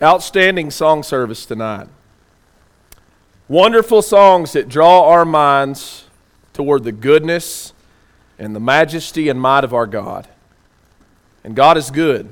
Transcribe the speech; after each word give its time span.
Outstanding 0.00 0.70
song 0.70 1.02
service 1.02 1.44
tonight. 1.44 1.88
Wonderful 3.48 4.00
songs 4.00 4.52
that 4.52 4.68
draw 4.68 5.08
our 5.08 5.24
minds 5.24 6.04
toward 6.52 6.84
the 6.84 6.92
goodness 6.92 7.72
and 8.38 8.54
the 8.54 8.60
majesty 8.60 9.28
and 9.28 9.40
might 9.40 9.64
of 9.64 9.74
our 9.74 9.88
God. 9.88 10.28
And 11.42 11.56
God 11.56 11.76
is 11.76 11.90
good. 11.90 12.28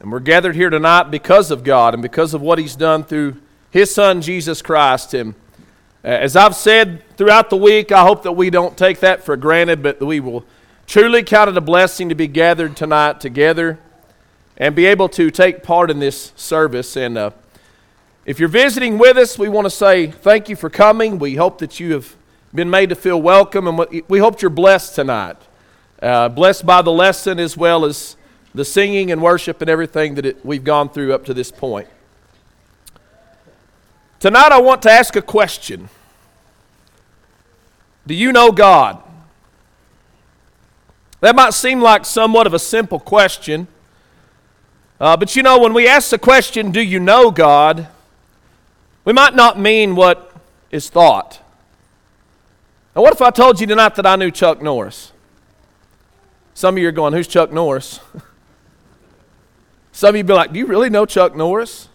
And 0.00 0.12
we're 0.12 0.20
gathered 0.20 0.54
here 0.54 0.68
tonight 0.68 1.04
because 1.04 1.50
of 1.50 1.64
God 1.64 1.94
and 1.94 2.02
because 2.02 2.34
of 2.34 2.42
what 2.42 2.58
He's 2.58 2.76
done 2.76 3.04
through 3.04 3.36
His 3.70 3.94
Son, 3.94 4.20
Jesus 4.20 4.60
Christ. 4.60 5.14
And 5.14 5.34
uh, 6.04 6.08
as 6.08 6.36
I've 6.36 6.54
said 6.54 7.02
throughout 7.16 7.48
the 7.48 7.56
week, 7.56 7.90
I 7.90 8.02
hope 8.02 8.22
that 8.24 8.32
we 8.32 8.50
don't 8.50 8.76
take 8.76 9.00
that 9.00 9.24
for 9.24 9.34
granted, 9.34 9.82
but 9.82 9.98
we 10.02 10.20
will 10.20 10.44
truly 10.86 11.22
count 11.22 11.48
it 11.48 11.56
a 11.56 11.62
blessing 11.62 12.10
to 12.10 12.14
be 12.14 12.26
gathered 12.26 12.76
tonight 12.76 13.18
together 13.18 13.78
and 14.60 14.76
be 14.76 14.84
able 14.84 15.08
to 15.08 15.30
take 15.30 15.62
part 15.62 15.90
in 15.90 15.98
this 15.98 16.32
service. 16.36 16.94
And 16.94 17.16
uh, 17.16 17.30
if 18.26 18.38
you're 18.38 18.48
visiting 18.48 18.98
with 18.98 19.16
us, 19.16 19.38
we 19.38 19.48
want 19.48 19.64
to 19.64 19.70
say 19.70 20.08
thank 20.08 20.50
you 20.50 20.54
for 20.54 20.68
coming. 20.68 21.18
We 21.18 21.36
hope 21.36 21.58
that 21.58 21.80
you 21.80 21.94
have 21.94 22.14
been 22.54 22.68
made 22.68 22.90
to 22.90 22.94
feel 22.94 23.20
welcome, 23.20 23.66
and 23.66 24.02
we 24.06 24.18
hope 24.18 24.42
you're 24.42 24.50
blessed 24.50 24.94
tonight. 24.94 25.38
Uh, 26.02 26.28
blessed 26.28 26.66
by 26.66 26.82
the 26.82 26.92
lesson 26.92 27.40
as 27.40 27.56
well 27.56 27.86
as 27.86 28.16
the 28.54 28.64
singing 28.64 29.10
and 29.10 29.22
worship 29.22 29.62
and 29.62 29.70
everything 29.70 30.14
that 30.16 30.26
it, 30.26 30.44
we've 30.44 30.64
gone 30.64 30.90
through 30.90 31.14
up 31.14 31.24
to 31.24 31.32
this 31.32 31.50
point. 31.50 31.88
Tonight, 34.18 34.52
I 34.52 34.60
want 34.60 34.82
to 34.82 34.90
ask 34.90 35.16
a 35.16 35.22
question 35.22 35.88
Do 38.06 38.12
you 38.12 38.30
know 38.30 38.52
God? 38.52 39.02
That 41.20 41.34
might 41.34 41.54
seem 41.54 41.80
like 41.80 42.04
somewhat 42.04 42.46
of 42.46 42.52
a 42.52 42.58
simple 42.58 43.00
question. 43.00 43.66
Uh, 45.00 45.16
but 45.16 45.34
you 45.34 45.42
know, 45.42 45.58
when 45.58 45.72
we 45.72 45.88
ask 45.88 46.10
the 46.10 46.18
question, 46.18 46.70
Do 46.70 46.80
you 46.80 47.00
know 47.00 47.30
God? 47.30 47.88
we 49.04 49.14
might 49.14 49.34
not 49.34 49.58
mean 49.58 49.96
what 49.96 50.32
is 50.70 50.90
thought. 50.90 51.40
Now, 52.94 53.02
what 53.02 53.14
if 53.14 53.22
I 53.22 53.30
told 53.30 53.60
you 53.60 53.66
tonight 53.66 53.94
that 53.94 54.06
I 54.06 54.16
knew 54.16 54.30
Chuck 54.30 54.60
Norris? 54.60 55.12
Some 56.52 56.74
of 56.74 56.82
you 56.82 56.88
are 56.88 56.92
going, 56.92 57.14
Who's 57.14 57.26
Chuck 57.26 57.50
Norris? 57.50 58.00
Some 59.92 60.10
of 60.10 60.16
you 60.16 60.24
be 60.24 60.34
like, 60.34 60.52
Do 60.52 60.58
you 60.58 60.66
really 60.66 60.90
know 60.90 61.06
Chuck 61.06 61.34
Norris? 61.34 61.88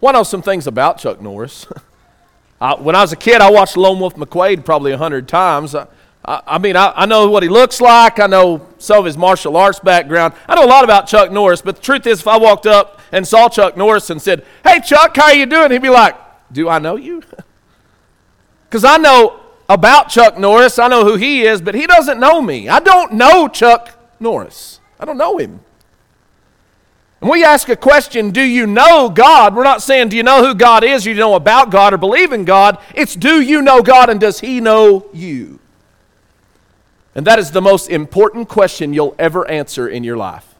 Well, 0.00 0.14
I 0.14 0.18
know 0.18 0.22
some 0.22 0.42
things 0.42 0.66
about 0.66 0.98
Chuck 0.98 1.20
Norris. 1.20 1.66
I, 2.60 2.74
when 2.74 2.94
I 2.94 3.00
was 3.00 3.12
a 3.12 3.16
kid, 3.16 3.40
I 3.40 3.50
watched 3.50 3.76
Lone 3.76 4.00
Wolf 4.00 4.16
McQuade 4.16 4.64
probably 4.66 4.92
a 4.92 4.98
hundred 4.98 5.28
times. 5.28 5.74
I, 5.74 5.86
I, 6.24 6.42
I 6.46 6.58
mean, 6.58 6.76
I, 6.76 6.92
I, 6.94 7.06
know 7.06 7.28
what 7.30 7.42
he 7.42 7.48
looks 7.48 7.80
like. 7.80 8.18
I 8.18 8.26
know 8.26 8.66
some 8.80 8.98
of 8.98 9.04
his 9.04 9.16
martial 9.16 9.56
arts 9.56 9.78
background. 9.78 10.34
I 10.48 10.54
know 10.54 10.64
a 10.64 10.66
lot 10.66 10.84
about 10.84 11.06
Chuck 11.06 11.30
Norris, 11.30 11.62
but 11.62 11.76
the 11.76 11.82
truth 11.82 12.06
is, 12.06 12.20
if 12.20 12.28
I 12.28 12.36
walked 12.36 12.66
up 12.66 13.00
and 13.12 13.26
saw 13.26 13.48
Chuck 13.48 13.76
Norris 13.76 14.10
and 14.10 14.20
said, 14.20 14.44
Hey, 14.64 14.80
Chuck, 14.80 15.16
how 15.16 15.30
you 15.30 15.46
doing? 15.46 15.70
He'd 15.70 15.82
be 15.82 15.88
like, 15.88 16.16
Do 16.52 16.68
I 16.68 16.78
know 16.78 16.96
you? 16.96 17.22
Because 18.68 18.84
I 18.84 18.98
know 18.98 19.40
about 19.68 20.10
Chuck 20.10 20.38
Norris. 20.38 20.78
I 20.78 20.86
know 20.86 21.04
who 21.04 21.16
he 21.16 21.42
is, 21.42 21.60
but 21.60 21.74
he 21.74 21.88
doesn't 21.88 22.20
know 22.20 22.40
me. 22.40 22.68
I 22.68 22.78
don't 22.78 23.14
know 23.14 23.48
Chuck 23.48 23.98
Norris. 24.20 24.78
I 25.00 25.04
don't 25.04 25.18
know 25.18 25.38
him. 25.38 25.58
And 27.20 27.28
we 27.28 27.44
ask 27.44 27.68
a 27.68 27.76
question, 27.76 28.30
do 28.30 28.42
you 28.42 28.66
know 28.66 29.10
God? 29.10 29.54
We're 29.54 29.64
not 29.64 29.82
saying, 29.82 30.08
do 30.08 30.16
you 30.16 30.22
know 30.22 30.44
who 30.44 30.54
God 30.54 30.84
is, 30.84 31.04
you 31.04 31.14
know 31.14 31.34
about 31.34 31.70
God, 31.70 31.92
or 31.92 31.98
believe 31.98 32.32
in 32.32 32.44
God. 32.44 32.78
It's, 32.94 33.14
do 33.14 33.40
you 33.40 33.60
know 33.60 33.82
God, 33.82 34.08
and 34.08 34.18
does 34.20 34.40
He 34.40 34.60
know 34.60 35.06
you? 35.12 35.60
And 37.14 37.26
that 37.26 37.38
is 37.38 37.50
the 37.50 37.60
most 37.60 37.88
important 37.88 38.48
question 38.48 38.94
you'll 38.94 39.16
ever 39.18 39.48
answer 39.48 39.88
in 39.88 40.04
your 40.04 40.16
life. 40.16 40.54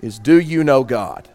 Is 0.00 0.18
do 0.18 0.38
you 0.38 0.64
know 0.64 0.82
God? 0.82 1.28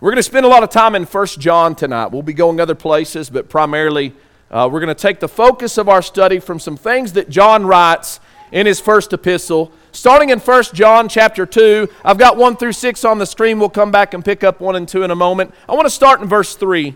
We're 0.00 0.10
going 0.10 0.16
to 0.16 0.22
spend 0.22 0.44
a 0.44 0.48
lot 0.50 0.62
of 0.62 0.68
time 0.68 0.94
in 0.94 1.04
1 1.04 1.26
John 1.38 1.74
tonight. 1.74 2.08
We'll 2.08 2.20
be 2.20 2.34
going 2.34 2.60
other 2.60 2.74
places, 2.74 3.30
but 3.30 3.48
primarily 3.48 4.12
uh, 4.50 4.68
we're 4.70 4.80
going 4.80 4.94
to 4.94 5.02
take 5.02 5.20
the 5.20 5.28
focus 5.28 5.78
of 5.78 5.88
our 5.88 6.02
study 6.02 6.38
from 6.38 6.58
some 6.58 6.76
things 6.76 7.14
that 7.14 7.30
John 7.30 7.64
writes 7.64 8.20
in 8.52 8.66
his 8.66 8.78
first 8.78 9.14
epistle. 9.14 9.72
Starting 9.92 10.28
in 10.28 10.38
1 10.38 10.64
John 10.74 11.08
chapter 11.08 11.46
2, 11.46 11.88
I've 12.04 12.18
got 12.18 12.36
1 12.36 12.56
through 12.56 12.72
6 12.72 13.04
on 13.04 13.18
the 13.18 13.24
screen. 13.24 13.58
We'll 13.58 13.70
come 13.70 13.90
back 13.90 14.12
and 14.12 14.22
pick 14.22 14.44
up 14.44 14.60
1 14.60 14.76
and 14.76 14.86
2 14.86 15.04
in 15.04 15.10
a 15.10 15.16
moment. 15.16 15.54
I 15.66 15.74
want 15.74 15.86
to 15.86 15.90
start 15.90 16.20
in 16.20 16.28
verse 16.28 16.54
3. 16.54 16.94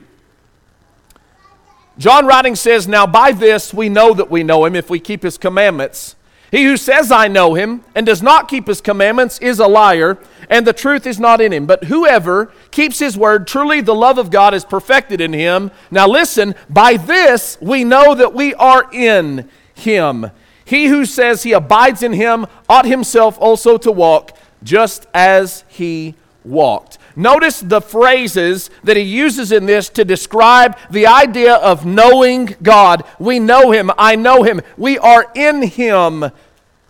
John 1.99 2.27
writing 2.27 2.55
says, 2.55 2.87
Now 2.87 3.07
by 3.07 3.33
this 3.33 3.75
we 3.75 3.89
know 3.89 4.15
that 4.15 4.31
we 4.31 4.45
know 4.45 4.65
him 4.65 4.77
if 4.77 4.89
we 4.89 5.01
keep 5.01 5.23
his 5.23 5.37
commandments. 5.37 6.15
He 6.51 6.65
who 6.65 6.77
says, 6.77 7.13
I 7.13 7.29
know 7.29 7.55
him, 7.55 7.85
and 7.95 8.07
does 8.07 8.23
not 8.23 8.49
keep 8.49 8.69
his 8.69 8.81
commandments 8.81 9.39
is 9.41 9.59
a 9.59 9.67
liar, 9.67 10.17
and 10.49 10.67
the 10.67 10.73
truth 10.73 11.07
is 11.07 11.21
not 11.21 11.43
in 11.43 11.53
him. 11.53 11.67
But 11.67 11.85
whoever 11.85 12.53
keeps 12.71 13.01
his 13.01 13.19
word, 13.19 13.47
truly 13.47 13.83
the 13.83 13.95
love 13.95 14.17
of 14.17 14.31
God 14.31 14.55
is 14.55 14.65
perfected 14.65 15.21
in 15.21 15.35
him. 15.35 15.71
Now 15.91 16.07
listen, 16.09 16.55
by 16.71 16.97
this 16.97 17.59
we 17.61 17.85
know 17.85 18.15
that 18.15 18.33
we 18.33 18.55
are 18.55 18.89
in 18.93 19.49
him. 19.75 20.31
He 20.65 20.87
who 20.87 21.05
says 21.05 21.43
he 21.43 21.53
abides 21.53 22.03
in 22.03 22.13
him 22.13 22.47
ought 22.69 22.87
himself 22.87 23.37
also 23.39 23.77
to 23.79 23.93
walk 23.93 24.37
just 24.63 25.07
as 25.13 25.65
he 25.69 26.15
walked. 26.49 26.99
Notice 27.15 27.61
the 27.61 27.81
phrases 27.81 28.71
that 28.85 28.97
he 28.97 29.03
uses 29.03 29.53
in 29.53 29.67
this 29.67 29.89
to 29.91 30.05
describe 30.05 30.79
the 30.91 31.07
idea 31.07 31.55
of 31.55 31.85
knowing 31.85 32.55
God. 32.63 33.05
We 33.19 33.39
know 33.39 33.71
him. 33.71 33.91
I 33.99 34.17
know 34.17 34.43
him. 34.43 34.61
We 34.77 34.99
are 34.99 35.31
in 35.35 35.63
him. 35.63 36.31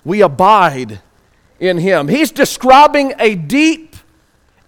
We 0.05 0.23
abide 0.23 1.01
in 1.59 1.79
him. 1.79 2.09
He's 2.09 2.31
describing 2.31 3.15
a 3.19 3.35
deep, 3.35 3.97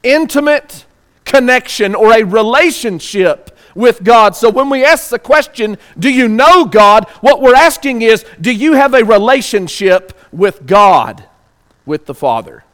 intimate 0.02 0.86
connection 1.24 1.94
or 1.94 2.12
a 2.12 2.24
relationship 2.24 3.56
with 3.74 4.02
God. 4.02 4.34
So 4.34 4.50
when 4.50 4.68
we 4.68 4.84
ask 4.84 5.10
the 5.10 5.18
question, 5.18 5.78
Do 5.98 6.10
you 6.10 6.26
know 6.26 6.64
God? 6.64 7.08
what 7.20 7.40
we're 7.40 7.54
asking 7.54 8.02
is, 8.02 8.24
Do 8.40 8.52
you 8.52 8.72
have 8.72 8.94
a 8.94 9.04
relationship 9.04 10.18
with 10.32 10.66
God, 10.66 11.24
with 11.86 12.06
the 12.06 12.14
Father? 12.14 12.64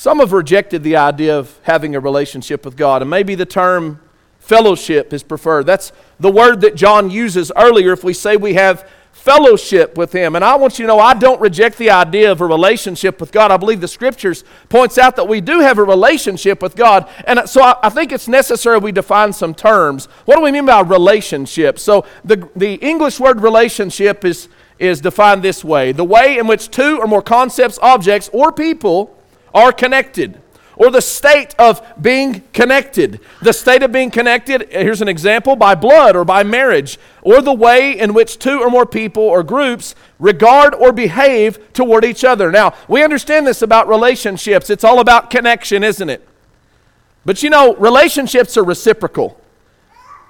Some 0.00 0.20
have 0.20 0.32
rejected 0.32 0.82
the 0.82 0.96
idea 0.96 1.38
of 1.38 1.60
having 1.60 1.94
a 1.94 2.00
relationship 2.00 2.64
with 2.64 2.74
God, 2.74 3.02
and 3.02 3.10
maybe 3.10 3.34
the 3.34 3.44
term 3.44 4.00
fellowship 4.38 5.12
is 5.12 5.22
preferred. 5.22 5.66
That's 5.66 5.92
the 6.18 6.30
word 6.30 6.62
that 6.62 6.74
John 6.74 7.10
uses 7.10 7.52
earlier 7.54 7.92
if 7.92 8.02
we 8.02 8.14
say 8.14 8.38
we 8.38 8.54
have 8.54 8.88
fellowship 9.12 9.98
with 9.98 10.10
him. 10.12 10.36
And 10.36 10.42
i 10.42 10.54
want 10.56 10.78
you 10.78 10.84
to 10.84 10.86
know 10.86 10.98
i 10.98 11.12
don't 11.12 11.38
reject 11.38 11.76
the 11.76 11.90
idea 11.90 12.32
of 12.32 12.40
a 12.40 12.46
relationship 12.46 13.20
with 13.20 13.30
god. 13.30 13.50
I 13.50 13.58
believe 13.58 13.82
the 13.82 13.88
scriptures 13.88 14.42
points 14.70 14.96
out 14.96 15.16
that 15.16 15.28
we 15.28 15.42
do 15.42 15.60
have 15.60 15.76
a 15.76 15.84
relationship 15.84 16.62
with 16.62 16.76
god 16.76 17.06
and 17.26 17.46
so 17.46 17.60
i, 17.60 17.76
I 17.82 17.90
think 17.90 18.10
it's 18.10 18.28
necessary 18.28 18.78
we 18.78 18.92
define 18.92 19.34
some 19.34 19.52
terms. 19.52 20.06
What 20.24 20.36
do 20.36 20.42
we 20.42 20.50
mean 20.50 20.64
by 20.64 20.80
relationship? 20.80 21.78
So 21.78 22.06
the, 22.24 22.48
the 22.56 22.76
english 22.76 23.20
word 23.20 23.42
relationship 23.42 24.24
is, 24.24 24.48
is 24.78 25.02
defined 25.02 25.42
this 25.42 25.62
way. 25.62 25.92
The 25.92 26.04
way 26.04 26.38
in 26.38 26.46
which 26.46 26.70
two 26.70 26.98
or 26.98 27.06
more 27.06 27.20
concepts 27.20 27.78
objects 27.82 28.30
or 28.32 28.50
people 28.50 29.19
are 29.54 29.72
connected, 29.72 30.40
or 30.76 30.90
the 30.90 31.02
state 31.02 31.54
of 31.58 31.82
being 32.00 32.42
connected. 32.52 33.20
The 33.42 33.52
state 33.52 33.82
of 33.82 33.92
being 33.92 34.10
connected, 34.10 34.62
uh, 34.62 34.78
here's 34.80 35.02
an 35.02 35.08
example, 35.08 35.56
by 35.56 35.74
blood 35.74 36.16
or 36.16 36.24
by 36.24 36.42
marriage, 36.42 36.98
or 37.22 37.42
the 37.42 37.52
way 37.52 37.98
in 37.98 38.14
which 38.14 38.38
two 38.38 38.60
or 38.60 38.70
more 38.70 38.86
people 38.86 39.22
or 39.22 39.42
groups 39.42 39.94
regard 40.18 40.74
or 40.74 40.92
behave 40.92 41.72
toward 41.72 42.04
each 42.04 42.24
other. 42.24 42.50
Now, 42.50 42.74
we 42.88 43.02
understand 43.02 43.46
this 43.46 43.62
about 43.62 43.88
relationships. 43.88 44.70
It's 44.70 44.84
all 44.84 45.00
about 45.00 45.30
connection, 45.30 45.82
isn't 45.82 46.08
it? 46.08 46.26
But 47.24 47.42
you 47.42 47.50
know, 47.50 47.74
relationships 47.76 48.56
are 48.56 48.64
reciprocal. 48.64 49.39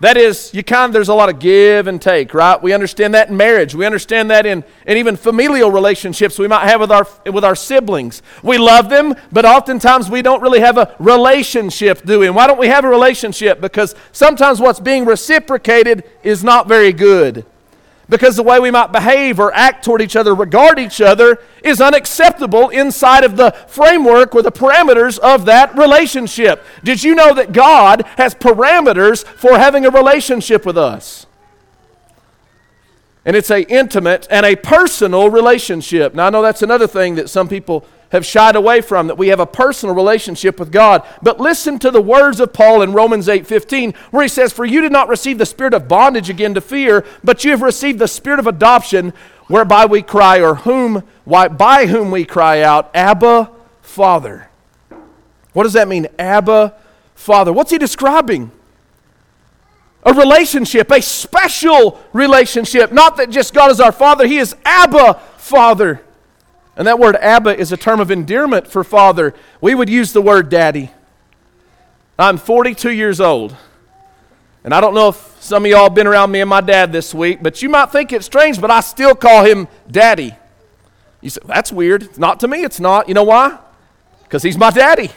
That 0.00 0.16
is, 0.16 0.52
you 0.54 0.64
kind 0.64 0.88
of, 0.88 0.92
there's 0.94 1.10
a 1.10 1.14
lot 1.14 1.28
of 1.28 1.38
give 1.38 1.86
and 1.86 2.00
take, 2.00 2.32
right? 2.32 2.60
We 2.60 2.72
understand 2.72 3.12
that 3.12 3.28
in 3.28 3.36
marriage. 3.36 3.74
We 3.74 3.84
understand 3.84 4.30
that 4.30 4.46
in, 4.46 4.64
in 4.86 4.96
even 4.96 5.14
familial 5.14 5.70
relationships 5.70 6.38
we 6.38 6.48
might 6.48 6.66
have 6.66 6.80
with 6.80 6.90
our, 6.90 7.06
with 7.30 7.44
our 7.44 7.54
siblings. 7.54 8.22
We 8.42 8.56
love 8.56 8.88
them, 8.88 9.14
but 9.30 9.44
oftentimes 9.44 10.08
we 10.08 10.22
don't 10.22 10.40
really 10.40 10.60
have 10.60 10.78
a 10.78 10.96
relationship, 10.98 12.02
do 12.06 12.20
we? 12.20 12.26
And 12.26 12.34
why 12.34 12.46
don't 12.46 12.58
we 12.58 12.68
have 12.68 12.84
a 12.84 12.88
relationship? 12.88 13.60
Because 13.60 13.94
sometimes 14.12 14.58
what's 14.58 14.80
being 14.80 15.04
reciprocated 15.04 16.04
is 16.22 16.42
not 16.42 16.66
very 16.66 16.94
good 16.94 17.44
because 18.10 18.36
the 18.36 18.42
way 18.42 18.58
we 18.58 18.70
might 18.70 18.92
behave 18.92 19.38
or 19.38 19.54
act 19.54 19.84
toward 19.84 20.02
each 20.02 20.16
other, 20.16 20.34
regard 20.34 20.78
each 20.78 21.00
other, 21.00 21.38
is 21.62 21.80
unacceptable 21.80 22.68
inside 22.68 23.24
of 23.24 23.36
the 23.36 23.52
framework 23.68 24.34
or 24.34 24.42
the 24.42 24.52
parameters 24.52 25.18
of 25.20 25.44
that 25.46 25.74
relationship. 25.78 26.62
Did 26.82 27.02
you 27.02 27.14
know 27.14 27.32
that 27.34 27.52
God 27.52 28.02
has 28.16 28.34
parameters 28.34 29.24
for 29.24 29.56
having 29.56 29.86
a 29.86 29.90
relationship 29.90 30.66
with 30.66 30.76
us? 30.76 31.26
And 33.24 33.36
it's 33.36 33.50
a 33.50 33.62
intimate 33.70 34.26
and 34.30 34.44
a 34.44 34.56
personal 34.56 35.30
relationship. 35.30 36.14
Now 36.14 36.26
I 36.26 36.30
know 36.30 36.42
that's 36.42 36.62
another 36.62 36.88
thing 36.88 37.14
that 37.14 37.30
some 37.30 37.48
people 37.48 37.86
have 38.10 38.26
shied 38.26 38.56
away 38.56 38.80
from, 38.80 39.06
that 39.06 39.18
we 39.18 39.28
have 39.28 39.40
a 39.40 39.46
personal 39.46 39.94
relationship 39.94 40.58
with 40.58 40.70
God. 40.70 41.02
But 41.22 41.40
listen 41.40 41.78
to 41.78 41.90
the 41.90 42.02
words 42.02 42.40
of 42.40 42.52
Paul 42.52 42.82
in 42.82 42.92
Romans 42.92 43.28
8:15, 43.28 43.94
where 44.10 44.22
he 44.22 44.28
says, 44.28 44.52
"For 44.52 44.64
you 44.64 44.80
did 44.80 44.92
not 44.92 45.08
receive 45.08 45.38
the 45.38 45.46
spirit 45.46 45.74
of 45.74 45.88
bondage 45.88 46.28
again 46.28 46.54
to 46.54 46.60
fear, 46.60 47.04
but 47.24 47.44
you 47.44 47.52
have 47.52 47.62
received 47.62 47.98
the 47.98 48.08
spirit 48.08 48.40
of 48.40 48.46
adoption, 48.46 49.12
whereby 49.46 49.86
we 49.86 50.02
cry, 50.02 50.40
or 50.40 50.56
whom, 50.56 51.02
why, 51.24 51.48
by 51.48 51.86
whom 51.86 52.10
we 52.10 52.24
cry 52.24 52.62
out, 52.62 52.90
Abba, 52.94 53.50
Father. 53.82 54.48
What 55.52 55.64
does 55.64 55.72
that 55.72 55.88
mean? 55.88 56.06
Abba, 56.18 56.74
Father. 57.14 57.52
What's 57.52 57.70
he 57.70 57.78
describing? 57.78 58.50
A 60.04 60.14
relationship, 60.14 60.90
a 60.90 61.02
special 61.02 62.00
relationship. 62.12 62.90
Not 62.90 63.16
that 63.18 63.30
just 63.30 63.52
God 63.52 63.70
is 63.70 63.80
our 63.80 63.92
Father, 63.92 64.26
He 64.26 64.38
is 64.38 64.56
Abba, 64.64 65.20
Father. 65.36 66.00
And 66.76 66.86
that 66.86 66.98
word 66.98 67.16
Abba 67.16 67.58
is 67.58 67.72
a 67.72 67.76
term 67.76 68.00
of 68.00 68.10
endearment 68.10 68.66
for 68.66 68.84
father. 68.84 69.34
We 69.60 69.74
would 69.74 69.88
use 69.88 70.12
the 70.12 70.22
word 70.22 70.48
daddy. 70.48 70.90
I'm 72.18 72.38
42 72.38 72.92
years 72.92 73.20
old. 73.20 73.56
And 74.62 74.74
I 74.74 74.80
don't 74.80 74.94
know 74.94 75.08
if 75.08 75.36
some 75.40 75.64
of 75.64 75.70
y'all 75.70 75.84
have 75.84 75.94
been 75.94 76.06
around 76.06 76.30
me 76.30 76.40
and 76.40 76.50
my 76.50 76.60
dad 76.60 76.92
this 76.92 77.14
week, 77.14 77.42
but 77.42 77.62
you 77.62 77.68
might 77.70 77.86
think 77.86 78.12
it's 78.12 78.26
strange, 78.26 78.60
but 78.60 78.70
I 78.70 78.80
still 78.80 79.14
call 79.14 79.44
him 79.44 79.68
daddy. 79.90 80.34
You 81.22 81.30
say, 81.30 81.40
that's 81.46 81.72
weird. 81.72 82.02
It's 82.02 82.18
not 82.18 82.40
to 82.40 82.48
me, 82.48 82.62
it's 82.62 82.78
not. 82.78 83.08
You 83.08 83.14
know 83.14 83.24
why? 83.24 83.58
Because 84.24 84.42
he's 84.42 84.58
my 84.58 84.70
daddy. 84.70 85.10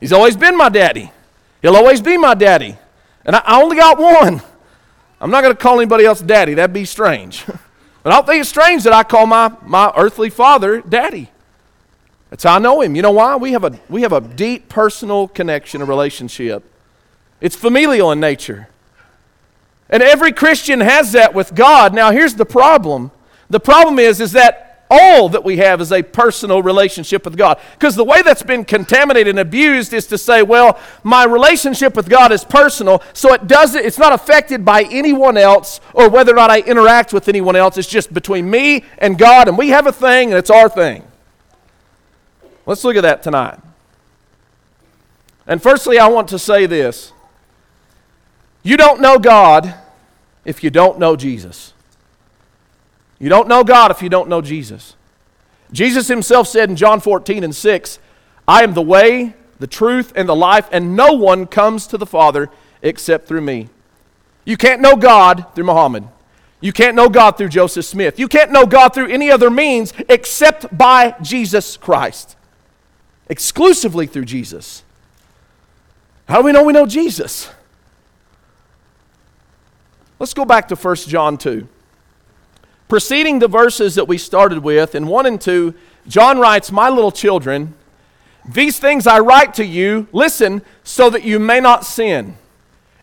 He's 0.00 0.12
always 0.12 0.36
been 0.36 0.56
my 0.56 0.70
daddy. 0.70 1.12
He'll 1.60 1.76
always 1.76 2.00
be 2.00 2.16
my 2.16 2.34
daddy. 2.34 2.76
And 3.24 3.36
I, 3.36 3.42
I 3.44 3.62
only 3.62 3.76
got 3.76 3.98
one. 3.98 4.40
I'm 5.20 5.30
not 5.30 5.42
going 5.42 5.54
to 5.54 5.60
call 5.60 5.78
anybody 5.78 6.06
else 6.06 6.22
daddy. 6.22 6.54
That'd 6.54 6.72
be 6.72 6.86
strange. 6.86 7.44
I 8.04 8.10
don't 8.10 8.26
think 8.26 8.40
it's 8.40 8.48
strange 8.48 8.84
that 8.84 8.92
I 8.92 9.02
call 9.02 9.26
my, 9.26 9.52
my 9.62 9.92
earthly 9.96 10.30
father 10.30 10.80
daddy. 10.80 11.30
That's 12.30 12.44
how 12.44 12.56
I 12.56 12.58
know 12.58 12.80
him. 12.80 12.96
You 12.96 13.02
know 13.02 13.10
why? 13.10 13.36
We 13.36 13.52
have 13.52 13.64
a, 13.64 13.78
we 13.88 14.02
have 14.02 14.12
a 14.12 14.20
deep 14.20 14.68
personal 14.68 15.28
connection, 15.28 15.82
a 15.82 15.84
relationship. 15.84 16.64
It's 17.40 17.56
familial 17.56 18.12
in 18.12 18.20
nature. 18.20 18.68
And 19.88 20.02
every 20.02 20.32
Christian 20.32 20.80
has 20.80 21.12
that 21.12 21.34
with 21.34 21.54
God. 21.54 21.92
Now, 21.92 22.12
here's 22.12 22.34
the 22.34 22.46
problem. 22.46 23.10
The 23.50 23.60
problem 23.60 23.98
is, 23.98 24.20
is 24.20 24.32
that 24.32 24.69
all 24.90 25.28
that 25.28 25.44
we 25.44 25.58
have 25.58 25.80
is 25.80 25.92
a 25.92 26.02
personal 26.02 26.62
relationship 26.62 27.24
with 27.24 27.36
God. 27.36 27.60
Because 27.74 27.94
the 27.94 28.04
way 28.04 28.22
that's 28.22 28.42
been 28.42 28.64
contaminated 28.64 29.28
and 29.28 29.38
abused 29.38 29.92
is 29.92 30.06
to 30.08 30.18
say, 30.18 30.42
well, 30.42 30.78
my 31.04 31.24
relationship 31.24 31.94
with 31.94 32.08
God 32.08 32.32
is 32.32 32.44
personal, 32.44 33.02
so 33.12 33.32
it 33.32 33.46
doesn't, 33.46 33.84
it's 33.84 33.98
not 33.98 34.12
affected 34.12 34.64
by 34.64 34.82
anyone 34.82 35.36
else 35.36 35.80
or 35.94 36.10
whether 36.10 36.32
or 36.32 36.36
not 36.36 36.50
I 36.50 36.60
interact 36.60 37.12
with 37.12 37.28
anyone 37.28 37.54
else. 37.54 37.78
It's 37.78 37.88
just 37.88 38.12
between 38.12 38.50
me 38.50 38.84
and 38.98 39.16
God, 39.16 39.46
and 39.46 39.56
we 39.56 39.68
have 39.68 39.86
a 39.86 39.92
thing, 39.92 40.30
and 40.30 40.38
it's 40.38 40.50
our 40.50 40.68
thing. 40.68 41.04
Let's 42.66 42.84
look 42.84 42.96
at 42.96 43.02
that 43.02 43.22
tonight. 43.22 43.58
And 45.46 45.62
firstly, 45.62 45.98
I 45.98 46.08
want 46.08 46.28
to 46.28 46.38
say 46.38 46.66
this 46.66 47.12
you 48.62 48.76
don't 48.76 49.00
know 49.00 49.18
God 49.18 49.74
if 50.44 50.62
you 50.62 50.70
don't 50.70 50.98
know 50.98 51.16
Jesus. 51.16 51.72
You 53.20 53.28
don't 53.28 53.46
know 53.46 53.62
God 53.62 53.92
if 53.92 54.02
you 54.02 54.08
don't 54.08 54.28
know 54.28 54.40
Jesus. 54.40 54.96
Jesus 55.70 56.08
himself 56.08 56.48
said 56.48 56.68
in 56.68 56.74
John 56.74 56.98
14 56.98 57.44
and 57.44 57.54
6, 57.54 57.98
I 58.48 58.64
am 58.64 58.74
the 58.74 58.82
way, 58.82 59.34
the 59.60 59.68
truth, 59.68 60.12
and 60.16 60.28
the 60.28 60.34
life, 60.34 60.68
and 60.72 60.96
no 60.96 61.12
one 61.12 61.46
comes 61.46 61.86
to 61.88 61.98
the 61.98 62.06
Father 62.06 62.50
except 62.82 63.28
through 63.28 63.42
me. 63.42 63.68
You 64.44 64.56
can't 64.56 64.80
know 64.80 64.96
God 64.96 65.46
through 65.54 65.64
Muhammad. 65.64 66.08
You 66.60 66.72
can't 66.72 66.96
know 66.96 67.08
God 67.08 67.38
through 67.38 67.50
Joseph 67.50 67.84
Smith. 67.84 68.18
You 68.18 68.26
can't 68.26 68.50
know 68.50 68.66
God 68.66 68.90
through 68.90 69.08
any 69.08 69.30
other 69.30 69.50
means 69.50 69.92
except 70.08 70.76
by 70.76 71.14
Jesus 71.22 71.76
Christ. 71.76 72.36
Exclusively 73.28 74.06
through 74.06 74.24
Jesus. 74.24 74.82
How 76.26 76.38
do 76.38 76.46
we 76.46 76.52
know 76.52 76.64
we 76.64 76.72
know 76.72 76.86
Jesus? 76.86 77.50
Let's 80.18 80.34
go 80.34 80.44
back 80.44 80.68
to 80.68 80.74
1 80.74 80.96
John 80.96 81.38
2. 81.38 81.66
Preceding 82.90 83.38
the 83.38 83.46
verses 83.46 83.94
that 83.94 84.08
we 84.08 84.18
started 84.18 84.64
with, 84.64 84.96
in 84.96 85.06
1 85.06 85.24
and 85.24 85.40
2, 85.40 85.74
John 86.08 86.40
writes, 86.40 86.72
My 86.72 86.88
little 86.88 87.12
children, 87.12 87.74
these 88.44 88.80
things 88.80 89.06
I 89.06 89.20
write 89.20 89.54
to 89.54 89.64
you, 89.64 90.08
listen, 90.12 90.62
so 90.82 91.08
that 91.08 91.22
you 91.22 91.38
may 91.38 91.60
not 91.60 91.86
sin. 91.86 92.36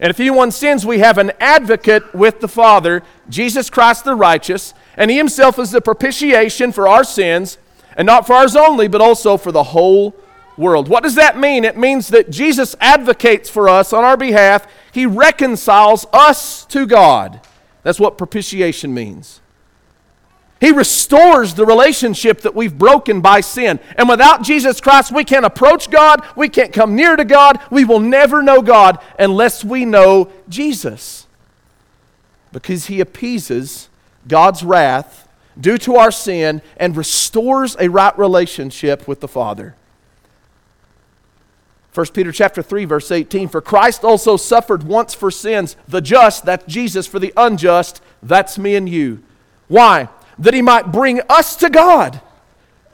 And 0.02 0.10
if 0.10 0.20
anyone 0.20 0.52
sins, 0.52 0.86
we 0.86 1.00
have 1.00 1.18
an 1.18 1.32
advocate 1.40 2.14
with 2.14 2.42
the 2.42 2.50
Father, 2.50 3.02
Jesus 3.30 3.70
Christ 3.70 4.04
the 4.04 4.14
righteous, 4.14 4.74
and 4.98 5.10
he 5.10 5.16
himself 5.16 5.58
is 5.58 5.72
the 5.72 5.80
propitiation 5.80 6.74
for 6.74 6.86
our 6.86 7.06
sins, 7.06 7.58
and 7.96 8.06
not 8.06 8.28
for 8.28 8.34
ours 8.34 8.58
only, 8.58 8.90
but 8.90 9.00
also 9.00 9.38
for 9.38 9.54
the 9.54 9.64
whole 9.64 10.14
world. 10.58 10.90
What 10.90 11.04
does 11.04 11.16
that 11.16 11.40
mean? 11.40 11.64
It 11.64 11.78
means 11.78 12.10
that 12.10 12.30
Jesus 12.30 12.76
advocates 12.82 13.50
for 13.50 13.70
us 13.70 13.94
on 13.94 14.04
our 14.04 14.18
behalf, 14.18 14.68
he 14.92 15.06
reconciles 15.06 16.06
us 16.12 16.66
to 16.66 16.86
God. 16.86 17.40
That's 17.84 18.02
what 18.02 18.18
propitiation 18.18 18.94
means. 18.94 19.40
He 20.60 20.72
restores 20.72 21.54
the 21.54 21.66
relationship 21.66 22.42
that 22.42 22.56
we've 22.56 22.78
broken 22.78 23.22
by 23.22 23.42
sin. 23.42 23.80
And 23.96 24.10
without 24.10 24.42
Jesus 24.42 24.82
Christ, 24.82 25.12
we 25.12 25.24
can't 25.24 25.46
approach 25.46 25.92
God. 25.92 26.26
We 26.36 26.50
can't 26.50 26.74
come 26.74 26.96
near 26.96 27.16
to 27.16 27.26
God. 27.26 27.60
We 27.70 27.86
will 27.86 28.00
never 28.00 28.42
know 28.42 28.62
God 28.62 29.00
unless 29.20 29.64
we 29.64 29.86
know 29.86 30.32
Jesus. 30.50 31.28
Because 32.52 32.88
He 32.88 33.00
appeases 33.00 33.90
God's 34.28 34.64
wrath 34.64 35.28
due 35.60 35.78
to 35.80 35.96
our 35.96 36.12
sin 36.12 36.62
and 36.78 36.98
restores 36.98 37.76
a 37.80 37.90
right 37.90 38.18
relationship 38.18 39.08
with 39.08 39.20
the 39.20 39.28
Father. 39.28 39.76
1 41.94 42.06
Peter 42.14 42.32
chapter 42.32 42.62
3 42.62 42.86
verse 42.86 43.12
18 43.12 43.48
for 43.48 43.60
Christ 43.60 44.04
also 44.04 44.38
suffered 44.38 44.84
once 44.84 45.16
for 45.16 45.32
sins 45.32 45.76
the 45.88 46.00
just 46.00 46.46
that's 46.46 46.72
Jesus 46.72 47.08
for 47.08 47.18
the 47.18 47.34
unjust 47.36 48.04
that's 48.22 48.60
me 48.60 48.76
and 48.76 48.88
you 48.88 49.24
why 49.68 50.08
that 50.40 50.54
he 50.54 50.62
might 50.62 50.92
bring 50.92 51.22
us 51.30 51.56
to 51.58 51.70
God. 51.70 52.22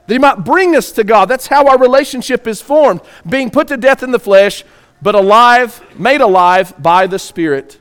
That 0.07 0.13
he 0.13 0.19
might 0.19 0.43
bring 0.43 0.75
us 0.75 0.91
to 0.93 1.03
God. 1.03 1.25
That's 1.25 1.47
how 1.47 1.67
our 1.67 1.77
relationship 1.77 2.47
is 2.47 2.61
formed, 2.61 3.01
being 3.27 3.49
put 3.49 3.67
to 3.69 3.77
death 3.77 4.03
in 4.03 4.11
the 4.11 4.19
flesh, 4.19 4.63
but 5.01 5.15
alive, 5.15 5.81
made 5.97 6.21
alive 6.21 6.73
by 6.81 7.07
the 7.07 7.19
Spirit. 7.19 7.79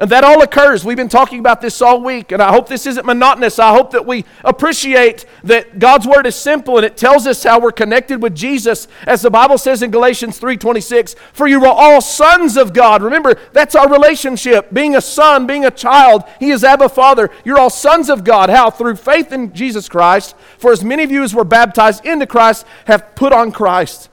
And 0.00 0.08
that 0.10 0.22
all 0.22 0.40
occurs. 0.42 0.84
We've 0.84 0.96
been 0.96 1.08
talking 1.08 1.40
about 1.40 1.60
this 1.60 1.82
all 1.82 2.00
week, 2.00 2.30
and 2.30 2.40
I 2.40 2.52
hope 2.52 2.68
this 2.68 2.86
isn't 2.86 3.04
monotonous. 3.04 3.58
I 3.58 3.72
hope 3.72 3.90
that 3.90 4.06
we 4.06 4.24
appreciate 4.44 5.26
that 5.42 5.80
God's 5.80 6.06
word 6.06 6.24
is 6.24 6.36
simple 6.36 6.76
and 6.76 6.86
it 6.86 6.96
tells 6.96 7.26
us 7.26 7.42
how 7.42 7.58
we're 7.58 7.72
connected 7.72 8.22
with 8.22 8.32
Jesus, 8.32 8.86
as 9.08 9.22
the 9.22 9.30
Bible 9.30 9.58
says 9.58 9.82
in 9.82 9.90
Galatians 9.90 10.38
3:26, 10.38 11.16
"For 11.32 11.48
you 11.48 11.64
are 11.64 11.74
all 11.74 12.00
sons 12.00 12.56
of 12.56 12.72
God." 12.72 13.02
Remember, 13.02 13.34
that's 13.52 13.74
our 13.74 13.88
relationship. 13.88 14.72
Being 14.72 14.94
a 14.94 15.00
son, 15.00 15.46
being 15.46 15.64
a 15.64 15.70
child, 15.70 16.22
He 16.38 16.52
is 16.52 16.62
Abba 16.62 16.90
Father. 16.90 17.28
You're 17.42 17.58
all 17.58 17.68
sons 17.68 18.08
of 18.08 18.22
God. 18.22 18.50
How? 18.50 18.70
Through 18.70 18.96
faith 18.96 19.32
in 19.32 19.52
Jesus 19.52 19.88
Christ. 19.88 20.36
For 20.58 20.70
as 20.70 20.84
many 20.84 21.02
of 21.02 21.10
you 21.10 21.24
as 21.24 21.34
were 21.34 21.42
baptized 21.42 22.06
into 22.06 22.26
Christ 22.26 22.64
have 22.84 23.16
put 23.16 23.32
on 23.32 23.50
Christ. 23.50 24.10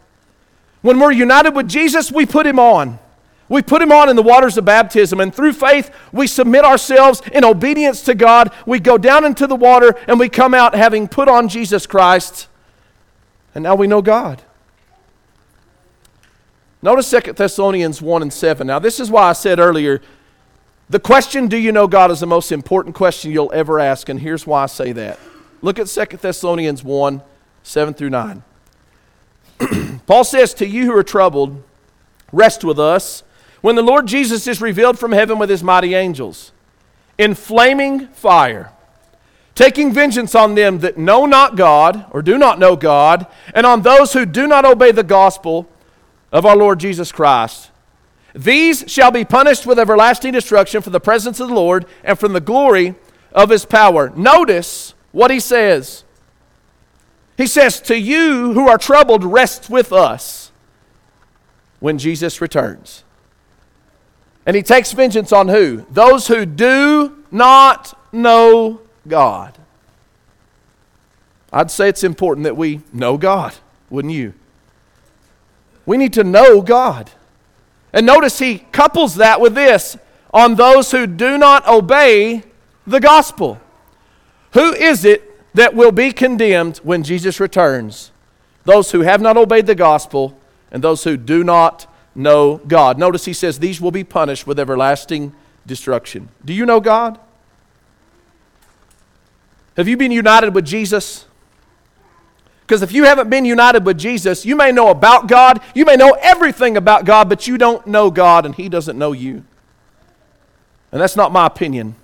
When 0.81 0.99
we're 0.99 1.11
united 1.11 1.55
with 1.55 1.67
Jesus, 1.67 2.11
we 2.11 2.25
put 2.25 2.47
Him 2.47 2.57
on. 2.57 2.97
We 3.47 3.61
put 3.61 3.81
him 3.81 3.91
on 3.91 4.09
in 4.09 4.15
the 4.15 4.23
waters 4.23 4.57
of 4.57 4.65
baptism, 4.65 5.19
and 5.19 5.33
through 5.33 5.53
faith, 5.53 5.93
we 6.11 6.25
submit 6.25 6.65
ourselves 6.65 7.21
in 7.31 7.45
obedience 7.45 8.01
to 8.03 8.15
God. 8.15 8.51
We 8.65 8.79
go 8.79 8.97
down 8.97 9.23
into 9.23 9.45
the 9.45 9.55
water, 9.55 9.95
and 10.07 10.19
we 10.19 10.29
come 10.29 10.53
out 10.53 10.73
having 10.73 11.07
put 11.07 11.27
on 11.27 11.47
Jesus 11.47 11.85
Christ. 11.85 12.47
And 13.53 13.63
now 13.63 13.75
we 13.75 13.85
know 13.85 14.01
God. 14.01 14.41
Notice 16.81 17.09
2 17.09 17.33
Thessalonians 17.33 18.01
1 18.01 18.21
and 18.23 18.33
7. 18.33 18.65
Now, 18.65 18.79
this 18.79 18.99
is 18.99 19.11
why 19.11 19.29
I 19.29 19.33
said 19.33 19.59
earlier 19.59 20.01
the 20.89 20.99
question, 20.99 21.47
Do 21.47 21.57
you 21.57 21.71
know 21.71 21.87
God, 21.87 22.11
is 22.11 22.19
the 22.19 22.27
most 22.27 22.51
important 22.51 22.95
question 22.95 23.31
you'll 23.31 23.51
ever 23.53 23.79
ask, 23.79 24.09
and 24.09 24.19
here's 24.19 24.45
why 24.45 24.63
I 24.63 24.67
say 24.67 24.91
that. 24.91 25.19
Look 25.61 25.79
at 25.79 25.87
2 25.87 26.17
Thessalonians 26.17 26.83
1 26.83 27.21
7 27.63 27.93
through 27.95 28.11
9. 28.11 28.43
Paul 30.05 30.23
says, 30.23 30.53
To 30.55 30.67
you 30.67 30.85
who 30.85 30.95
are 30.95 31.03
troubled, 31.03 31.63
rest 32.31 32.63
with 32.63 32.79
us 32.79 33.23
when 33.65 33.75
the 33.75 33.81
Lord 33.81 34.05
Jesus 34.05 34.45
is 34.45 34.61
revealed 34.61 34.99
from 34.99 35.11
heaven 35.11 35.39
with 35.39 35.49
his 35.49 35.63
mighty 35.63 35.95
angels 35.95 36.51
in 37.17 37.33
flaming 37.33 38.05
fire, 38.09 38.71
taking 39.55 39.91
vengeance 39.91 40.35
on 40.35 40.53
them 40.53 40.81
that 40.81 40.99
know 40.99 41.25
not 41.25 41.57
God 41.57 42.05
or 42.11 42.21
do 42.21 42.37
not 42.37 42.59
know 42.59 42.75
God, 42.75 43.25
and 43.55 43.65
on 43.65 43.81
those 43.81 44.13
who 44.13 44.23
do 44.23 44.45
not 44.45 44.65
obey 44.65 44.91
the 44.91 45.01
gospel 45.01 45.67
of 46.31 46.45
our 46.45 46.55
Lord 46.55 46.79
Jesus 46.79 47.11
Christ. 47.11 47.71
These 48.35 48.83
shall 48.85 49.09
be 49.09 49.25
punished 49.25 49.65
with 49.65 49.79
everlasting 49.79 50.33
destruction 50.33 50.83
from 50.83 50.93
the 50.93 50.99
presence 50.99 51.39
of 51.39 51.47
the 51.47 51.55
Lord 51.55 51.87
and 52.03 52.19
from 52.19 52.33
the 52.33 52.41
glory 52.41 52.93
of 53.31 53.49
his 53.49 53.65
power. 53.65 54.11
Notice 54.15 54.93
what 55.11 55.31
he 55.31 55.39
says. 55.39 56.03
He 57.35 57.47
says, 57.47 57.81
To 57.81 57.99
you 57.99 58.53
who 58.53 58.69
are 58.69 58.77
troubled, 58.77 59.23
rest 59.23 59.71
with 59.71 59.91
us 59.91 60.51
when 61.79 61.97
Jesus 61.97 62.41
returns. 62.41 63.04
And 64.45 64.55
he 64.55 64.61
takes 64.61 64.91
vengeance 64.91 65.31
on 65.31 65.47
who? 65.47 65.85
Those 65.89 66.27
who 66.27 66.45
do 66.45 67.23
not 67.31 67.97
know 68.11 68.81
God. 69.07 69.57
I'd 71.51 71.71
say 71.71 71.89
it's 71.89 72.03
important 72.03 72.43
that 72.43 72.57
we 72.57 72.81
know 72.91 73.17
God, 73.17 73.53
wouldn't 73.89 74.13
you? 74.13 74.33
We 75.85 75.97
need 75.97 76.13
to 76.13 76.23
know 76.23 76.61
God. 76.61 77.11
And 77.93 78.05
notice 78.05 78.39
he 78.39 78.59
couples 78.71 79.15
that 79.15 79.39
with 79.39 79.55
this 79.55 79.97
on 80.33 80.55
those 80.55 80.91
who 80.91 81.07
do 81.07 81.37
not 81.37 81.67
obey 81.67 82.43
the 82.85 82.99
gospel. 82.99 83.59
Who 84.51 84.73
is 84.73 85.05
it 85.05 85.31
that 85.55 85.73
will 85.73 85.91
be 85.93 86.11
condemned 86.11 86.77
when 86.77 87.03
Jesus 87.03 87.39
returns? 87.39 88.11
Those 88.65 88.91
who 88.91 89.01
have 89.01 89.21
not 89.21 89.37
obeyed 89.37 89.65
the 89.65 89.75
gospel 89.75 90.37
and 90.71 90.83
those 90.83 91.03
who 91.05 91.15
do 91.15 91.43
not 91.43 91.87
know 92.15 92.57
God. 92.67 92.97
Notice 92.97 93.25
he 93.25 93.33
says 93.33 93.59
these 93.59 93.79
will 93.79 93.91
be 93.91 94.03
punished 94.03 94.47
with 94.47 94.59
everlasting 94.59 95.33
destruction. 95.67 96.29
Do 96.43 96.53
you 96.53 96.65
know 96.65 96.79
God? 96.79 97.19
Have 99.77 99.87
you 99.87 99.97
been 99.97 100.11
united 100.11 100.55
with 100.55 100.65
Jesus? 100.65 101.25
Because 102.65 102.81
if 102.81 102.91
you 102.91 103.03
haven't 103.03 103.29
been 103.29 103.45
united 103.45 103.85
with 103.85 103.97
Jesus, 103.97 104.45
you 104.45 104.55
may 104.55 104.71
know 104.71 104.89
about 104.89 105.27
God, 105.27 105.61
you 105.75 105.85
may 105.85 105.95
know 105.95 106.17
everything 106.21 106.77
about 106.77 107.05
God, 107.05 107.29
but 107.29 107.45
you 107.45 107.57
don't 107.57 107.85
know 107.85 108.09
God 108.09 108.45
and 108.45 108.55
He 108.55 108.69
doesn't 108.69 108.97
know 108.97 109.11
you. 109.11 109.43
And 110.91 111.01
that's 111.01 111.15
not 111.15 111.31
my 111.31 111.45
opinion. 111.45 111.95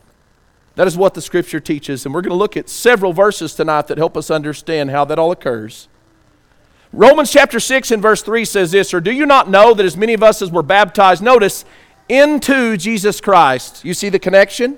That 0.75 0.85
is 0.87 0.97
what 0.97 1.13
the 1.13 1.21
Scripture 1.21 1.59
teaches. 1.59 2.05
And 2.05 2.13
we're 2.13 2.21
going 2.21 2.31
to 2.31 2.35
look 2.35 2.57
at 2.57 2.69
several 2.69 3.13
verses 3.13 3.55
tonight 3.55 3.87
that 3.87 3.97
help 3.97 4.15
us 4.15 4.29
understand 4.29 4.91
how 4.91 5.05
that 5.05 5.17
all 5.17 5.31
occurs. 5.31 5.87
Romans 6.93 7.31
chapter 7.31 7.59
6 7.59 7.91
and 7.91 8.01
verse 8.01 8.21
3 8.21 8.43
says 8.43 8.71
this 8.71 8.93
Or 8.93 8.99
do 8.99 9.11
you 9.11 9.25
not 9.25 9.49
know 9.49 9.73
that 9.73 9.85
as 9.85 9.95
many 9.95 10.13
of 10.13 10.23
us 10.23 10.41
as 10.41 10.51
were 10.51 10.63
baptized, 10.63 11.23
notice, 11.23 11.63
into 12.09 12.75
Jesus 12.75 13.21
Christ? 13.21 13.85
You 13.85 13.93
see 13.93 14.09
the 14.09 14.19
connection? 14.19 14.77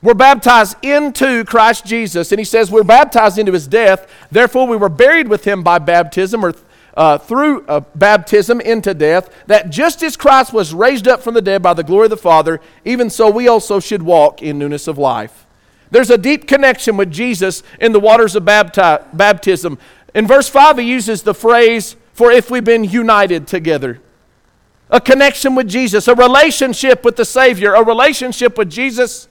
We're 0.00 0.14
baptized 0.14 0.76
into 0.82 1.44
Christ 1.44 1.84
Jesus. 1.84 2.32
And 2.32 2.38
he 2.38 2.44
says 2.44 2.70
we're 2.70 2.84
baptized 2.84 3.36
into 3.36 3.52
his 3.52 3.66
death. 3.66 4.10
Therefore, 4.30 4.66
we 4.66 4.76
were 4.76 4.88
buried 4.88 5.28
with 5.28 5.44
him 5.44 5.62
by 5.62 5.78
baptism 5.78 6.44
or 6.44 6.54
uh, 6.94 7.16
through 7.16 7.64
uh, 7.66 7.80
baptism 7.94 8.60
into 8.60 8.92
death, 8.92 9.30
that 9.46 9.70
just 9.70 10.02
as 10.02 10.16
Christ 10.16 10.52
was 10.52 10.74
raised 10.74 11.06
up 11.06 11.22
from 11.22 11.34
the 11.34 11.40
dead 11.40 11.62
by 11.62 11.72
the 11.72 11.84
glory 11.84 12.06
of 12.06 12.10
the 12.10 12.16
Father, 12.16 12.60
even 12.84 13.08
so 13.08 13.30
we 13.30 13.46
also 13.46 13.78
should 13.78 14.02
walk 14.02 14.42
in 14.42 14.58
newness 14.58 14.88
of 14.88 14.98
life. 14.98 15.46
There's 15.92 16.10
a 16.10 16.18
deep 16.18 16.48
connection 16.48 16.96
with 16.96 17.10
Jesus 17.10 17.62
in 17.80 17.92
the 17.92 18.00
waters 18.00 18.34
of 18.34 18.42
bapti- 18.42 19.04
baptism. 19.16 19.78
In 20.18 20.26
verse 20.26 20.48
5, 20.48 20.78
he 20.78 20.84
uses 20.84 21.22
the 21.22 21.32
phrase, 21.32 21.94
for 22.12 22.32
if 22.32 22.50
we've 22.50 22.64
been 22.64 22.82
united 22.82 23.46
together. 23.46 24.00
A 24.90 25.00
connection 25.00 25.54
with 25.54 25.68
Jesus, 25.68 26.08
a 26.08 26.14
relationship 26.16 27.04
with 27.04 27.14
the 27.14 27.24
Savior, 27.24 27.74
a 27.74 27.84
relationship 27.84 28.58
with 28.58 28.68
Jesus 28.68 29.28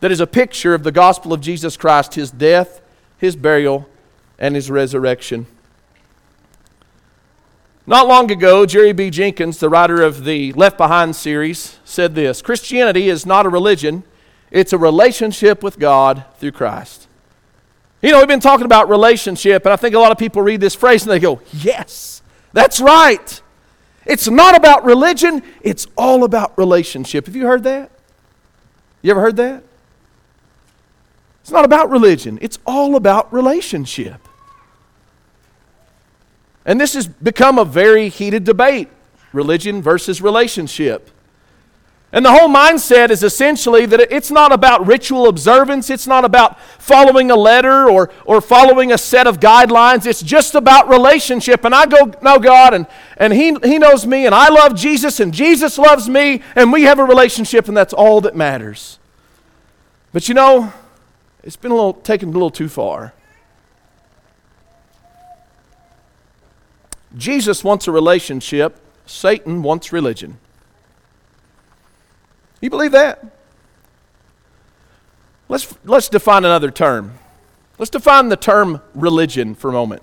that 0.00 0.10
is 0.10 0.20
a 0.20 0.26
picture 0.26 0.72
of 0.72 0.82
the 0.82 0.90
gospel 0.90 1.34
of 1.34 1.42
Jesus 1.42 1.76
Christ, 1.76 2.14
his 2.14 2.30
death, 2.30 2.80
his 3.18 3.36
burial, 3.36 3.86
and 4.38 4.54
his 4.54 4.70
resurrection. 4.70 5.46
Not 7.86 8.08
long 8.08 8.30
ago, 8.30 8.64
Jerry 8.64 8.94
B. 8.94 9.10
Jenkins, 9.10 9.58
the 9.58 9.68
writer 9.68 10.00
of 10.00 10.24
the 10.24 10.54
Left 10.54 10.78
Behind 10.78 11.14
series, 11.14 11.78
said 11.84 12.14
this 12.14 12.40
Christianity 12.40 13.10
is 13.10 13.26
not 13.26 13.44
a 13.44 13.50
religion, 13.50 14.04
it's 14.50 14.72
a 14.72 14.78
relationship 14.78 15.62
with 15.62 15.78
God 15.78 16.24
through 16.38 16.52
Christ. 16.52 17.07
You 18.00 18.12
know, 18.12 18.18
we've 18.18 18.28
been 18.28 18.40
talking 18.40 18.64
about 18.64 18.88
relationship, 18.88 19.64
and 19.64 19.72
I 19.72 19.76
think 19.76 19.94
a 19.94 19.98
lot 19.98 20.12
of 20.12 20.18
people 20.18 20.42
read 20.42 20.60
this 20.60 20.74
phrase 20.74 21.02
and 21.02 21.10
they 21.10 21.18
go, 21.18 21.40
Yes, 21.52 22.22
that's 22.52 22.80
right. 22.80 23.42
It's 24.06 24.28
not 24.28 24.56
about 24.56 24.84
religion, 24.84 25.42
it's 25.60 25.86
all 25.96 26.24
about 26.24 26.56
relationship. 26.56 27.26
Have 27.26 27.36
you 27.36 27.46
heard 27.46 27.64
that? 27.64 27.90
You 29.02 29.10
ever 29.10 29.20
heard 29.20 29.36
that? 29.36 29.64
It's 31.42 31.50
not 31.50 31.64
about 31.64 31.90
religion, 31.90 32.38
it's 32.40 32.58
all 32.66 32.94
about 32.94 33.32
relationship. 33.32 34.20
And 36.64 36.80
this 36.80 36.94
has 36.94 37.06
become 37.06 37.58
a 37.58 37.64
very 37.64 38.10
heated 38.10 38.44
debate 38.44 38.88
religion 39.32 39.80
versus 39.82 40.20
relationship. 40.20 41.10
And 42.10 42.24
the 42.24 42.32
whole 42.32 42.48
mindset 42.48 43.10
is 43.10 43.22
essentially 43.22 43.84
that 43.84 44.00
it's 44.10 44.30
not 44.30 44.50
about 44.50 44.86
ritual 44.86 45.28
observance, 45.28 45.90
it's 45.90 46.06
not 46.06 46.24
about 46.24 46.58
following 46.60 47.30
a 47.30 47.36
letter 47.36 47.88
or, 47.88 48.10
or 48.24 48.40
following 48.40 48.92
a 48.92 48.98
set 48.98 49.26
of 49.26 49.40
guidelines. 49.40 50.06
It's 50.06 50.22
just 50.22 50.54
about 50.54 50.88
relationship. 50.88 51.66
And 51.66 51.74
I 51.74 51.84
go 51.84 52.14
know 52.22 52.38
God, 52.38 52.72
and, 52.72 52.86
and 53.18 53.34
he, 53.34 53.54
he 53.62 53.78
knows 53.78 54.06
me, 54.06 54.24
and 54.24 54.34
I 54.34 54.48
love 54.48 54.74
Jesus, 54.74 55.20
and 55.20 55.34
Jesus 55.34 55.76
loves 55.76 56.08
me, 56.08 56.42
and 56.56 56.72
we 56.72 56.84
have 56.84 56.98
a 56.98 57.04
relationship, 57.04 57.68
and 57.68 57.76
that's 57.76 57.92
all 57.92 58.22
that 58.22 58.34
matters. 58.34 58.98
But 60.10 60.28
you 60.28 60.34
know, 60.34 60.72
it's 61.42 61.56
been 61.56 61.72
a 61.72 61.74
little 61.74 61.92
taken 61.92 62.30
a 62.30 62.32
little 62.32 62.50
too 62.50 62.70
far. 62.70 63.12
Jesus 67.16 67.62
wants 67.62 67.86
a 67.86 67.92
relationship, 67.92 68.80
Satan 69.04 69.62
wants 69.62 69.92
religion. 69.92 70.38
You 72.60 72.70
believe 72.70 72.92
that? 72.92 73.24
Let's, 75.48 75.74
let's 75.84 76.08
define 76.08 76.44
another 76.44 76.70
term. 76.70 77.14
Let's 77.78 77.90
define 77.90 78.28
the 78.28 78.36
term 78.36 78.82
religion 78.94 79.54
for 79.54 79.70
a 79.70 79.72
moment. 79.72 80.02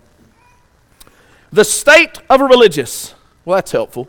The 1.51 1.65
state 1.65 2.19
of 2.29 2.41
a 2.41 2.45
religious. 2.45 3.13
Well, 3.43 3.57
that's 3.57 3.71
helpful. 3.71 4.07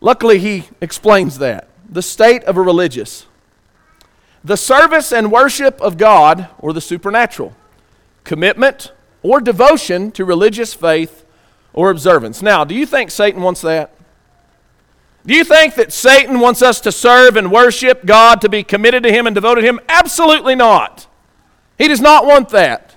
Luckily, 0.00 0.38
he 0.38 0.64
explains 0.80 1.38
that. 1.38 1.68
The 1.88 2.02
state 2.02 2.44
of 2.44 2.56
a 2.56 2.62
religious. 2.62 3.26
The 4.42 4.56
service 4.56 5.12
and 5.12 5.30
worship 5.30 5.80
of 5.80 5.98
God 5.98 6.48
or 6.58 6.72
the 6.72 6.80
supernatural. 6.80 7.54
Commitment 8.24 8.92
or 9.22 9.40
devotion 9.40 10.10
to 10.12 10.24
religious 10.24 10.74
faith 10.74 11.24
or 11.72 11.90
observance. 11.90 12.42
Now, 12.42 12.64
do 12.64 12.74
you 12.74 12.86
think 12.86 13.10
Satan 13.10 13.42
wants 13.42 13.60
that? 13.62 13.92
Do 15.24 15.34
you 15.34 15.44
think 15.44 15.76
that 15.76 15.92
Satan 15.92 16.40
wants 16.40 16.62
us 16.62 16.80
to 16.80 16.90
serve 16.90 17.36
and 17.36 17.52
worship 17.52 18.04
God, 18.04 18.40
to 18.40 18.48
be 18.48 18.64
committed 18.64 19.04
to 19.04 19.12
Him 19.12 19.26
and 19.26 19.34
devoted 19.34 19.60
to 19.60 19.66
Him? 19.66 19.80
Absolutely 19.88 20.54
not. 20.54 21.06
He 21.78 21.86
does 21.88 22.00
not 22.00 22.26
want 22.26 22.48
that. 22.50 22.96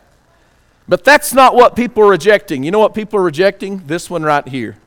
But 0.88 1.04
that's 1.04 1.34
not 1.34 1.56
what 1.56 1.76
people 1.76 2.04
are 2.04 2.10
rejecting. 2.10 2.64
You 2.64 2.72
know 2.72 2.80
what 2.80 2.94
people 2.94 3.20
are 3.20 3.24
rejecting? 3.24 3.86
This 3.86 4.10
one 4.10 4.24
right 4.24 4.48
here 4.48 4.78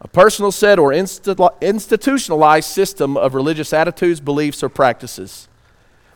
a 0.00 0.06
personal 0.06 0.52
set 0.52 0.78
or 0.78 0.92
institutionalized 0.92 2.70
system 2.70 3.16
of 3.16 3.34
religious 3.34 3.72
attitudes, 3.72 4.20
beliefs, 4.20 4.62
or 4.62 4.68
practices. 4.68 5.48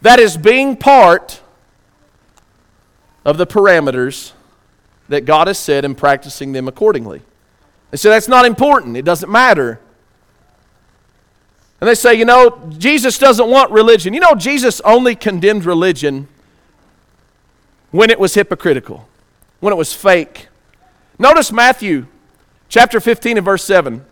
That 0.01 0.21
is 0.21 0.37
being 0.37 0.77
part 0.77 1.41
of 3.25 3.39
the 3.39 3.47
parameters 3.47 4.33
that 5.09 5.25
God 5.25 5.49
has 5.49 5.59
set 5.59 5.85
and 5.85 5.99
practicing 5.99 6.53
them 6.53 6.69
accordingly. 6.69 7.23
They 7.93 7.99
say 7.99 8.09
that's 8.09 8.27
not 8.27 8.47
important, 8.47 8.97
it 8.97 9.05
doesn't 9.05 9.31
matter. 9.31 9.79
And 11.81 11.89
they 11.89 11.95
say, 11.95 12.15
you 12.15 12.25
know, 12.25 12.71
Jesus 12.79 13.19
doesn't 13.19 13.49
want 13.49 13.71
religion. 13.73 14.15
You 14.15 14.21
know, 14.21 14.35
Jesus 14.35 14.81
only 14.85 15.17
condemned 15.17 15.65
religion 15.65 16.29
when 17.91 18.09
it 18.09 18.19
was 18.19 18.35
hypocritical, 18.35 19.09
when 19.61 19.73
it 19.73 19.77
was 19.77 19.93
fake. 19.93 20.49
Notice 21.19 21.53
Matthew 21.53 22.07
chapter 22.69 22.99
15 22.99 23.37
and 23.37 23.45
verse 23.45 23.65
7. 23.65 24.05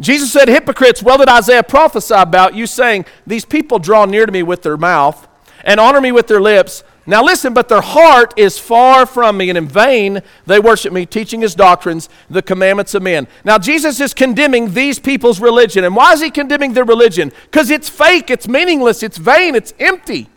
Jesus 0.00 0.32
said, 0.32 0.48
Hypocrites, 0.48 1.02
well 1.02 1.18
did 1.18 1.28
Isaiah 1.28 1.62
prophesy 1.62 2.14
about 2.14 2.54
you, 2.54 2.66
saying, 2.66 3.04
These 3.26 3.44
people 3.44 3.78
draw 3.78 4.04
near 4.04 4.26
to 4.26 4.32
me 4.32 4.42
with 4.42 4.62
their 4.62 4.76
mouth 4.76 5.28
and 5.62 5.78
honor 5.78 6.00
me 6.00 6.10
with 6.10 6.26
their 6.26 6.40
lips, 6.40 6.82
now 7.06 7.22
listen, 7.22 7.54
but 7.54 7.68
their 7.68 7.80
heart 7.80 8.34
is 8.36 8.58
far 8.58 9.06
from 9.06 9.36
me, 9.36 9.48
and 9.48 9.56
in 9.56 9.68
vain 9.68 10.22
they 10.44 10.58
worship 10.58 10.92
me, 10.92 11.06
teaching 11.06 11.40
his 11.40 11.54
doctrines, 11.54 12.08
the 12.28 12.42
commandments 12.42 12.94
of 12.94 13.02
men. 13.02 13.28
Now 13.44 13.58
Jesus 13.58 14.00
is 14.00 14.12
condemning 14.12 14.74
these 14.74 14.98
people's 14.98 15.40
religion. 15.40 15.84
And 15.84 15.94
why 15.94 16.12
is 16.12 16.20
he 16.20 16.30
condemning 16.30 16.72
their 16.72 16.84
religion? 16.84 17.32
Because 17.44 17.70
it's 17.70 17.88
fake, 17.88 18.30
it's 18.30 18.48
meaningless, 18.48 19.02
it's 19.02 19.18
vain, 19.18 19.54
it's 19.54 19.72
empty. 19.78 20.28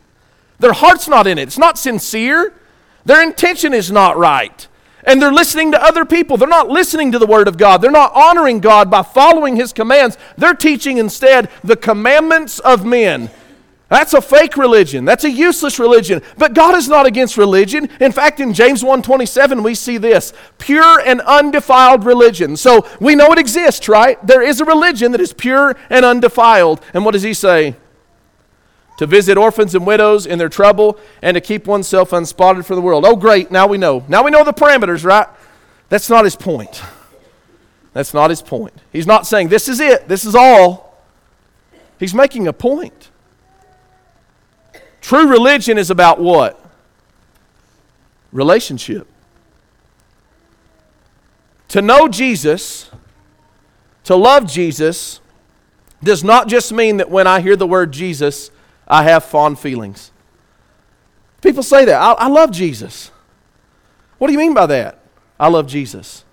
Their 0.59 0.73
heart's 0.73 1.07
not 1.07 1.25
in 1.25 1.37
it, 1.37 1.43
it's 1.43 1.57
not 1.57 1.77
sincere. 1.77 2.53
Their 3.05 3.23
intention 3.23 3.73
is 3.73 3.91
not 3.91 4.17
right. 4.17 4.67
And 5.05 5.21
they're 5.21 5.31
listening 5.31 5.71
to 5.71 5.81
other 5.81 6.05
people. 6.05 6.37
They're 6.37 6.47
not 6.47 6.67
listening 6.67 7.13
to 7.13 7.19
the 7.19 7.25
Word 7.25 7.47
of 7.47 7.57
God. 7.57 7.77
They're 7.81 7.89
not 7.89 8.13
honoring 8.13 8.59
God 8.59 8.91
by 8.91 9.01
following 9.01 9.55
His 9.55 9.73
commands. 9.73 10.17
They're 10.37 10.53
teaching 10.53 10.97
instead 10.97 11.49
the 11.63 11.77
commandments 11.77 12.59
of 12.59 12.85
men. 12.85 13.31
That's 13.89 14.13
a 14.13 14.21
fake 14.21 14.55
religion. 14.55 15.03
That's 15.03 15.23
a 15.23 15.31
useless 15.31 15.79
religion. 15.79 16.21
But 16.37 16.53
God 16.53 16.75
is 16.75 16.87
not 16.87 17.07
against 17.07 17.37
religion. 17.37 17.89
In 17.99 18.11
fact, 18.11 18.39
in 18.39 18.53
James 18.53 18.83
1:27 18.83 19.63
we 19.63 19.73
see 19.73 19.97
this, 19.97 20.31
pure 20.59 20.99
and 20.99 21.21
undefiled 21.21 22.05
religion. 22.05 22.55
So 22.55 22.85
we 22.99 23.15
know 23.15 23.31
it 23.31 23.39
exists, 23.39 23.89
right? 23.89 24.25
There 24.25 24.43
is 24.43 24.61
a 24.61 24.65
religion 24.65 25.11
that 25.13 25.21
is 25.21 25.33
pure 25.33 25.75
and 25.89 26.05
undefiled. 26.05 26.81
And 26.93 27.03
what 27.03 27.11
does 27.11 27.23
he 27.23 27.33
say? 27.33 27.75
To 28.99 29.07
visit 29.07 29.37
orphans 29.37 29.73
and 29.73 29.87
widows 29.87 30.27
in 30.27 30.37
their 30.37 30.49
trouble 30.49 30.99
and 31.21 31.33
to 31.33 31.41
keep 31.41 31.65
oneself 31.65 32.13
unspotted 32.13 32.67
for 32.67 32.75
the 32.75 32.81
world. 32.81 33.05
Oh 33.07 33.15
great, 33.15 33.49
now 33.49 33.65
we 33.65 33.79
know. 33.79 34.03
Now 34.07 34.23
we 34.23 34.29
know 34.29 34.43
the 34.43 34.53
parameters, 34.53 35.03
right? 35.03 35.27
That's 35.87 36.11
not 36.11 36.25
his 36.25 36.35
point. 36.35 36.83
That's 37.93 38.13
not 38.13 38.29
his 38.29 38.43
point. 38.43 38.73
He's 38.91 39.07
not 39.07 39.25
saying 39.25 39.49
this 39.49 39.67
is 39.67 39.79
it. 39.79 40.07
This 40.07 40.25
is 40.25 40.35
all. 40.35 40.95
He's 41.97 42.13
making 42.13 42.47
a 42.47 42.53
point. 42.53 43.09
True 45.01 45.27
religion 45.27 45.77
is 45.77 45.89
about 45.89 46.19
what? 46.19 46.63
Relationship. 48.31 49.07
To 51.69 51.81
know 51.81 52.07
Jesus, 52.07 52.89
to 54.03 54.15
love 54.15 54.47
Jesus, 54.47 55.21
does 56.03 56.23
not 56.23 56.47
just 56.47 56.71
mean 56.71 56.97
that 56.97 57.09
when 57.09 57.27
I 57.27 57.41
hear 57.41 57.55
the 57.55 57.67
word 57.67 57.91
Jesus, 57.91 58.51
I 58.87 59.03
have 59.03 59.23
fond 59.23 59.59
feelings. 59.59 60.11
People 61.41 61.63
say 61.63 61.85
that. 61.85 62.01
I, 62.01 62.11
I 62.13 62.27
love 62.27 62.51
Jesus. 62.51 63.11
What 64.17 64.27
do 64.27 64.33
you 64.33 64.39
mean 64.39 64.53
by 64.53 64.65
that? 64.65 64.99
I 65.39 65.47
love 65.47 65.67
Jesus. 65.67 66.25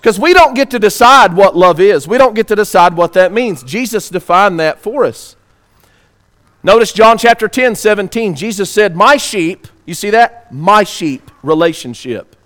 Because 0.00 0.18
we 0.18 0.32
don't 0.32 0.54
get 0.54 0.70
to 0.70 0.78
decide 0.78 1.34
what 1.34 1.54
love 1.54 1.78
is. 1.78 2.08
We 2.08 2.16
don't 2.16 2.34
get 2.34 2.48
to 2.48 2.56
decide 2.56 2.94
what 2.94 3.12
that 3.14 3.32
means. 3.32 3.62
Jesus 3.62 4.08
defined 4.08 4.58
that 4.58 4.78
for 4.78 5.04
us. 5.04 5.36
Notice 6.62 6.92
John 6.92 7.16
chapter 7.16 7.48
10, 7.48 7.74
17. 7.74 8.34
Jesus 8.34 8.70
said, 8.70 8.94
My 8.94 9.16
sheep, 9.16 9.66
you 9.86 9.94
see 9.94 10.10
that? 10.10 10.52
My 10.52 10.84
sheep 10.84 11.30
relationship. 11.42 12.36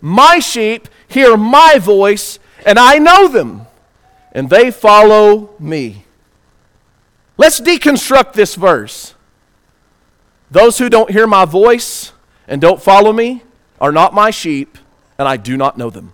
My 0.00 0.38
sheep 0.38 0.88
hear 1.08 1.36
my 1.36 1.78
voice, 1.78 2.38
and 2.64 2.78
I 2.78 2.98
know 2.98 3.28
them, 3.28 3.66
and 4.32 4.48
they 4.48 4.70
follow 4.70 5.50
me. 5.58 6.04
Let's 7.36 7.60
deconstruct 7.60 8.34
this 8.34 8.54
verse. 8.54 9.14
Those 10.50 10.78
who 10.78 10.88
don't 10.88 11.10
hear 11.10 11.26
my 11.26 11.44
voice 11.44 12.12
and 12.46 12.60
don't 12.60 12.82
follow 12.82 13.12
me 13.12 13.42
are 13.80 13.92
not 13.92 14.14
my 14.14 14.30
sheep, 14.30 14.78
and 15.18 15.26
I 15.26 15.36
do 15.36 15.56
not 15.56 15.78
know 15.78 15.90
them. 15.90 16.12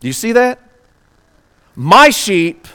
Do 0.00 0.06
you 0.06 0.12
see 0.12 0.32
that? 0.32 0.60
My 1.76 2.10
sheep 2.10 2.66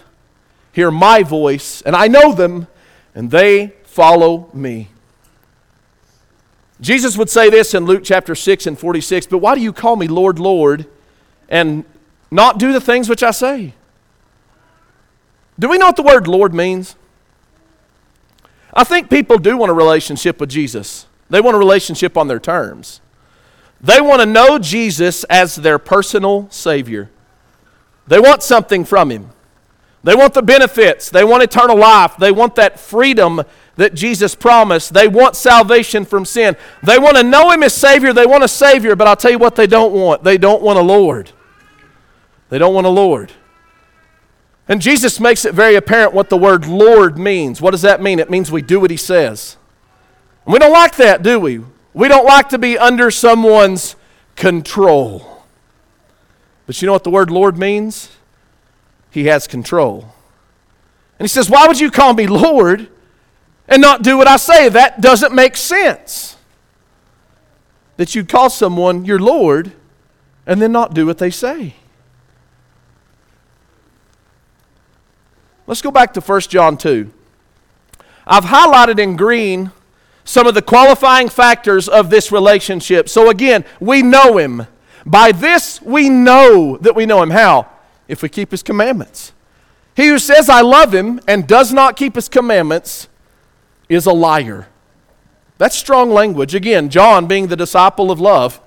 hear 0.72 0.92
my 0.92 1.24
voice, 1.24 1.82
and 1.82 1.96
I 1.96 2.08
know 2.08 2.34
them, 2.34 2.68
and 3.16 3.32
they 3.32 3.74
follow 3.84 4.50
me. 4.54 4.90
Jesus 6.82 7.18
would 7.18 7.30
say 7.30 7.50
this 7.50 7.74
in 7.74 7.86
Luke 7.86 8.04
chapter 8.04 8.36
6 8.36 8.68
and 8.68 8.78
46 8.78 9.28
But 9.28 9.38
why 9.38 9.56
do 9.56 9.62
you 9.62 9.72
call 9.72 9.96
me 9.96 10.08
Lord, 10.08 10.40
Lord, 10.40 10.86
and 11.48 11.86
not 12.30 12.58
do 12.58 12.74
the 12.74 12.82
things 12.82 13.08
which 13.08 13.24
I 13.24 13.32
say? 13.32 13.74
Do 15.58 15.70
we 15.70 15.78
know 15.78 15.88
what 15.88 15.96
the 15.96 16.04
word 16.04 16.28
Lord 16.28 16.54
means? 16.54 16.96
I 18.74 18.84
think 18.84 19.10
people 19.10 19.38
do 19.38 19.56
want 19.56 19.70
a 19.70 19.74
relationship 19.74 20.40
with 20.40 20.50
Jesus. 20.50 21.06
They 21.30 21.40
want 21.40 21.56
a 21.56 21.60
relationship 21.60 22.18
on 22.18 22.28
their 22.28 22.40
terms. 22.40 23.02
They 23.80 24.02
want 24.02 24.22
to 24.22 24.26
know 24.26 24.58
Jesus 24.58 25.24
as 25.26 25.56
their 25.56 25.78
personal 25.78 26.50
Savior. 26.50 27.10
They 28.08 28.20
want 28.20 28.42
something 28.42 28.84
from 28.84 29.12
Him. 29.12 29.30
They 30.04 30.16
want 30.16 30.34
the 30.34 30.42
benefits. 30.42 31.10
They 31.10 31.24
want 31.24 31.44
eternal 31.44 31.78
life. 31.78 32.18
They 32.18 32.32
want 32.32 32.56
that 32.56 32.80
freedom 32.80 33.42
that 33.78 33.94
Jesus 33.94 34.36
promised. 34.36 34.94
They 34.94 35.08
want 35.08 35.36
salvation 35.36 36.06
from 36.06 36.26
sin. 36.26 36.58
They 36.84 37.00
want 37.00 37.18
to 37.18 37.24
know 37.24 37.50
Him 37.52 37.64
as 37.64 37.74
Savior. 37.74 38.12
They 38.14 38.26
want 38.26 38.44
a 38.44 38.48
Savior, 38.48 38.96
but 38.96 39.08
I'll 39.08 39.16
tell 39.16 39.32
you 39.32 39.40
what 39.40 39.56
they 39.56 39.68
don't 39.68 39.94
want. 39.94 40.24
They 40.24 40.38
don't 40.38 40.62
want 40.62 40.78
a 40.78 40.82
Lord. 40.82 41.32
They 42.50 42.60
don't 42.60 42.74
want 42.74 42.86
a 42.86 42.92
Lord. 42.92 43.32
And 44.68 44.82
Jesus 44.82 45.20
makes 45.20 45.46
it 45.46 45.54
very 45.54 45.76
apparent 45.76 46.14
what 46.14 46.30
the 46.30 46.38
word 46.38 46.66
Lord 46.66 47.18
means. 47.18 47.62
What 47.62 47.72
does 47.72 47.82
that 47.82 48.02
mean? 48.02 48.20
It 48.20 48.30
means 48.30 48.52
we 48.52 48.62
do 48.62 48.80
what 48.80 48.92
He 48.92 48.98
says. 48.98 49.58
We 50.46 50.60
don't 50.60 50.74
like 50.74 50.98
that, 50.98 51.24
do 51.24 51.40
we? 51.40 51.62
We 51.94 52.08
don't 52.10 52.26
like 52.26 52.50
to 52.50 52.58
be 52.58 52.78
under 52.78 53.10
someone's 53.10 53.96
control. 54.36 55.46
But 56.66 56.82
you 56.82 56.86
know 56.86 56.94
what 56.94 57.04
the 57.04 57.10
word 57.10 57.32
Lord 57.32 57.58
means? 57.58 58.10
He 59.14 59.26
has 59.26 59.46
control. 59.46 60.12
And 61.20 61.24
he 61.24 61.28
says, 61.28 61.48
Why 61.48 61.68
would 61.68 61.80
you 61.80 61.92
call 61.92 62.16
me 62.16 62.26
Lord 62.26 62.90
and 63.68 63.80
not 63.80 64.02
do 64.02 64.18
what 64.18 64.28
I 64.28 64.38
say? 64.38 64.70
That 64.70 65.02
doesn't 65.02 65.36
make 65.36 65.56
sense. 65.56 66.36
That 67.98 68.16
you'd 68.16 68.28
call 68.28 68.50
someone 68.50 69.06
your 69.06 69.20
Lord 69.20 69.72
and 70.48 70.60
then 70.60 70.72
not 70.72 70.96
do 70.96 71.06
what 71.06 71.20
they 71.20 71.30
say. 71.30 71.76
Let's 75.68 75.84
go 75.84 75.92
back 75.92 76.16
to 76.16 76.20
1 76.20 76.42
John 76.42 76.76
2. 76.76 77.14
I've 78.26 78.46
highlighted 78.46 78.98
in 78.98 79.16
green 79.16 79.72
some 80.24 80.48
of 80.48 80.56
the 80.56 80.62
qualifying 80.64 81.30
factors 81.30 81.88
of 81.88 82.10
this 82.10 82.32
relationship. 82.32 83.08
So 83.10 83.30
again, 83.30 83.64
we 83.80 84.02
know 84.02 84.38
him. 84.38 84.66
By 85.06 85.34
this 85.34 85.80
we 85.84 86.10
know 86.10 86.78
that 86.78 86.96
we 86.96 87.06
know 87.06 87.22
him. 87.22 87.30
How? 87.30 87.73
If 88.08 88.22
we 88.22 88.30
keep 88.30 88.52
his 88.52 88.64
commandments. 88.64 89.34
He 89.96 90.08
who 90.08 90.20
says, 90.20 90.50
I 90.50 90.62
love 90.62 90.94
him, 90.94 91.20
and 91.28 91.48
does 91.48 91.72
not 91.72 91.96
keep 91.96 92.16
his 92.16 92.28
commandments 92.28 93.08
is 93.90 94.06
a 94.06 94.12
liar. 94.12 94.68
That's 95.58 95.76
strong 95.76 96.10
language. 96.10 96.56
Again, 96.56 96.90
John, 96.90 97.28
being 97.28 97.48
the 97.48 97.56
disciple 97.56 98.12
of 98.12 98.20
love, 98.20 98.60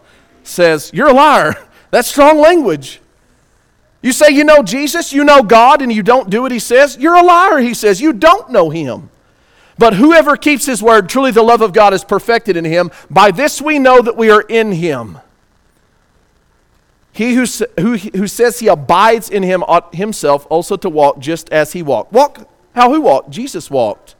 says, 0.45 0.91
You're 0.95 1.09
a 1.09 1.13
liar. 1.13 1.57
That's 1.91 2.09
strong 2.09 2.39
language. 2.39 3.01
You 4.03 4.13
say 4.13 4.31
you 4.31 4.45
know 4.45 4.63
Jesus, 4.63 5.13
you 5.13 5.25
know 5.25 5.43
God, 5.43 5.83
and 5.83 5.93
you 5.93 6.03
don't 6.03 6.31
do 6.31 6.43
what 6.43 6.53
he 6.53 6.59
says, 6.59 6.97
you're 6.97 7.17
a 7.17 7.25
liar, 7.25 7.59
he 7.59 7.75
says. 7.75 8.01
You 8.01 8.13
don't 8.13 8.51
know 8.51 8.71
him. 8.71 9.11
But 9.79 9.95
whoever 9.95 10.37
keeps 10.37 10.65
his 10.65 10.83
word, 10.83 11.09
truly 11.09 11.33
the 11.33 11.43
love 11.43 11.61
of 11.61 11.73
God 11.73 11.93
is 11.93 12.05
perfected 12.05 12.57
in 12.57 12.65
him. 12.65 12.91
By 13.11 13.31
this 13.31 13.61
we 13.61 13.79
know 13.79 14.01
that 14.01 14.17
we 14.17 14.31
are 14.31 14.43
in 14.43 14.73
him. 14.73 15.19
He 17.17 17.35
who, 17.35 17.47
who, 17.81 17.97
who 17.97 18.27
says 18.27 18.59
he 18.59 18.69
abides 18.69 19.31
in 19.31 19.43
him 19.43 19.63
ought 19.63 19.95
himself 19.95 20.47
also 20.51 20.77
to 20.77 20.91
walk 20.91 21.19
just 21.19 21.51
as 21.51 21.73
he 21.73 21.83
walked. 21.83 22.13
Walk 22.13 22.47
how 22.75 22.93
who 22.93 23.01
walked? 23.01 23.31
Jesus 23.31 23.71
walked. 23.71 24.15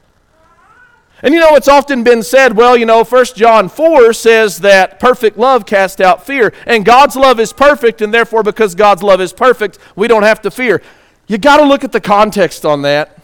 And 1.21 1.31
you 1.31 1.39
know, 1.39 1.55
it's 1.55 1.67
often 1.67 2.03
been 2.03 2.23
said, 2.23 2.57
well, 2.57 2.75
you 2.75 2.87
know, 2.87 3.03
1 3.03 3.25
John 3.35 3.69
4 3.69 4.13
says 4.13 4.57
that 4.59 4.99
perfect 4.99 5.37
love 5.37 5.67
casts 5.67 6.01
out 6.01 6.25
fear. 6.25 6.51
And 6.65 6.83
God's 6.83 7.15
love 7.15 7.39
is 7.39 7.53
perfect, 7.53 8.01
and 8.01 8.11
therefore, 8.11 8.41
because 8.41 8.73
God's 8.73 9.03
love 9.03 9.21
is 9.21 9.31
perfect, 9.31 9.77
we 9.95 10.07
don't 10.07 10.23
have 10.23 10.41
to 10.41 10.49
fear. 10.49 10.81
You 11.27 11.37
got 11.37 11.57
to 11.57 11.65
look 11.65 11.83
at 11.83 11.91
the 11.91 12.01
context 12.01 12.65
on 12.65 12.81
that. 12.81 13.15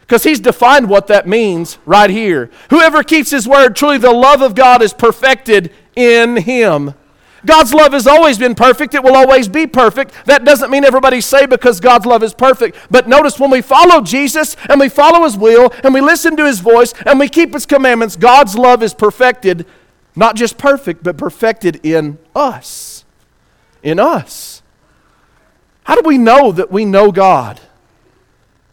Because 0.00 0.22
he's 0.22 0.40
defined 0.40 0.88
what 0.88 1.08
that 1.08 1.26
means 1.26 1.78
right 1.84 2.08
here. 2.10 2.50
Whoever 2.70 3.02
keeps 3.02 3.30
his 3.30 3.46
word, 3.46 3.76
truly 3.76 3.98
the 3.98 4.12
love 4.12 4.40
of 4.40 4.54
God 4.54 4.80
is 4.80 4.94
perfected 4.94 5.70
in 5.96 6.36
him. 6.36 6.94
God's 7.46 7.72
love 7.72 7.92
has 7.92 8.06
always 8.06 8.38
been 8.38 8.54
perfect. 8.54 8.94
It 8.94 9.02
will 9.02 9.14
always 9.14 9.48
be 9.48 9.66
perfect. 9.66 10.12
That 10.26 10.44
doesn't 10.44 10.70
mean 10.70 10.84
everybody 10.84 11.20
say 11.20 11.46
because 11.46 11.80
God's 11.80 12.04
love 12.04 12.22
is 12.22 12.34
perfect. 12.34 12.76
But 12.90 13.08
notice 13.08 13.38
when 13.38 13.50
we 13.50 13.62
follow 13.62 14.02
Jesus 14.02 14.56
and 14.68 14.80
we 14.80 14.88
follow 14.88 15.24
his 15.24 15.36
will 15.36 15.72
and 15.84 15.94
we 15.94 16.00
listen 16.00 16.36
to 16.36 16.44
his 16.44 16.60
voice 16.60 16.92
and 17.06 17.18
we 17.18 17.28
keep 17.28 17.54
his 17.54 17.64
commandments, 17.64 18.16
God's 18.16 18.58
love 18.58 18.82
is 18.82 18.92
perfected, 18.92 19.64
not 20.14 20.34
just 20.36 20.58
perfect, 20.58 21.02
but 21.02 21.16
perfected 21.16 21.80
in 21.84 22.18
us. 22.34 23.04
In 23.82 23.98
us. 23.98 24.62
How 25.84 25.94
do 25.94 26.06
we 26.06 26.18
know 26.18 26.50
that 26.50 26.72
we 26.72 26.84
know 26.84 27.12
God? 27.12 27.60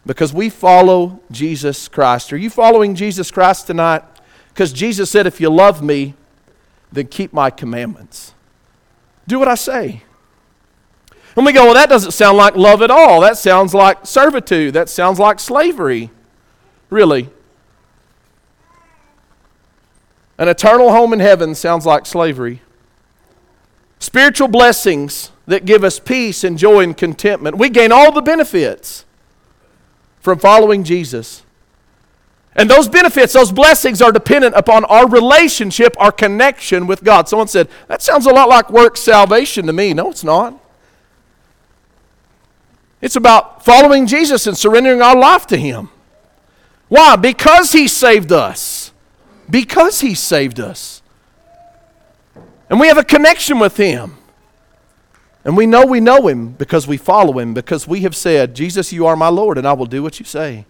Because 0.04 0.34
we 0.34 0.50
follow 0.50 1.20
Jesus 1.30 1.86
Christ. 1.88 2.32
Are 2.32 2.36
you 2.36 2.50
following 2.50 2.94
Jesus 2.94 3.30
Christ 3.30 3.68
tonight? 3.68 4.02
Because 4.48 4.72
Jesus 4.72 5.10
said, 5.10 5.26
if 5.26 5.40
you 5.40 5.48
love 5.48 5.82
me, 5.82 6.14
then 6.92 7.06
keep 7.06 7.32
my 7.32 7.50
commandments. 7.50 8.33
Do 9.26 9.38
what 9.38 9.48
I 9.48 9.54
say. 9.54 10.02
And 11.36 11.44
we 11.44 11.52
go, 11.52 11.64
well, 11.64 11.74
that 11.74 11.88
doesn't 11.88 12.12
sound 12.12 12.36
like 12.36 12.54
love 12.54 12.82
at 12.82 12.90
all. 12.90 13.20
That 13.20 13.36
sounds 13.36 13.74
like 13.74 14.06
servitude. 14.06 14.74
That 14.74 14.88
sounds 14.88 15.18
like 15.18 15.40
slavery. 15.40 16.10
Really. 16.90 17.28
An 20.38 20.48
eternal 20.48 20.90
home 20.90 21.12
in 21.12 21.20
heaven 21.20 21.54
sounds 21.54 21.86
like 21.86 22.06
slavery. 22.06 22.60
Spiritual 23.98 24.48
blessings 24.48 25.30
that 25.46 25.64
give 25.64 25.84
us 25.84 25.98
peace 25.98 26.44
and 26.44 26.58
joy 26.58 26.82
and 26.82 26.96
contentment. 26.96 27.56
We 27.56 27.68
gain 27.68 27.92
all 27.92 28.12
the 28.12 28.22
benefits 28.22 29.04
from 30.20 30.38
following 30.38 30.84
Jesus. 30.84 31.43
And 32.56 32.70
those 32.70 32.88
benefits, 32.88 33.32
those 33.32 33.50
blessings 33.50 34.00
are 34.00 34.12
dependent 34.12 34.54
upon 34.54 34.84
our 34.84 35.08
relationship, 35.08 35.96
our 35.98 36.12
connection 36.12 36.86
with 36.86 37.02
God. 37.02 37.28
Someone 37.28 37.48
said, 37.48 37.68
That 37.88 38.00
sounds 38.00 38.26
a 38.26 38.30
lot 38.32 38.48
like 38.48 38.70
work 38.70 38.96
salvation 38.96 39.66
to 39.66 39.72
me. 39.72 39.92
No, 39.92 40.10
it's 40.10 40.22
not. 40.22 40.60
It's 43.00 43.16
about 43.16 43.64
following 43.64 44.06
Jesus 44.06 44.46
and 44.46 44.56
surrendering 44.56 45.02
our 45.02 45.16
life 45.16 45.46
to 45.48 45.56
Him. 45.56 45.90
Why? 46.88 47.16
Because 47.16 47.72
He 47.72 47.88
saved 47.88 48.30
us. 48.30 48.92
Because 49.50 50.00
He 50.00 50.14
saved 50.14 50.60
us. 50.60 51.02
And 52.70 52.78
we 52.78 52.86
have 52.86 52.98
a 52.98 53.04
connection 53.04 53.58
with 53.58 53.76
Him. 53.76 54.16
And 55.44 55.56
we 55.56 55.66
know 55.66 55.84
we 55.84 56.00
know 56.00 56.28
Him 56.28 56.52
because 56.52 56.86
we 56.86 56.96
follow 56.96 57.38
Him, 57.38 57.52
because 57.52 57.86
we 57.86 58.00
have 58.00 58.16
said, 58.16 58.54
Jesus, 58.54 58.92
you 58.92 59.06
are 59.06 59.16
my 59.16 59.28
Lord, 59.28 59.58
and 59.58 59.66
I 59.66 59.72
will 59.72 59.86
do 59.86 60.02
what 60.02 60.18
you 60.20 60.24
say. 60.24 60.66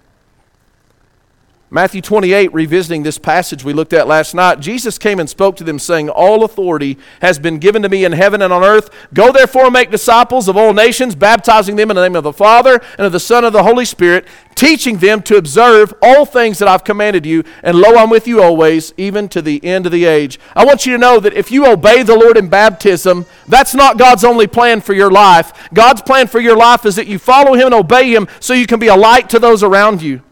Matthew 1.74 2.02
28, 2.02 2.54
revisiting 2.54 3.02
this 3.02 3.18
passage 3.18 3.64
we 3.64 3.72
looked 3.72 3.92
at 3.92 4.06
last 4.06 4.32
night, 4.32 4.60
Jesus 4.60 4.96
came 4.96 5.18
and 5.18 5.28
spoke 5.28 5.56
to 5.56 5.64
them, 5.64 5.80
saying, 5.80 6.08
All 6.08 6.44
authority 6.44 6.96
has 7.20 7.40
been 7.40 7.58
given 7.58 7.82
to 7.82 7.88
me 7.88 8.04
in 8.04 8.12
heaven 8.12 8.42
and 8.42 8.52
on 8.52 8.62
earth. 8.62 8.90
Go 9.12 9.32
therefore 9.32 9.72
make 9.72 9.90
disciples 9.90 10.46
of 10.46 10.56
all 10.56 10.72
nations, 10.72 11.16
baptizing 11.16 11.74
them 11.74 11.90
in 11.90 11.96
the 11.96 12.02
name 12.02 12.14
of 12.14 12.22
the 12.22 12.32
Father 12.32 12.80
and 12.96 13.04
of 13.04 13.10
the 13.10 13.18
Son 13.18 13.38
and 13.38 13.48
of 13.48 13.52
the 13.54 13.64
Holy 13.64 13.84
Spirit, 13.84 14.24
teaching 14.54 14.98
them 14.98 15.20
to 15.22 15.36
observe 15.36 15.92
all 16.00 16.24
things 16.24 16.60
that 16.60 16.68
I've 16.68 16.84
commanded 16.84 17.26
you. 17.26 17.42
And 17.64 17.76
lo, 17.76 17.96
I'm 17.96 18.08
with 18.08 18.28
you 18.28 18.40
always, 18.40 18.94
even 18.96 19.28
to 19.30 19.42
the 19.42 19.58
end 19.64 19.84
of 19.84 19.90
the 19.90 20.04
age. 20.04 20.38
I 20.54 20.64
want 20.64 20.86
you 20.86 20.92
to 20.92 20.98
know 20.98 21.18
that 21.18 21.34
if 21.34 21.50
you 21.50 21.66
obey 21.66 22.04
the 22.04 22.16
Lord 22.16 22.36
in 22.36 22.46
baptism, 22.46 23.26
that's 23.48 23.74
not 23.74 23.98
God's 23.98 24.22
only 24.22 24.46
plan 24.46 24.80
for 24.80 24.92
your 24.92 25.10
life. 25.10 25.68
God's 25.74 26.02
plan 26.02 26.28
for 26.28 26.38
your 26.38 26.56
life 26.56 26.86
is 26.86 26.94
that 26.94 27.08
you 27.08 27.18
follow 27.18 27.54
Him 27.54 27.66
and 27.66 27.74
obey 27.74 28.14
Him 28.14 28.28
so 28.38 28.54
you 28.54 28.68
can 28.68 28.78
be 28.78 28.86
a 28.86 28.94
light 28.94 29.28
to 29.30 29.40
those 29.40 29.64
around 29.64 30.02
you. 30.02 30.22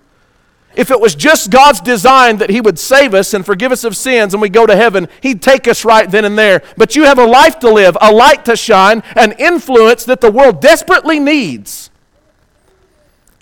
If 0.75 0.91
it 0.91 1.01
was 1.01 1.15
just 1.15 1.51
God's 1.51 1.81
design 1.81 2.39
that 2.39 2.51
He 2.51 2.61
would 2.61 2.79
save 2.79 3.15
us 3.15 3.35
and 3.35 3.45
forgive 3.45 3.73
us 3.73 3.85
of 3.85 3.97
sins 3.97 4.33
and 4.33 4.41
we 4.41 4.49
go 4.49 4.67
to 4.67 4.77
heaven, 4.77 5.09
He'd 5.21 5.43
take 5.43 5.69
us 5.69 5.85
right 5.85 6.11
then 6.11 6.25
and 6.25 6.39
there. 6.39 6.63
But 6.77 6.97
you 6.97 7.05
have 7.05 7.19
a 7.19 7.27
life 7.27 7.59
to 7.61 7.71
live, 7.71 7.97
a 8.01 8.13
light 8.13 8.45
to 8.47 8.57
shine, 8.57 9.03
an 9.17 9.33
influence 9.33 10.05
that 10.05 10.21
the 10.21 10.31
world 10.31 10.61
desperately 10.63 11.19
needs. 11.19 11.91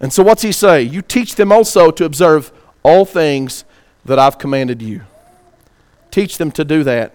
And 0.00 0.12
so, 0.12 0.22
what's 0.22 0.42
He 0.42 0.52
say? 0.52 0.82
You 0.82 1.02
teach 1.02 1.36
them 1.36 1.52
also 1.52 1.90
to 1.90 2.04
observe 2.04 2.52
all 2.82 3.04
things 3.04 3.64
that 4.04 4.18
I've 4.18 4.38
commanded 4.38 4.82
you. 4.82 5.02
Teach 6.10 6.38
them 6.38 6.50
to 6.52 6.64
do 6.64 6.82
that. 6.84 7.12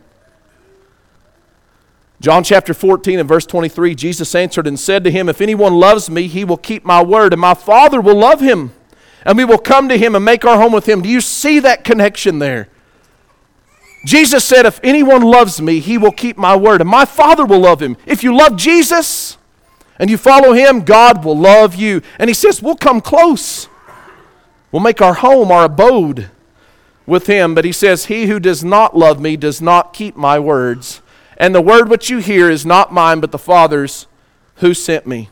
John 2.21 2.43
chapter 2.43 2.73
14 2.73 3.19
and 3.19 3.28
verse 3.28 3.45
23 3.45 3.93
Jesus 3.93 4.34
answered 4.34 4.67
and 4.67 4.80
said 4.80 5.04
to 5.04 5.12
him, 5.12 5.28
If 5.28 5.41
anyone 5.41 5.73
loves 5.73 6.10
me, 6.10 6.28
he 6.28 6.45
will 6.45 6.58
keep 6.58 6.86
my 6.86 7.04
word, 7.04 7.34
and 7.34 7.41
my 7.41 7.54
Father 7.54 7.99
will 7.99 8.15
love 8.15 8.39
him 8.39 8.71
and 9.25 9.38
we 9.38 9.43
will 9.45 9.57
come 9.57 9.89
to 9.89 9.97
him 9.97 10.15
and 10.15 10.23
make 10.23 10.45
our 10.45 10.57
home 10.57 10.71
with 10.71 10.88
him. 10.88 11.01
Do 11.01 11.09
you 11.09 11.19
see 11.19 11.59
that 11.59 11.83
connection 11.83 12.39
there? 12.39 12.69
Jesus 14.05 14.45
said, 14.45 14.67
If 14.67 14.79
anyone 14.83 15.23
loves 15.23 15.59
me, 15.59 15.79
he 15.79 15.97
will 15.97 16.11
keep 16.11 16.38
my 16.38 16.55
word, 16.55 16.79
and 16.79 16.89
my 16.89 17.05
Father 17.05 17.43
will 17.43 17.59
love 17.59 17.81
him. 17.81 17.97
If 18.05 18.23
you 18.23 18.38
love 18.38 18.55
Jesus 18.55 19.38
and 19.97 20.09
you 20.09 20.17
follow 20.17 20.53
him, 20.53 20.81
God 20.81 21.25
will 21.25 21.38
love 21.38 21.75
you. 21.75 22.03
And 22.19 22.29
he 22.29 22.33
says, 22.35 22.61
We'll 22.61 22.75
come 22.75 23.01
close. 23.01 23.67
We'll 24.71 24.83
make 24.83 25.01
our 25.01 25.15
home, 25.15 25.51
our 25.51 25.65
abode 25.65 26.29
with 27.07 27.27
him. 27.27 27.55
But 27.55 27.65
he 27.65 27.71
says, 27.71 28.05
He 28.05 28.27
who 28.27 28.39
does 28.39 28.63
not 28.63 28.95
love 28.95 29.19
me 29.19 29.38
does 29.38 29.59
not 29.59 29.93
keep 29.93 30.15
my 30.15 30.38
words. 30.38 31.01
And 31.38 31.55
the 31.55 31.61
word 31.61 31.89
which 31.89 32.09
you 32.09 32.19
hear 32.19 32.49
is 32.49 32.65
not 32.65 32.93
mine, 32.93 33.19
but 33.19 33.31
the 33.31 33.39
Father's 33.39 34.05
who 34.57 34.73
sent 34.73 35.07
me. 35.07 35.29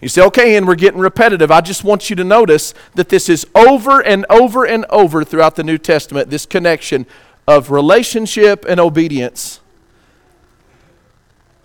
You 0.00 0.08
say, 0.08 0.22
okay, 0.22 0.56
and 0.56 0.66
we're 0.66 0.76
getting 0.76 1.00
repetitive. 1.00 1.50
I 1.50 1.60
just 1.60 1.84
want 1.84 2.08
you 2.08 2.16
to 2.16 2.24
notice 2.24 2.72
that 2.94 3.10
this 3.10 3.28
is 3.28 3.46
over 3.54 4.00
and 4.00 4.24
over 4.30 4.64
and 4.64 4.86
over 4.88 5.24
throughout 5.24 5.56
the 5.56 5.64
New 5.64 5.76
Testament 5.76 6.30
this 6.30 6.46
connection 6.46 7.06
of 7.46 7.70
relationship 7.70 8.64
and 8.66 8.80
obedience. 8.80 9.60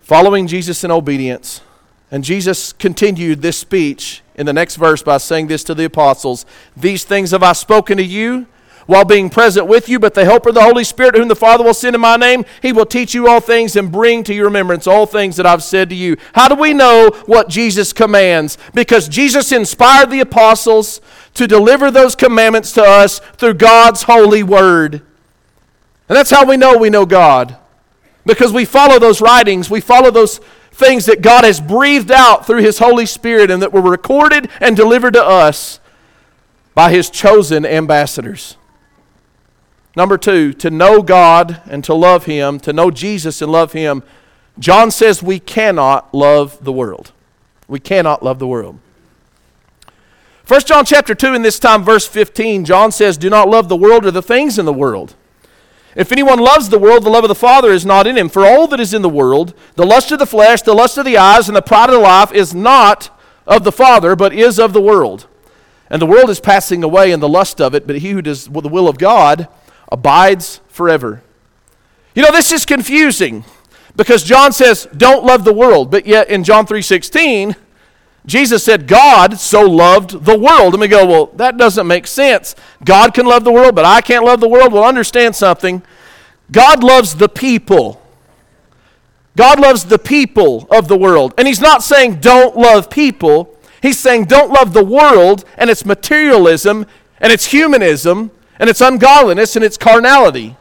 Following 0.01 0.47
Jesus 0.47 0.83
in 0.83 0.91
obedience. 0.91 1.61
And 2.11 2.23
Jesus 2.23 2.73
continued 2.73 3.41
this 3.41 3.57
speech 3.57 4.21
in 4.35 4.45
the 4.45 4.53
next 4.53 4.75
verse 4.75 5.01
by 5.01 5.17
saying 5.17 5.47
this 5.47 5.63
to 5.63 5.73
the 5.73 5.85
apostles 5.85 6.45
These 6.75 7.03
things 7.03 7.31
have 7.31 7.43
I 7.43 7.53
spoken 7.53 7.97
to 7.97 8.03
you 8.03 8.47
while 8.85 9.05
being 9.05 9.29
present 9.29 9.67
with 9.67 9.89
you, 9.89 9.99
but 9.99 10.13
the 10.13 10.25
Helper, 10.25 10.51
the 10.51 10.61
Holy 10.63 10.83
Spirit, 10.83 11.15
whom 11.15 11.27
the 11.27 11.35
Father 11.35 11.63
will 11.63 11.73
send 11.73 11.95
in 11.95 12.01
my 12.01 12.17
name, 12.17 12.45
he 12.61 12.71
will 12.71 12.85
teach 12.85 13.13
you 13.13 13.27
all 13.27 13.39
things 13.39 13.75
and 13.75 13.91
bring 13.91 14.23
to 14.23 14.33
your 14.33 14.45
remembrance 14.45 14.85
all 14.85 15.05
things 15.05 15.37
that 15.37 15.45
I've 15.45 15.63
said 15.63 15.89
to 15.89 15.95
you. 15.95 16.17
How 16.33 16.47
do 16.47 16.55
we 16.55 16.73
know 16.73 17.09
what 17.25 17.49
Jesus 17.49 17.93
commands? 17.93 18.57
Because 18.73 19.09
Jesus 19.09 19.51
inspired 19.51 20.11
the 20.11 20.19
apostles 20.19 21.01
to 21.33 21.47
deliver 21.47 21.89
those 21.89 22.15
commandments 22.15 22.71
to 22.73 22.83
us 22.83 23.19
through 23.37 23.55
God's 23.55 24.03
holy 24.03 24.43
word. 24.43 25.01
And 26.07 26.15
that's 26.15 26.31
how 26.31 26.45
we 26.45 26.57
know 26.57 26.77
we 26.77 26.89
know 26.89 27.05
God. 27.05 27.57
Because 28.25 28.53
we 28.53 28.65
follow 28.65 28.99
those 28.99 29.21
writings, 29.21 29.69
we 29.69 29.81
follow 29.81 30.11
those 30.11 30.39
things 30.71 31.05
that 31.05 31.21
God 31.21 31.43
has 31.43 31.59
breathed 31.59 32.11
out 32.11 32.45
through 32.45 32.61
His 32.61 32.79
Holy 32.79 33.05
Spirit 33.05 33.49
and 33.49 33.61
that 33.61 33.73
were 33.73 33.81
recorded 33.81 34.49
and 34.59 34.75
delivered 34.75 35.13
to 35.13 35.23
us 35.23 35.79
by 36.73 36.91
His 36.91 37.09
chosen 37.09 37.65
ambassadors. 37.65 38.57
Number 39.95 40.17
two, 40.17 40.51
to 40.53 40.69
know 40.69 41.01
God 41.01 41.61
and 41.67 41.83
to 41.85 41.93
love 41.93 42.25
Him, 42.25 42.59
to 42.61 42.73
know 42.73 42.91
Jesus 42.91 43.41
and 43.41 43.51
love 43.51 43.73
Him, 43.73 44.03
John 44.59 44.91
says 44.91 45.23
we 45.23 45.39
cannot 45.39 46.13
love 46.13 46.63
the 46.63 46.71
world. 46.71 47.11
We 47.67 47.79
cannot 47.79 48.23
love 48.23 48.39
the 48.39 48.47
world. 48.47 48.79
1 50.47 50.61
John 50.61 50.85
chapter 50.85 51.15
2, 51.15 51.33
in 51.33 51.41
this 51.41 51.57
time, 51.57 51.83
verse 51.83 52.05
15, 52.07 52.65
John 52.65 52.91
says, 52.91 53.17
Do 53.17 53.29
not 53.29 53.49
love 53.49 53.67
the 53.67 53.75
world 53.75 54.05
or 54.05 54.11
the 54.11 54.21
things 54.21 54.59
in 54.59 54.65
the 54.65 54.73
world. 54.73 55.15
If 55.95 56.11
anyone 56.11 56.39
loves 56.39 56.69
the 56.69 56.77
world, 56.77 57.03
the 57.03 57.09
love 57.09 57.23
of 57.23 57.29
the 57.29 57.35
Father 57.35 57.71
is 57.71 57.85
not 57.85 58.05
in 58.05 58.17
him. 58.17 58.29
For 58.29 58.45
all 58.45 58.67
that 58.67 58.81
is 58.81 58.93
in 58.93 59.01
the 59.01 59.09
world, 59.09 59.53
the 59.75 59.85
lust 59.85 60.11
of 60.11 60.19
the 60.19 60.25
flesh, 60.27 60.61
the 60.61 60.73
lust 60.73 60.97
of 60.97 61.05
the 61.05 61.17
eyes, 61.17 61.47
and 61.47 61.55
the 61.55 61.61
pride 61.61 61.89
of 61.89 62.01
life 62.01 62.31
is 62.33 62.53
not 62.53 63.09
of 63.47 63.63
the 63.63 63.71
Father, 63.71 64.15
but 64.15 64.33
is 64.33 64.59
of 64.59 64.73
the 64.73 64.81
world. 64.81 65.25
And 65.89 66.01
the 66.01 66.05
world 66.05 66.29
is 66.29 66.39
passing 66.39 66.83
away 66.83 67.11
and 67.11 67.23
the 67.23 67.29
lust 67.29 67.61
of 67.61 67.73
it, 67.73 67.87
but 67.87 67.99
he 67.99 68.11
who 68.11 68.21
does 68.21 68.45
the 68.45 68.69
will 68.69 68.87
of 68.87 68.97
God 68.97 69.47
abides 69.91 70.61
forever. 70.67 71.21
You 72.13 72.23
know, 72.23 72.31
this 72.31 72.51
is 72.51 72.65
confusing 72.65 73.43
because 73.95 74.23
John 74.23 74.51
says, 74.51 74.87
don't 74.95 75.25
love 75.25 75.43
the 75.43 75.53
world, 75.53 75.91
but 75.91 76.05
yet 76.05 76.29
in 76.29 76.43
John 76.43 76.65
3:16, 76.65 77.55
Jesus 78.25 78.63
said, 78.63 78.87
God 78.87 79.39
so 79.39 79.61
loved 79.61 80.25
the 80.25 80.37
world. 80.37 80.73
And 80.73 80.81
we 80.81 80.87
go, 80.87 81.05
well, 81.05 81.25
that 81.35 81.57
doesn't 81.57 81.85
make 81.85 82.07
sense. 82.07 82.55
God 82.83 83.13
can 83.13 83.25
love 83.25 83.43
the 83.43 83.51
world, 83.51 83.75
but 83.75 83.85
I 83.85 84.01
can't 84.01 84.25
love 84.25 84.39
the 84.39 84.49
world. 84.49 84.73
Well, 84.73 84.83
understand 84.83 85.35
something. 85.35 85.83
God 86.51 86.83
loves 86.83 87.15
the 87.15 87.29
people. 87.29 88.01
God 89.35 89.59
loves 89.59 89.85
the 89.85 89.99
people 89.99 90.67
of 90.71 90.87
the 90.87 90.97
world. 90.97 91.33
And 91.37 91.47
He's 91.47 91.61
not 91.61 91.83
saying 91.83 92.19
don't 92.21 92.57
love 92.57 92.89
people. 92.89 93.55
He's 93.81 93.99
saying 93.99 94.25
don't 94.25 94.51
love 94.51 94.73
the 94.73 94.83
world 94.83 95.45
and 95.57 95.69
its 95.69 95.85
materialism 95.85 96.87
and 97.19 97.31
its 97.31 97.47
humanism 97.47 98.31
and 98.59 98.69
it's 98.69 98.81
ungodliness 98.81 99.55
and 99.55 99.65
it's 99.65 99.77
carnality. 99.77 100.55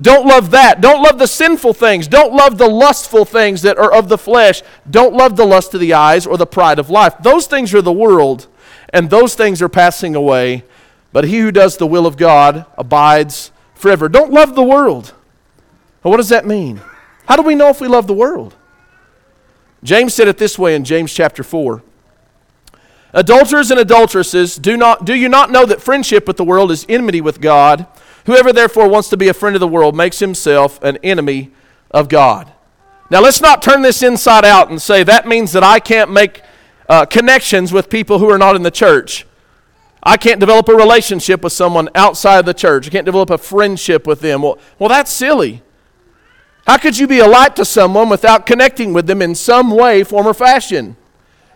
Don't 0.00 0.26
love 0.26 0.50
that. 0.50 0.80
Don't 0.80 1.02
love 1.02 1.18
the 1.18 1.26
sinful 1.26 1.72
things. 1.72 2.06
Don't 2.06 2.34
love 2.34 2.58
the 2.58 2.68
lustful 2.68 3.24
things 3.24 3.62
that 3.62 3.78
are 3.78 3.92
of 3.92 4.08
the 4.08 4.18
flesh. 4.18 4.62
Don't 4.88 5.14
love 5.14 5.36
the 5.36 5.46
lust 5.46 5.72
of 5.72 5.80
the 5.80 5.94
eyes 5.94 6.26
or 6.26 6.36
the 6.36 6.46
pride 6.46 6.78
of 6.78 6.90
life. 6.90 7.14
Those 7.22 7.46
things 7.46 7.72
are 7.72 7.80
the 7.80 7.92
world, 7.92 8.46
and 8.90 9.08
those 9.08 9.34
things 9.34 9.62
are 9.62 9.70
passing 9.70 10.14
away. 10.14 10.64
But 11.12 11.24
he 11.24 11.38
who 11.38 11.50
does 11.50 11.78
the 11.78 11.86
will 11.86 12.06
of 12.06 12.18
God 12.18 12.66
abides 12.76 13.50
forever. 13.74 14.08
Don't 14.08 14.32
love 14.32 14.54
the 14.54 14.62
world. 14.62 15.14
Well, 16.02 16.10
what 16.10 16.18
does 16.18 16.28
that 16.28 16.44
mean? 16.44 16.82
How 17.26 17.36
do 17.36 17.42
we 17.42 17.54
know 17.54 17.68
if 17.68 17.80
we 17.80 17.88
love 17.88 18.06
the 18.06 18.14
world? 18.14 18.54
James 19.82 20.12
said 20.12 20.28
it 20.28 20.36
this 20.36 20.58
way 20.58 20.74
in 20.74 20.84
James 20.84 21.12
chapter 21.12 21.42
4. 21.42 21.82
Adulterers 23.12 23.70
and 23.70 23.80
adulteresses, 23.80 24.56
do, 24.56 24.76
not, 24.76 25.04
do 25.04 25.14
you 25.14 25.28
not 25.28 25.50
know 25.50 25.64
that 25.64 25.80
friendship 25.80 26.26
with 26.26 26.36
the 26.36 26.44
world 26.44 26.70
is 26.70 26.84
enmity 26.88 27.20
with 27.20 27.40
God? 27.40 27.86
Whoever 28.26 28.52
therefore 28.52 28.88
wants 28.88 29.08
to 29.10 29.16
be 29.16 29.28
a 29.28 29.34
friend 29.34 29.56
of 29.56 29.60
the 29.60 29.68
world 29.68 29.96
makes 29.96 30.18
himself 30.18 30.82
an 30.82 30.98
enemy 31.02 31.52
of 31.90 32.08
God. 32.08 32.52
Now 33.10 33.20
let's 33.20 33.40
not 33.40 33.62
turn 33.62 33.82
this 33.82 34.02
inside 34.02 34.44
out 34.44 34.68
and 34.68 34.82
say 34.82 35.04
that 35.04 35.28
means 35.28 35.52
that 35.52 35.62
I 35.62 35.78
can't 35.78 36.10
make 36.10 36.42
uh, 36.88 37.06
connections 37.06 37.72
with 37.72 37.88
people 37.88 38.18
who 38.18 38.28
are 38.28 38.38
not 38.38 38.56
in 38.56 38.62
the 38.62 38.70
church. 38.70 39.26
I 40.02 40.16
can't 40.16 40.40
develop 40.40 40.68
a 40.68 40.74
relationship 40.74 41.42
with 41.42 41.52
someone 41.52 41.88
outside 41.94 42.38
of 42.38 42.46
the 42.46 42.54
church. 42.54 42.86
I 42.86 42.90
can't 42.90 43.06
develop 43.06 43.30
a 43.30 43.38
friendship 43.38 44.06
with 44.06 44.20
them. 44.20 44.42
Well, 44.42 44.58
well, 44.78 44.88
that's 44.88 45.10
silly. 45.10 45.62
How 46.66 46.78
could 46.78 46.98
you 46.98 47.06
be 47.06 47.20
a 47.20 47.26
light 47.26 47.56
to 47.56 47.64
someone 47.64 48.08
without 48.08 48.44
connecting 48.44 48.92
with 48.92 49.06
them 49.06 49.22
in 49.22 49.34
some 49.34 49.70
way, 49.70 50.02
form, 50.04 50.26
or 50.26 50.34
fashion? 50.34 50.96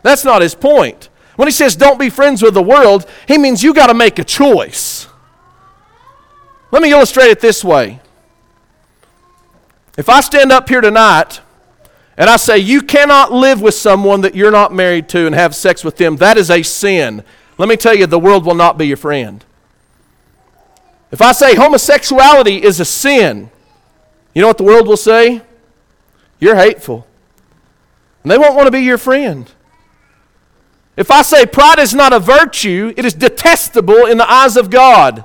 That's 0.03 0.25
not 0.25 0.41
his 0.41 0.55
point. 0.55 1.10
When 1.41 1.47
he 1.49 1.53
says 1.53 1.75
don't 1.75 1.99
be 1.99 2.11
friends 2.11 2.43
with 2.43 2.53
the 2.53 2.63
world, 2.63 3.07
he 3.27 3.39
means 3.39 3.63
you 3.63 3.73
got 3.73 3.87
to 3.87 3.95
make 3.95 4.19
a 4.19 4.25
choice. 4.25 5.09
Let 6.71 6.83
me 6.83 6.91
illustrate 6.93 7.29
it 7.29 7.41
this 7.41 7.65
way. 7.65 7.99
If 9.97 10.11
I 10.11 10.21
stand 10.21 10.53
up 10.53 10.69
here 10.69 10.83
tonight 10.83 11.41
and 12.19 12.29
I 12.29 12.37
say 12.37 12.59
you 12.59 12.83
cannot 12.83 13.33
live 13.33 13.63
with 13.63 13.73
someone 13.73 14.21
that 14.21 14.35
you're 14.35 14.51
not 14.51 14.75
married 14.75 15.09
to 15.09 15.25
and 15.25 15.35
have 15.35 15.55
sex 15.55 15.83
with 15.83 15.97
them, 15.97 16.17
that 16.17 16.37
is 16.37 16.51
a 16.51 16.63
sin. 16.63 17.25
Let 17.57 17.71
me 17.71 17.77
tell 17.79 17.95
you, 17.95 18.05
the 18.05 18.19
world 18.19 18.45
will 18.45 18.55
not 18.55 18.77
be 18.77 18.87
your 18.87 18.99
friend. 18.99 19.43
If 21.11 21.23
I 21.23 21.33
say 21.33 21.55
homosexuality 21.55 22.63
is 22.63 22.81
a 22.81 22.85
sin, 22.85 23.49
you 24.35 24.43
know 24.43 24.49
what 24.49 24.59
the 24.59 24.65
world 24.65 24.87
will 24.87 24.99
say? 24.99 25.41
You're 26.39 26.57
hateful. 26.57 27.07
And 28.25 28.31
they 28.31 28.37
won't 28.37 28.57
want 28.57 28.67
to 28.67 28.71
be 28.71 28.81
your 28.81 28.99
friend. 28.99 29.51
If 31.01 31.11
I 31.11 31.23
say 31.23 31.47
pride 31.47 31.79
is 31.79 31.95
not 31.95 32.13
a 32.13 32.21
virtue, 32.21 32.93
it 32.95 33.07
is 33.07 33.15
detestable 33.15 34.05
in 34.05 34.19
the 34.19 34.31
eyes 34.31 34.59
of 34.59 34.69
God, 34.69 35.25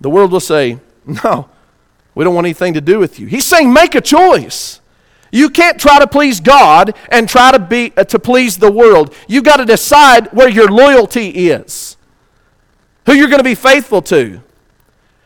the 0.00 0.08
world 0.08 0.30
will 0.30 0.38
say, 0.38 0.78
No, 1.24 1.48
we 2.14 2.22
don't 2.22 2.32
want 2.32 2.46
anything 2.46 2.74
to 2.74 2.80
do 2.80 3.00
with 3.00 3.18
you. 3.18 3.26
He's 3.26 3.44
saying, 3.44 3.72
Make 3.72 3.96
a 3.96 4.00
choice. 4.00 4.80
You 5.32 5.50
can't 5.50 5.80
try 5.80 5.98
to 5.98 6.06
please 6.06 6.38
God 6.38 6.94
and 7.10 7.28
try 7.28 7.50
to, 7.50 7.58
be, 7.58 7.92
uh, 7.96 8.04
to 8.04 8.20
please 8.20 8.58
the 8.58 8.70
world. 8.70 9.12
You've 9.26 9.42
got 9.42 9.56
to 9.56 9.64
decide 9.64 10.28
where 10.28 10.48
your 10.48 10.68
loyalty 10.68 11.50
is. 11.50 11.96
who 13.06 13.12
you're 13.12 13.28
going 13.28 13.40
to 13.40 13.44
be 13.44 13.56
faithful 13.56 14.02
to. 14.02 14.40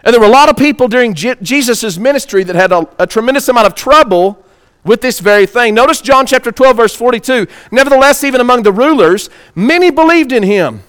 And 0.05 0.15
there 0.15 0.21
were 0.21 0.27
a 0.27 0.31
lot 0.31 0.49
of 0.49 0.57
people 0.57 0.89
during 0.89 1.13
Je- 1.13 1.37
Jesus' 1.43 1.99
ministry 1.99 2.45
that 2.45 2.57
had 2.57 2.73
a, 2.73 2.89
a 2.99 3.07
tremendous 3.07 3.47
amount 3.51 3.67
of 3.67 3.75
trouble 3.75 4.43
with 4.85 5.01
this 5.01 5.21
very 5.21 5.47
thing. 5.47 5.75
Notice 5.75 6.01
John 6.01 6.27
chapter 6.27 6.51
12, 6.51 6.77
verse 6.77 6.95
42. 6.95 7.47
Nevertheless, 7.71 8.25
even 8.25 8.41
among 8.41 8.63
the 8.63 8.73
rulers, 8.73 9.29
many 9.55 9.91
believed 9.91 10.33
in 10.33 10.43
him. 10.43 10.83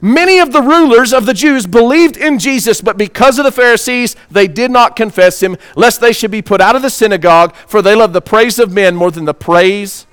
Many 0.00 0.38
of 0.38 0.52
the 0.52 0.62
rulers 0.62 1.12
of 1.12 1.26
the 1.26 1.34
Jews 1.34 1.66
believed 1.66 2.16
in 2.16 2.38
Jesus, 2.38 2.80
but 2.80 2.96
because 2.96 3.38
of 3.38 3.44
the 3.44 3.50
Pharisees, 3.50 4.14
they 4.30 4.46
did 4.46 4.70
not 4.70 4.94
confess 4.94 5.42
him, 5.42 5.56
lest 5.74 6.00
they 6.00 6.12
should 6.12 6.30
be 6.30 6.42
put 6.42 6.60
out 6.60 6.76
of 6.76 6.82
the 6.82 6.90
synagogue, 6.90 7.54
for 7.66 7.82
they 7.82 7.96
love 7.96 8.12
the 8.12 8.20
praise 8.20 8.58
of 8.58 8.72
men 8.72 8.94
more 8.94 9.10
than 9.10 9.24
the 9.24 9.34
praise 9.34 10.06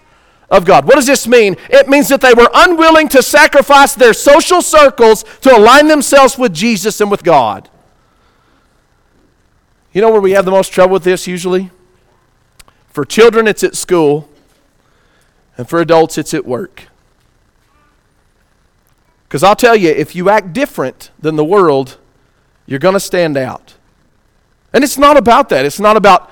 of 0.49 0.65
God. 0.65 0.86
What 0.86 0.95
does 0.95 1.05
this 1.05 1.27
mean? 1.27 1.55
It 1.69 1.88
means 1.88 2.08
that 2.10 2.21
they 2.21 2.34
were 2.34 2.49
unwilling 2.53 3.10
to 3.10 3.21
sacrifice 3.21 3.93
their 3.93 4.13
social 4.13 4.62
circles 4.62 5.23
to 5.41 5.55
align 5.55 5.88
themselves 5.88 6.38
with 6.38 6.53
Jesus 6.53 6.99
and 6.99 7.12
with 7.12 7.23
God. 7.23 7.69
You 9.93 10.01
know 10.01 10.12
where 10.12 10.21
we 10.21 10.31
have 10.31 10.45
the 10.45 10.51
most 10.51 10.73
trouble 10.73 10.93
with 10.93 11.03
this 11.03 11.27
usually? 11.27 11.69
For 12.95 13.03
children, 13.03 13.45
it's 13.45 13.62
at 13.62 13.75
school, 13.75 14.29
and 15.58 15.67
for 15.67 15.81
adults, 15.81 16.17
it's 16.17 16.34
at 16.34 16.45
work. 16.45 16.84
Because 19.27 19.43
I'll 19.43 19.53
tell 19.58 19.75
you, 19.75 19.89
if 19.89 20.15
you 20.15 20.29
act 20.29 20.53
different 20.53 21.12
than 21.19 21.36
the 21.36 21.43
world, 21.43 21.97
you're 22.65 22.79
going 22.79 22.93
to 22.93 23.01
stand 23.01 23.36
out. 23.36 23.73
And 24.71 24.81
it's 24.81 24.97
not 24.97 25.17
about 25.17 25.49
that. 25.49 25.65
It's 25.65 25.81
not 25.81 25.97
about 25.97 26.31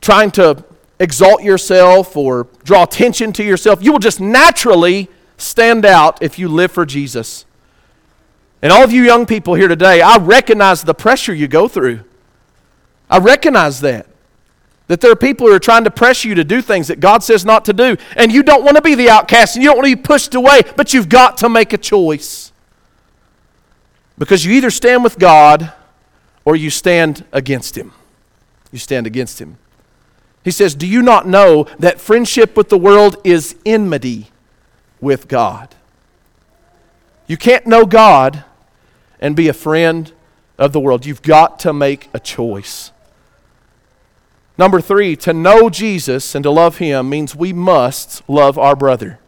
trying 0.00 0.30
to 0.30 0.64
exalt 0.98 1.42
yourself 1.42 2.16
or 2.16 2.46
draw 2.64 2.84
attention 2.84 3.34
to 3.34 3.44
yourself. 3.44 3.84
You 3.84 3.92
will 3.92 3.98
just 3.98 4.18
naturally 4.18 5.10
stand 5.36 5.84
out 5.84 6.22
if 6.22 6.38
you 6.38 6.48
live 6.48 6.72
for 6.72 6.86
Jesus. 6.86 7.44
And 8.62 8.72
all 8.72 8.82
of 8.82 8.92
you 8.92 9.02
young 9.02 9.26
people 9.26 9.52
here 9.52 9.68
today, 9.68 10.00
I 10.00 10.16
recognize 10.16 10.84
the 10.84 10.94
pressure 10.94 11.34
you 11.34 11.48
go 11.48 11.68
through. 11.68 12.00
I 13.10 13.18
recognize 13.18 13.82
that. 13.82 14.06
That 14.88 15.00
there 15.00 15.12
are 15.12 15.16
people 15.16 15.46
who 15.46 15.52
are 15.52 15.60
trying 15.60 15.84
to 15.84 15.90
press 15.90 16.24
you 16.24 16.34
to 16.34 16.44
do 16.44 16.60
things 16.60 16.88
that 16.88 16.98
God 16.98 17.22
says 17.22 17.44
not 17.44 17.64
to 17.66 17.72
do. 17.72 17.96
And 18.16 18.32
you 18.32 18.42
don't 18.42 18.64
want 18.64 18.76
to 18.76 18.82
be 18.82 18.94
the 18.94 19.10
outcast 19.10 19.54
and 19.54 19.62
you 19.62 19.68
don't 19.70 19.76
want 19.76 19.88
to 19.88 19.96
be 19.96 20.02
pushed 20.02 20.34
away, 20.34 20.62
but 20.76 20.92
you've 20.92 21.08
got 21.08 21.38
to 21.38 21.48
make 21.48 21.72
a 21.72 21.78
choice. 21.78 22.52
Because 24.16 24.44
you 24.44 24.52
either 24.52 24.70
stand 24.70 25.04
with 25.04 25.18
God 25.18 25.72
or 26.44 26.56
you 26.56 26.70
stand 26.70 27.24
against 27.32 27.76
Him. 27.76 27.92
You 28.72 28.78
stand 28.78 29.06
against 29.06 29.40
Him. 29.40 29.58
He 30.42 30.50
says, 30.50 30.74
Do 30.74 30.86
you 30.86 31.02
not 31.02 31.28
know 31.28 31.66
that 31.78 32.00
friendship 32.00 32.56
with 32.56 32.70
the 32.70 32.78
world 32.78 33.16
is 33.22 33.56
enmity 33.66 34.30
with 35.00 35.28
God? 35.28 35.74
You 37.26 37.36
can't 37.36 37.66
know 37.66 37.84
God 37.84 38.44
and 39.20 39.36
be 39.36 39.48
a 39.48 39.52
friend 39.52 40.10
of 40.56 40.72
the 40.72 40.80
world. 40.80 41.04
You've 41.04 41.22
got 41.22 41.58
to 41.60 41.72
make 41.72 42.08
a 42.14 42.18
choice. 42.18 42.90
Number 44.58 44.80
three, 44.80 45.14
to 45.16 45.32
know 45.32 45.70
Jesus 45.70 46.34
and 46.34 46.42
to 46.42 46.50
love 46.50 46.78
Him 46.78 47.08
means 47.08 47.36
we 47.36 47.52
must 47.52 48.28
love 48.28 48.58
our 48.58 48.74
brother. 48.74 49.20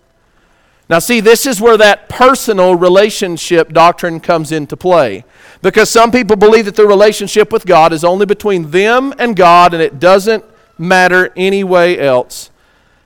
Now, 0.89 0.99
see, 0.99 1.21
this 1.21 1.47
is 1.47 1.61
where 1.61 1.77
that 1.77 2.09
personal 2.09 2.75
relationship 2.75 3.73
doctrine 3.73 4.19
comes 4.19 4.51
into 4.51 4.77
play. 4.77 5.25
Because 5.63 5.89
some 5.89 6.11
people 6.11 6.35
believe 6.35 6.65
that 6.65 6.75
the 6.75 6.85
relationship 6.87 7.53
with 7.53 7.65
God 7.65 7.93
is 7.93 8.03
only 8.03 8.27
between 8.27 8.73
them 8.73 9.15
and 9.21 9.37
God 9.37 9.73
and 9.73 9.81
it 9.81 10.01
doesn't 10.01 10.45
matter 10.77 11.33
any 11.37 11.63
way 11.63 11.97
else. 11.97 12.51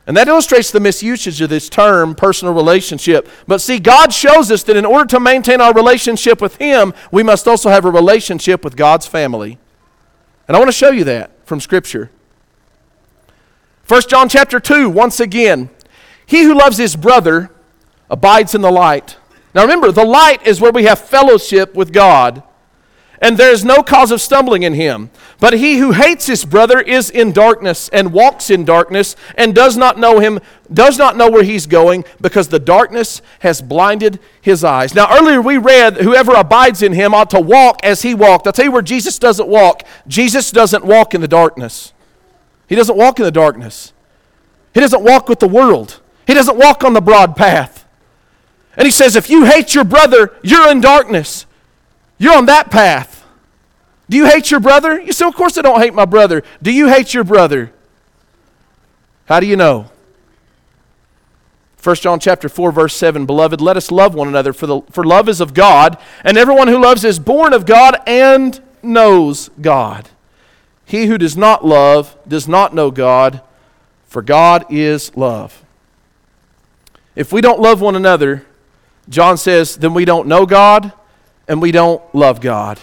And 0.06 0.16
that 0.16 0.28
illustrates 0.28 0.70
the 0.70 0.78
misusage 0.78 1.42
of 1.42 1.50
this 1.50 1.68
term, 1.68 2.14
personal 2.14 2.54
relationship. 2.54 3.28
But 3.46 3.60
see, 3.60 3.78
God 3.78 4.14
shows 4.14 4.50
us 4.50 4.62
that 4.62 4.76
in 4.78 4.86
order 4.86 5.06
to 5.08 5.20
maintain 5.20 5.60
our 5.60 5.74
relationship 5.74 6.40
with 6.40 6.56
Him, 6.56 6.94
we 7.10 7.22
must 7.22 7.46
also 7.46 7.68
have 7.68 7.84
a 7.84 7.90
relationship 7.90 8.64
with 8.64 8.76
God's 8.76 9.06
family. 9.06 9.58
And 10.48 10.56
I 10.56 10.58
want 10.58 10.68
to 10.68 10.76
show 10.76 10.90
you 10.90 11.04
that 11.04 11.33
from 11.44 11.60
Scripture. 11.60 12.10
1 13.86 14.02
John 14.08 14.28
chapter 14.28 14.58
2, 14.58 14.88
once 14.88 15.20
again, 15.20 15.68
he 16.26 16.42
who 16.42 16.54
loves 16.54 16.78
his 16.78 16.96
brother 16.96 17.50
abides 18.08 18.54
in 18.54 18.62
the 18.62 18.70
light. 18.70 19.18
Now 19.54 19.62
remember, 19.62 19.92
the 19.92 20.04
light 20.04 20.46
is 20.46 20.60
where 20.60 20.72
we 20.72 20.84
have 20.84 20.98
fellowship 20.98 21.74
with 21.74 21.92
God, 21.92 22.42
and 23.24 23.38
there 23.38 23.50
is 23.50 23.64
no 23.64 23.82
cause 23.82 24.10
of 24.10 24.20
stumbling 24.20 24.64
in 24.64 24.74
him. 24.74 25.08
But 25.40 25.54
he 25.54 25.78
who 25.78 25.92
hates 25.92 26.26
his 26.26 26.44
brother 26.44 26.78
is 26.78 27.08
in 27.08 27.32
darkness 27.32 27.88
and 27.88 28.12
walks 28.12 28.50
in 28.50 28.66
darkness 28.66 29.16
and 29.34 29.54
does 29.54 29.78
not 29.78 29.98
know 29.98 30.18
him, 30.18 30.40
does 30.70 30.98
not 30.98 31.16
know 31.16 31.30
where 31.30 31.42
he's 31.42 31.66
going, 31.66 32.04
because 32.20 32.48
the 32.48 32.58
darkness 32.58 33.22
has 33.38 33.62
blinded 33.62 34.20
his 34.42 34.62
eyes. 34.62 34.94
Now, 34.94 35.08
earlier 35.10 35.40
we 35.40 35.56
read, 35.56 35.96
whoever 35.96 36.34
abides 36.34 36.82
in 36.82 36.92
him 36.92 37.14
ought 37.14 37.30
to 37.30 37.40
walk 37.40 37.80
as 37.82 38.02
he 38.02 38.12
walked. 38.12 38.46
I'll 38.46 38.52
tell 38.52 38.66
you 38.66 38.72
where 38.72 38.82
Jesus 38.82 39.18
doesn't 39.18 39.48
walk. 39.48 39.84
Jesus 40.06 40.50
doesn't 40.50 40.84
walk 40.84 41.14
in 41.14 41.22
the 41.22 41.28
darkness. 41.28 41.94
He 42.68 42.74
doesn't 42.74 42.98
walk 42.98 43.18
in 43.18 43.24
the 43.24 43.30
darkness. 43.30 43.94
He 44.74 44.80
doesn't 44.80 45.02
walk 45.02 45.30
with 45.30 45.38
the 45.38 45.48
world. 45.48 46.02
He 46.26 46.34
doesn't 46.34 46.58
walk 46.58 46.84
on 46.84 46.92
the 46.92 47.00
broad 47.00 47.36
path. 47.36 47.86
And 48.76 48.84
he 48.84 48.90
says, 48.90 49.16
if 49.16 49.30
you 49.30 49.46
hate 49.46 49.74
your 49.74 49.84
brother, 49.84 50.36
you're 50.42 50.70
in 50.70 50.82
darkness. 50.82 51.46
You're 52.18 52.36
on 52.36 52.46
that 52.46 52.70
path. 52.70 53.13
Do 54.08 54.16
you 54.16 54.26
hate 54.26 54.50
your 54.50 54.60
brother? 54.60 55.00
You 55.00 55.12
say, 55.12 55.26
of 55.26 55.34
course 55.34 55.56
I 55.56 55.62
don't 55.62 55.80
hate 55.80 55.94
my 55.94 56.04
brother. 56.04 56.42
Do 56.62 56.70
you 56.72 56.88
hate 56.88 57.14
your 57.14 57.24
brother? 57.24 57.72
How 59.26 59.40
do 59.40 59.46
you 59.46 59.56
know? 59.56 59.90
1 61.82 61.96
John 61.96 62.18
chapter 62.18 62.48
4 62.48 62.72
verse 62.72 62.96
7 62.96 63.26
Beloved 63.26 63.60
let 63.60 63.76
us 63.76 63.90
love 63.90 64.14
one 64.14 64.26
another 64.26 64.54
for 64.54 64.66
the 64.66 64.80
for 64.90 65.04
love 65.04 65.28
is 65.28 65.42
of 65.42 65.52
God 65.52 65.98
and 66.22 66.38
everyone 66.38 66.68
who 66.68 66.80
loves 66.80 67.04
is 67.04 67.18
born 67.18 67.52
of 67.52 67.66
God 67.66 67.96
and 68.06 68.62
knows 68.82 69.50
God. 69.60 70.08
He 70.86 71.06
who 71.06 71.18
does 71.18 71.36
not 71.36 71.64
love 71.64 72.16
does 72.26 72.48
not 72.48 72.74
know 72.74 72.90
God, 72.90 73.42
for 74.06 74.22
God 74.22 74.64
is 74.70 75.14
love. 75.16 75.62
If 77.16 77.32
we 77.32 77.40
don't 77.40 77.60
love 77.60 77.80
one 77.80 77.96
another, 77.96 78.44
John 79.08 79.36
says, 79.36 79.76
then 79.76 79.94
we 79.94 80.04
don't 80.04 80.26
know 80.26 80.46
God 80.46 80.92
and 81.48 81.60
we 81.60 81.72
don't 81.72 82.02
love 82.14 82.40
God. 82.40 82.78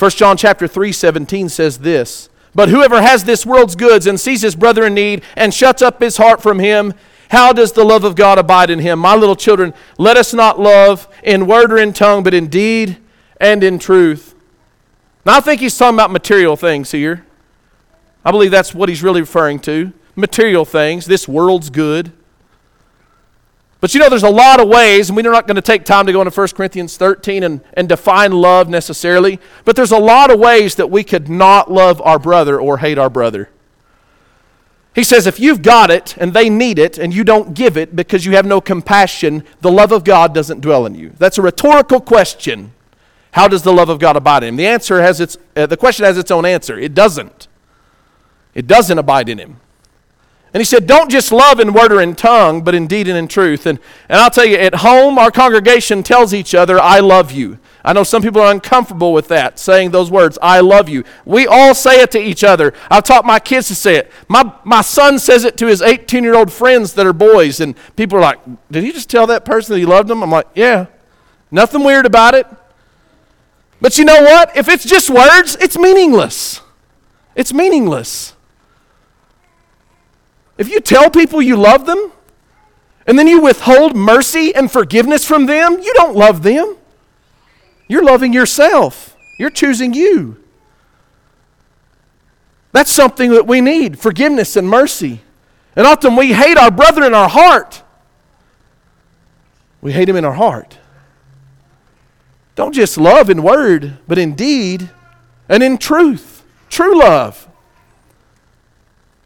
1 0.00 0.10
John 0.12 0.36
chapter 0.36 0.66
3 0.66 0.92
17 0.92 1.48
says 1.50 1.78
this, 1.78 2.30
but 2.54 2.68
whoever 2.70 3.02
has 3.02 3.24
this 3.24 3.44
world's 3.44 3.76
goods 3.76 4.06
and 4.06 4.18
sees 4.18 4.42
his 4.42 4.56
brother 4.56 4.86
in 4.86 4.94
need 4.94 5.22
and 5.36 5.52
shuts 5.52 5.82
up 5.82 6.00
his 6.00 6.16
heart 6.16 6.42
from 6.42 6.58
him, 6.58 6.94
how 7.30 7.52
does 7.52 7.72
the 7.72 7.84
love 7.84 8.02
of 8.02 8.16
God 8.16 8.38
abide 8.38 8.70
in 8.70 8.78
him? 8.78 8.98
My 8.98 9.14
little 9.14 9.36
children, 9.36 9.74
let 9.98 10.16
us 10.16 10.32
not 10.32 10.58
love 10.58 11.06
in 11.22 11.46
word 11.46 11.70
or 11.72 11.76
in 11.76 11.92
tongue, 11.92 12.22
but 12.22 12.34
in 12.34 12.48
deed 12.48 12.96
and 13.40 13.62
in 13.62 13.78
truth. 13.78 14.34
Now, 15.26 15.36
I 15.36 15.40
think 15.40 15.60
he's 15.60 15.76
talking 15.76 15.96
about 15.96 16.10
material 16.10 16.56
things 16.56 16.90
here. 16.90 17.26
I 18.24 18.30
believe 18.30 18.50
that's 18.50 18.74
what 18.74 18.88
he's 18.88 19.02
really 19.02 19.20
referring 19.20 19.60
to 19.60 19.92
material 20.16 20.64
things. 20.64 21.06
This 21.06 21.28
world's 21.28 21.70
good. 21.70 22.12
But 23.80 23.94
you 23.94 24.00
know, 24.00 24.10
there's 24.10 24.22
a 24.22 24.30
lot 24.30 24.60
of 24.60 24.68
ways, 24.68 25.08
and 25.08 25.16
we're 25.16 25.22
not 25.22 25.46
going 25.46 25.56
to 25.56 25.62
take 25.62 25.84
time 25.84 26.06
to 26.06 26.12
go 26.12 26.20
into 26.20 26.38
1 26.38 26.48
Corinthians 26.48 26.96
13 26.98 27.42
and, 27.42 27.62
and 27.72 27.88
define 27.88 28.32
love 28.32 28.68
necessarily, 28.68 29.40
but 29.64 29.74
there's 29.74 29.92
a 29.92 29.98
lot 29.98 30.30
of 30.30 30.38
ways 30.38 30.74
that 30.74 30.90
we 30.90 31.02
could 31.02 31.28
not 31.28 31.72
love 31.72 32.00
our 32.02 32.18
brother 32.18 32.60
or 32.60 32.78
hate 32.78 32.98
our 32.98 33.08
brother. 33.08 33.48
He 34.94 35.04
says, 35.04 35.26
if 35.26 35.40
you've 35.40 35.62
got 35.62 35.90
it 35.90 36.16
and 36.18 36.34
they 36.34 36.50
need 36.50 36.78
it 36.78 36.98
and 36.98 37.14
you 37.14 37.24
don't 37.24 37.54
give 37.54 37.76
it 37.76 37.94
because 37.94 38.26
you 38.26 38.32
have 38.32 38.44
no 38.44 38.60
compassion, 38.60 39.44
the 39.60 39.70
love 39.70 39.92
of 39.92 40.04
God 40.04 40.34
doesn't 40.34 40.60
dwell 40.60 40.84
in 40.84 40.94
you. 40.94 41.12
That's 41.16 41.38
a 41.38 41.42
rhetorical 41.42 42.00
question. 42.00 42.72
How 43.32 43.46
does 43.46 43.62
the 43.62 43.72
love 43.72 43.88
of 43.88 44.00
God 44.00 44.16
abide 44.16 44.42
in 44.42 44.50
him? 44.50 44.56
The 44.56 44.66
answer 44.66 45.00
has 45.00 45.20
its, 45.20 45.38
uh, 45.54 45.66
the 45.66 45.76
question 45.76 46.04
has 46.04 46.18
its 46.18 46.32
own 46.32 46.44
answer. 46.44 46.76
It 46.76 46.94
doesn't. 46.94 47.46
It 48.52 48.66
doesn't 48.66 48.98
abide 48.98 49.28
in 49.28 49.38
him. 49.38 49.60
And 50.52 50.60
he 50.60 50.64
said, 50.64 50.86
Don't 50.86 51.10
just 51.10 51.30
love 51.30 51.60
in 51.60 51.72
word 51.72 51.92
or 51.92 52.00
in 52.00 52.14
tongue, 52.14 52.62
but 52.62 52.74
in 52.74 52.86
deed 52.86 53.08
and 53.08 53.16
in 53.16 53.28
truth. 53.28 53.66
And, 53.66 53.78
and 54.08 54.20
I'll 54.20 54.30
tell 54.30 54.44
you, 54.44 54.56
at 54.56 54.76
home, 54.76 55.18
our 55.18 55.30
congregation 55.30 56.02
tells 56.02 56.34
each 56.34 56.54
other, 56.54 56.78
I 56.78 57.00
love 57.00 57.30
you. 57.30 57.58
I 57.84 57.92
know 57.92 58.02
some 58.02 58.20
people 58.20 58.42
are 58.42 58.50
uncomfortable 58.50 59.12
with 59.12 59.28
that, 59.28 59.58
saying 59.58 59.90
those 59.90 60.10
words, 60.10 60.38
I 60.42 60.60
love 60.60 60.88
you. 60.88 61.04
We 61.24 61.46
all 61.46 61.74
say 61.74 62.02
it 62.02 62.10
to 62.10 62.20
each 62.20 62.44
other. 62.44 62.74
I've 62.90 63.04
taught 63.04 63.24
my 63.24 63.38
kids 63.38 63.68
to 63.68 63.74
say 63.74 63.96
it. 63.96 64.12
My, 64.28 64.52
my 64.64 64.82
son 64.82 65.18
says 65.18 65.44
it 65.44 65.56
to 65.58 65.66
his 65.66 65.80
18 65.80 66.22
year 66.24 66.34
old 66.34 66.52
friends 66.52 66.94
that 66.94 67.06
are 67.06 67.12
boys, 67.12 67.60
and 67.60 67.74
people 67.96 68.18
are 68.18 68.22
like, 68.22 68.40
Did 68.70 68.84
he 68.84 68.92
just 68.92 69.08
tell 69.08 69.26
that 69.28 69.44
person 69.44 69.74
that 69.74 69.78
he 69.78 69.86
loved 69.86 70.08
them? 70.08 70.22
I'm 70.22 70.30
like, 70.30 70.48
Yeah. 70.54 70.86
Nothing 71.52 71.82
weird 71.82 72.06
about 72.06 72.34
it. 72.34 72.46
But 73.80 73.98
you 73.98 74.04
know 74.04 74.22
what? 74.22 74.56
If 74.56 74.68
it's 74.68 74.84
just 74.84 75.10
words, 75.10 75.56
it's 75.60 75.76
meaningless. 75.76 76.60
It's 77.34 77.52
meaningless. 77.52 78.34
If 80.60 80.68
you 80.68 80.78
tell 80.80 81.08
people 81.08 81.40
you 81.40 81.56
love 81.56 81.86
them 81.86 82.12
and 83.06 83.18
then 83.18 83.26
you 83.26 83.40
withhold 83.40 83.96
mercy 83.96 84.54
and 84.54 84.70
forgiveness 84.70 85.24
from 85.24 85.46
them, 85.46 85.78
you 85.80 85.94
don't 85.94 86.14
love 86.14 86.42
them. 86.42 86.76
You're 87.88 88.04
loving 88.04 88.34
yourself. 88.34 89.16
You're 89.38 89.48
choosing 89.48 89.94
you. 89.94 90.36
That's 92.72 92.92
something 92.92 93.30
that 93.30 93.46
we 93.46 93.62
need 93.62 93.98
forgiveness 93.98 94.54
and 94.54 94.68
mercy. 94.68 95.22
And 95.74 95.86
often 95.86 96.14
we 96.14 96.34
hate 96.34 96.58
our 96.58 96.70
brother 96.70 97.04
in 97.04 97.14
our 97.14 97.30
heart. 97.30 97.82
We 99.80 99.92
hate 99.92 100.10
him 100.10 100.16
in 100.16 100.26
our 100.26 100.34
heart. 100.34 100.76
Don't 102.54 102.74
just 102.74 102.98
love 102.98 103.30
in 103.30 103.42
word, 103.42 103.96
but 104.06 104.18
in 104.18 104.34
deed 104.34 104.90
and 105.48 105.62
in 105.62 105.78
truth. 105.78 106.44
True 106.68 106.98
love. 106.98 107.48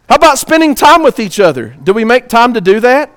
How 0.09 0.17
about 0.17 0.39
spending 0.39 0.75
time 0.75 1.03
with 1.03 1.19
each 1.19 1.41
other? 1.41 1.77
Do 1.83 1.93
we 1.93 2.05
make 2.05 2.29
time 2.29 2.55
to 2.55 2.61
do 2.61 2.81
that? 2.81 3.11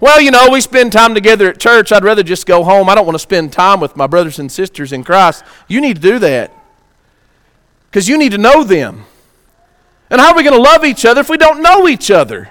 Well, 0.00 0.20
you 0.20 0.30
know, 0.30 0.48
we 0.50 0.60
spend 0.60 0.92
time 0.92 1.14
together 1.14 1.48
at 1.48 1.58
church. 1.58 1.92
I'd 1.92 2.04
rather 2.04 2.22
just 2.22 2.46
go 2.46 2.62
home. 2.62 2.88
I 2.88 2.94
don't 2.94 3.06
want 3.06 3.14
to 3.14 3.20
spend 3.20 3.52
time 3.52 3.80
with 3.80 3.96
my 3.96 4.06
brothers 4.06 4.38
and 4.38 4.50
sisters 4.50 4.92
in 4.92 5.02
Christ. 5.02 5.44
You 5.66 5.80
need 5.80 5.96
to 5.96 6.02
do 6.02 6.18
that 6.20 6.52
because 7.90 8.08
you 8.08 8.18
need 8.18 8.32
to 8.32 8.38
know 8.38 8.62
them. 8.62 9.06
And 10.10 10.20
how 10.20 10.32
are 10.32 10.36
we 10.36 10.42
going 10.42 10.56
to 10.56 10.62
love 10.62 10.84
each 10.84 11.04
other 11.04 11.20
if 11.20 11.28
we 11.28 11.36
don't 11.36 11.62
know 11.62 11.88
each 11.88 12.10
other? 12.10 12.50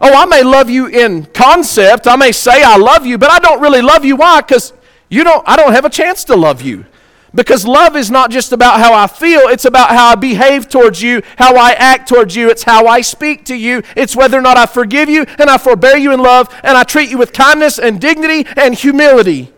Oh, 0.00 0.12
I 0.14 0.26
may 0.26 0.42
love 0.42 0.70
you 0.70 0.86
in 0.86 1.26
concept. 1.26 2.06
I 2.06 2.16
may 2.16 2.32
say 2.32 2.62
I 2.62 2.76
love 2.76 3.04
you, 3.04 3.18
but 3.18 3.30
I 3.30 3.40
don't 3.40 3.60
really 3.60 3.82
love 3.82 4.04
you. 4.04 4.16
Why? 4.16 4.40
Because 4.40 4.72
you 5.08 5.24
don't 5.24 5.46
I 5.46 5.56
don't 5.56 5.72
have 5.72 5.84
a 5.84 5.90
chance 5.90 6.24
to 6.24 6.36
love 6.36 6.62
you. 6.62 6.86
Because 7.34 7.66
love 7.66 7.94
is 7.94 8.10
not 8.10 8.30
just 8.30 8.52
about 8.52 8.80
how 8.80 8.94
I 8.94 9.06
feel, 9.06 9.42
it's 9.48 9.66
about 9.66 9.90
how 9.90 10.08
I 10.08 10.14
behave 10.14 10.68
towards 10.68 11.02
you, 11.02 11.22
how 11.36 11.56
I 11.56 11.72
act 11.72 12.08
towards 12.08 12.34
you, 12.34 12.48
it's 12.48 12.62
how 12.62 12.86
I 12.86 13.02
speak 13.02 13.44
to 13.46 13.54
you, 13.54 13.82
it's 13.94 14.16
whether 14.16 14.38
or 14.38 14.40
not 14.40 14.56
I 14.56 14.64
forgive 14.64 15.10
you 15.10 15.26
and 15.38 15.50
I 15.50 15.58
forbear 15.58 15.96
you 15.98 16.12
in 16.12 16.20
love 16.20 16.48
and 16.62 16.78
I 16.78 16.84
treat 16.84 17.10
you 17.10 17.18
with 17.18 17.34
kindness 17.34 17.78
and 17.78 18.00
dignity 18.00 18.46
and 18.56 18.74
humility. 18.74 19.52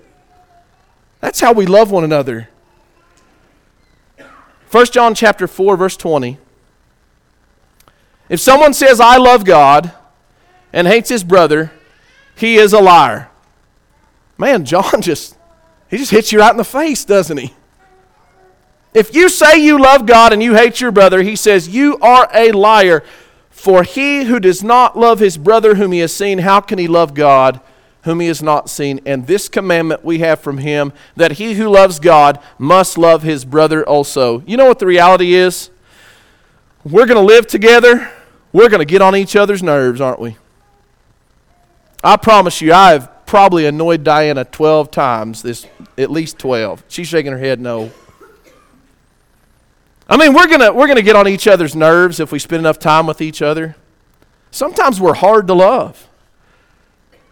That's 1.20 1.38
how 1.38 1.52
we 1.52 1.66
love 1.66 1.92
one 1.92 2.02
another. 2.02 2.48
1 4.70 4.86
John 4.86 5.14
chapter 5.14 5.46
4 5.46 5.76
verse 5.76 5.96
20. 5.96 6.38
If 8.28 8.40
someone 8.40 8.74
says 8.74 9.00
I 9.00 9.16
love 9.16 9.44
God 9.44 9.92
and 10.72 10.88
hates 10.88 11.08
his 11.08 11.22
brother, 11.22 11.72
he 12.34 12.56
is 12.56 12.72
a 12.72 12.80
liar. 12.80 13.28
Man, 14.38 14.64
John 14.64 15.00
just 15.02 15.36
he 15.88 15.98
just 15.98 16.10
hits 16.10 16.32
you 16.32 16.40
right 16.40 16.50
in 16.50 16.56
the 16.56 16.64
face, 16.64 17.04
doesn't 17.04 17.36
he? 17.36 17.54
If 18.92 19.14
you 19.14 19.28
say 19.28 19.58
you 19.58 19.78
love 19.78 20.06
God 20.06 20.32
and 20.32 20.42
you 20.42 20.54
hate 20.54 20.80
your 20.80 20.90
brother, 20.90 21.22
he 21.22 21.36
says, 21.36 21.68
You 21.68 21.98
are 21.98 22.28
a 22.34 22.52
liar. 22.52 23.04
For 23.50 23.82
he 23.82 24.24
who 24.24 24.40
does 24.40 24.64
not 24.64 24.98
love 24.98 25.18
his 25.18 25.36
brother 25.36 25.74
whom 25.74 25.92
he 25.92 25.98
has 25.98 26.14
seen, 26.14 26.38
how 26.38 26.60
can 26.60 26.78
he 26.78 26.88
love 26.88 27.12
God 27.12 27.60
whom 28.04 28.20
he 28.20 28.28
has 28.28 28.42
not 28.42 28.70
seen? 28.70 29.00
And 29.04 29.26
this 29.26 29.50
commandment 29.50 30.02
we 30.02 30.20
have 30.20 30.40
from 30.40 30.58
him 30.58 30.94
that 31.14 31.32
he 31.32 31.52
who 31.52 31.68
loves 31.68 32.00
God 32.00 32.40
must 32.58 32.96
love 32.96 33.22
his 33.22 33.44
brother 33.44 33.86
also. 33.86 34.40
You 34.46 34.56
know 34.56 34.64
what 34.64 34.78
the 34.78 34.86
reality 34.86 35.34
is? 35.34 35.68
We're 36.84 37.04
going 37.04 37.20
to 37.20 37.34
live 37.34 37.46
together. 37.46 38.10
We're 38.50 38.70
going 38.70 38.80
to 38.80 38.86
get 38.86 39.02
on 39.02 39.14
each 39.14 39.36
other's 39.36 39.62
nerves, 39.62 40.00
aren't 40.00 40.20
we? 40.20 40.38
I 42.02 42.16
promise 42.16 42.62
you, 42.62 42.72
I've 42.72 43.26
probably 43.26 43.66
annoyed 43.66 44.02
Diana 44.02 44.46
12 44.46 44.90
times, 44.90 45.42
this 45.42 45.66
at 45.98 46.10
least 46.10 46.38
12. 46.38 46.82
She's 46.88 47.08
shaking 47.08 47.32
her 47.32 47.38
head 47.38 47.60
no. 47.60 47.90
I 50.10 50.16
mean, 50.16 50.34
we're 50.34 50.48
going 50.48 50.60
to 50.60 50.72
we're 50.72 50.86
going 50.86 50.96
to 50.96 51.02
get 51.02 51.14
on 51.14 51.28
each 51.28 51.46
other's 51.46 51.76
nerves 51.76 52.18
if 52.18 52.32
we 52.32 52.40
spend 52.40 52.60
enough 52.60 52.80
time 52.80 53.06
with 53.06 53.20
each 53.20 53.40
other. 53.40 53.76
Sometimes 54.50 55.00
we're 55.00 55.14
hard 55.14 55.46
to 55.46 55.54
love. 55.54 56.08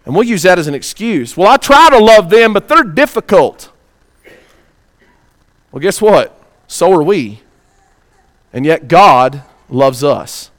And 0.07 0.15
we'll 0.15 0.25
use 0.25 0.45
that 0.45 0.59
as 0.59 0.69
an 0.69 0.75
excuse. 0.75 1.37
Well, 1.37 1.49
I 1.49 1.57
try 1.59 1.91
to 1.91 1.99
love 1.99 2.31
them, 2.31 2.55
but 2.55 2.69
they're 2.69 2.85
difficult. 2.85 3.71
Well, 5.71 5.81
guess 5.81 6.01
what? 6.01 6.41
So 6.67 6.93
are 6.93 7.03
we. 7.03 7.43
And 8.53 8.65
yet 8.65 8.89
God 8.89 9.43
loves 9.69 10.03
us. 10.03 10.51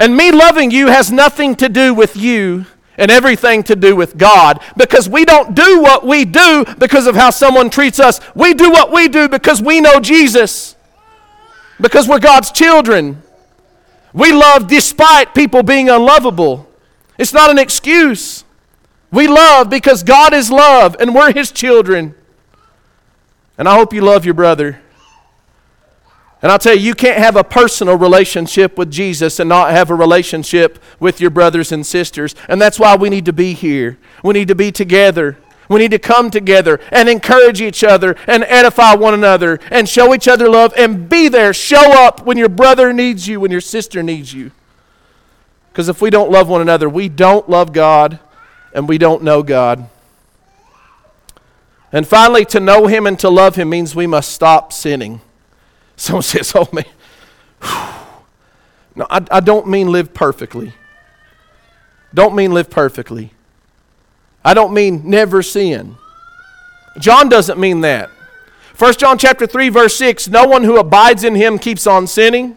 And 0.00 0.16
me 0.16 0.32
loving 0.32 0.70
you 0.70 0.88
has 0.88 1.12
nothing 1.12 1.54
to 1.56 1.68
do 1.68 1.92
with 1.92 2.16
you 2.16 2.66
and 2.96 3.10
everything 3.10 3.62
to 3.64 3.76
do 3.76 3.94
with 3.94 4.16
God 4.16 4.60
because 4.76 5.08
we 5.08 5.24
don't 5.24 5.54
do 5.54 5.80
what 5.80 6.04
we 6.04 6.24
do 6.24 6.64
because 6.78 7.06
of 7.06 7.14
how 7.14 7.30
someone 7.30 7.70
treats 7.70 8.00
us. 8.00 8.20
We 8.34 8.54
do 8.54 8.70
what 8.70 8.90
we 8.92 9.08
do 9.08 9.28
because 9.28 9.62
we 9.62 9.80
know 9.80 10.00
Jesus, 10.00 10.74
because 11.80 12.08
we're 12.08 12.18
God's 12.18 12.50
children. 12.50 13.22
We 14.12 14.32
love 14.32 14.68
despite 14.68 15.34
people 15.34 15.62
being 15.62 15.88
unlovable. 15.88 16.68
It's 17.18 17.32
not 17.32 17.50
an 17.50 17.58
excuse. 17.58 18.44
We 19.10 19.26
love 19.26 19.70
because 19.70 20.02
God 20.02 20.32
is 20.34 20.50
love 20.50 20.96
and 21.00 21.14
we're 21.14 21.32
His 21.32 21.50
children. 21.50 22.14
And 23.56 23.68
I 23.68 23.74
hope 23.74 23.92
you 23.92 24.02
love 24.02 24.24
your 24.24 24.34
brother. 24.34 24.80
And 26.40 26.52
I'll 26.52 26.58
tell 26.58 26.74
you, 26.74 26.80
you 26.80 26.94
can't 26.94 27.18
have 27.18 27.34
a 27.34 27.42
personal 27.42 27.98
relationship 27.98 28.78
with 28.78 28.92
Jesus 28.92 29.40
and 29.40 29.48
not 29.48 29.72
have 29.72 29.90
a 29.90 29.94
relationship 29.94 30.78
with 31.00 31.20
your 31.20 31.30
brothers 31.30 31.72
and 31.72 31.84
sisters. 31.84 32.36
And 32.48 32.60
that's 32.60 32.78
why 32.78 32.94
we 32.94 33.10
need 33.10 33.24
to 33.24 33.32
be 33.32 33.54
here. 33.54 33.98
We 34.22 34.34
need 34.34 34.48
to 34.48 34.54
be 34.54 34.70
together. 34.70 35.36
We 35.68 35.80
need 35.80 35.90
to 35.90 35.98
come 35.98 36.30
together 36.30 36.80
and 36.90 37.08
encourage 37.08 37.60
each 37.60 37.84
other 37.84 38.16
and 38.26 38.44
edify 38.44 38.94
one 38.94 39.14
another 39.14 39.60
and 39.70 39.88
show 39.88 40.14
each 40.14 40.26
other 40.26 40.48
love 40.48 40.72
and 40.76 41.08
be 41.08 41.28
there. 41.28 41.52
Show 41.52 41.92
up 42.04 42.24
when 42.24 42.38
your 42.38 42.48
brother 42.48 42.92
needs 42.92 43.28
you, 43.28 43.40
when 43.40 43.50
your 43.50 43.60
sister 43.60 44.02
needs 44.02 44.32
you. 44.32 44.50
Because 45.70 45.88
if 45.88 46.00
we 46.00 46.10
don't 46.10 46.30
love 46.30 46.48
one 46.48 46.60
another, 46.60 46.88
we 46.88 47.08
don't 47.08 47.48
love 47.48 47.72
God 47.72 48.18
and 48.72 48.88
we 48.88 48.98
don't 48.98 49.22
know 49.22 49.42
God. 49.42 49.88
And 51.92 52.06
finally, 52.06 52.44
to 52.46 52.60
know 52.60 52.86
Him 52.86 53.06
and 53.06 53.18
to 53.20 53.30
love 53.30 53.56
Him 53.56 53.70
means 53.70 53.94
we 53.94 54.06
must 54.06 54.32
stop 54.32 54.72
sinning. 54.72 55.20
Someone 55.96 56.22
says, 56.22 56.52
Oh, 56.54 56.68
man. 56.72 56.84
No, 58.94 59.06
I, 59.08 59.24
I 59.30 59.40
don't 59.40 59.68
mean 59.68 59.92
live 59.92 60.12
perfectly. 60.12 60.72
Don't 62.12 62.34
mean 62.34 62.52
live 62.52 62.68
perfectly. 62.68 63.32
I 64.44 64.54
don't 64.54 64.72
mean 64.72 65.02
never 65.04 65.42
sin. 65.42 65.96
John 66.98 67.28
doesn't 67.28 67.58
mean 67.58 67.80
that. 67.82 68.10
1 68.78 68.94
John 68.94 69.18
chapter 69.18 69.46
3 69.46 69.68
verse 69.70 69.96
6, 69.96 70.28
no 70.28 70.46
one 70.46 70.64
who 70.64 70.78
abides 70.78 71.24
in 71.24 71.34
him 71.34 71.58
keeps 71.58 71.86
on 71.86 72.06
sinning. 72.06 72.56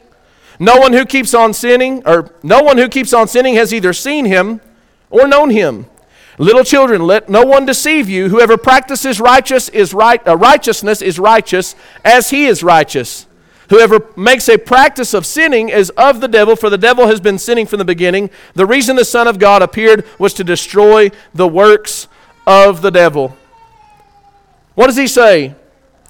No 0.59 0.77
one 0.77 0.93
who 0.93 1.05
keeps 1.05 1.33
on 1.33 1.53
sinning 1.53 2.03
or 2.05 2.31
no 2.43 2.61
one 2.61 2.77
who 2.77 2.87
keeps 2.87 3.13
on 3.13 3.27
sinning 3.27 3.55
has 3.55 3.73
either 3.73 3.93
seen 3.93 4.25
him 4.25 4.61
or 5.09 5.27
known 5.27 5.49
him. 5.49 5.87
Little 6.37 6.63
children, 6.63 7.01
let 7.01 7.29
no 7.29 7.43
one 7.43 7.65
deceive 7.65 8.09
you. 8.09 8.29
Whoever 8.29 8.57
practices 8.57 9.19
righteous 9.19 9.69
is 9.69 9.93
right, 9.93 10.25
uh, 10.27 10.37
righteousness 10.37 11.01
is 11.01 11.19
righteous 11.19 11.75
as 12.05 12.29
he 12.29 12.45
is 12.45 12.63
righteous. 12.63 13.25
Whoever 13.71 14.05
makes 14.17 14.49
a 14.49 14.57
practice 14.57 15.13
of 15.13 15.25
sinning 15.25 15.69
is 15.69 15.91
of 15.91 16.19
the 16.19 16.27
devil, 16.27 16.57
for 16.57 16.69
the 16.69 16.77
devil 16.77 17.07
has 17.07 17.21
been 17.21 17.37
sinning 17.37 17.65
from 17.65 17.79
the 17.79 17.85
beginning. 17.85 18.29
The 18.53 18.65
reason 18.65 18.97
the 18.97 19.05
Son 19.05 19.29
of 19.29 19.39
God 19.39 19.61
appeared 19.61 20.05
was 20.19 20.33
to 20.33 20.43
destroy 20.43 21.09
the 21.33 21.47
works 21.47 22.09
of 22.45 22.81
the 22.81 22.91
devil. 22.91 23.37
What 24.75 24.87
does 24.87 24.97
he 24.97 25.07
say? 25.07 25.55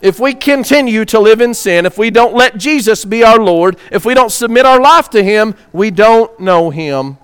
If 0.02 0.20
we 0.20 0.34
continue 0.34 1.06
to 1.06 1.20
live 1.20 1.40
in 1.40 1.54
sin, 1.54 1.86
if 1.86 2.00
we 2.00 2.10
don't 2.10 2.34
let 2.34 2.58
Jesus 2.58 3.06
be 3.06 3.24
our 3.24 3.38
Lord, 3.38 3.78
if 3.92 4.06
we 4.06 4.16
don't 4.16 4.32
submit 4.32 4.66
our 4.66 4.82
life 4.82 5.12
to 5.12 5.24
Him, 5.24 5.54
we 5.72 5.92
don't 5.92 6.40
know 6.40 6.72
Him. 6.72 7.20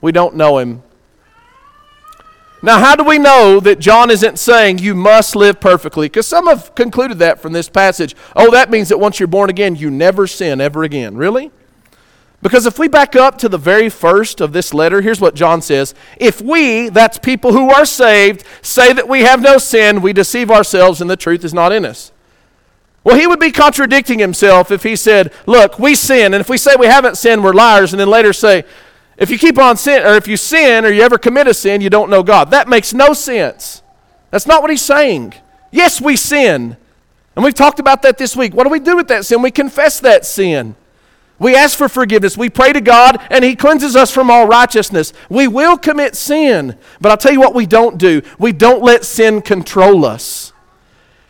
We 0.00 0.10
don't 0.10 0.34
know 0.34 0.58
Him. 0.58 0.82
Now, 2.60 2.80
how 2.80 2.96
do 2.96 3.04
we 3.04 3.18
know 3.18 3.60
that 3.60 3.78
John 3.78 4.10
isn't 4.10 4.38
saying 4.38 4.78
you 4.78 4.94
must 4.94 5.36
live 5.36 5.60
perfectly? 5.60 6.06
Because 6.06 6.26
some 6.26 6.48
have 6.48 6.74
concluded 6.74 7.18
that 7.20 7.40
from 7.40 7.52
this 7.52 7.68
passage. 7.68 8.16
Oh, 8.34 8.50
that 8.50 8.68
means 8.68 8.88
that 8.88 8.98
once 8.98 9.20
you're 9.20 9.28
born 9.28 9.48
again, 9.48 9.76
you 9.76 9.90
never 9.90 10.26
sin 10.26 10.60
ever 10.60 10.82
again. 10.82 11.16
Really? 11.16 11.52
Because 12.42 12.66
if 12.66 12.78
we 12.78 12.88
back 12.88 13.16
up 13.16 13.38
to 13.38 13.48
the 13.48 13.58
very 13.58 13.88
first 13.88 14.40
of 14.40 14.52
this 14.52 14.72
letter, 14.72 15.00
here's 15.00 15.20
what 15.20 15.34
John 15.34 15.62
says 15.62 15.94
If 16.18 16.40
we, 16.40 16.88
that's 16.88 17.18
people 17.18 17.52
who 17.52 17.70
are 17.70 17.84
saved, 17.84 18.44
say 18.62 18.92
that 18.92 19.08
we 19.08 19.20
have 19.20 19.40
no 19.40 19.58
sin, 19.58 20.02
we 20.02 20.12
deceive 20.12 20.50
ourselves 20.50 21.00
and 21.00 21.08
the 21.08 21.16
truth 21.16 21.44
is 21.44 21.54
not 21.54 21.72
in 21.72 21.84
us. 21.84 22.12
Well, 23.04 23.16
he 23.16 23.26
would 23.26 23.40
be 23.40 23.52
contradicting 23.52 24.18
himself 24.18 24.70
if 24.70 24.82
he 24.82 24.96
said, 24.96 25.32
Look, 25.46 25.78
we 25.78 25.94
sin, 25.94 26.34
and 26.34 26.40
if 26.40 26.48
we 26.48 26.58
say 26.58 26.74
we 26.76 26.86
haven't 26.86 27.16
sinned, 27.16 27.42
we're 27.42 27.52
liars, 27.52 27.92
and 27.92 28.00
then 28.00 28.08
later 28.08 28.32
say, 28.32 28.64
if 29.18 29.30
you 29.30 29.38
keep 29.38 29.58
on 29.58 29.76
sin, 29.76 30.02
or 30.04 30.14
if 30.14 30.28
you 30.28 30.36
sin, 30.36 30.84
or 30.84 30.90
you 30.90 31.02
ever 31.02 31.18
commit 31.18 31.46
a 31.48 31.54
sin, 31.54 31.80
you 31.80 31.90
don't 31.90 32.08
know 32.08 32.22
God. 32.22 32.50
That 32.50 32.68
makes 32.68 32.94
no 32.94 33.12
sense. 33.12 33.82
That's 34.30 34.46
not 34.46 34.62
what 34.62 34.70
he's 34.70 34.82
saying. 34.82 35.34
Yes, 35.70 36.00
we 36.00 36.16
sin. 36.16 36.76
And 37.34 37.44
we've 37.44 37.54
talked 37.54 37.80
about 37.80 38.02
that 38.02 38.18
this 38.18 38.36
week. 38.36 38.54
What 38.54 38.64
do 38.64 38.70
we 38.70 38.80
do 38.80 38.96
with 38.96 39.08
that 39.08 39.24
sin? 39.24 39.42
We 39.42 39.50
confess 39.50 40.00
that 40.00 40.24
sin. 40.24 40.76
We 41.38 41.54
ask 41.54 41.78
for 41.78 41.88
forgiveness. 41.88 42.36
We 42.36 42.50
pray 42.50 42.72
to 42.72 42.80
God, 42.80 43.24
and 43.30 43.44
He 43.44 43.54
cleanses 43.54 43.94
us 43.94 44.10
from 44.10 44.30
all 44.30 44.46
righteousness. 44.46 45.12
We 45.28 45.46
will 45.46 45.78
commit 45.78 46.16
sin, 46.16 46.76
but 47.00 47.10
I'll 47.10 47.16
tell 47.16 47.32
you 47.32 47.40
what 47.40 47.54
we 47.54 47.66
don't 47.66 47.96
do. 47.96 48.22
We 48.38 48.52
don't 48.52 48.82
let 48.82 49.04
sin 49.04 49.40
control 49.42 50.04
us. 50.04 50.52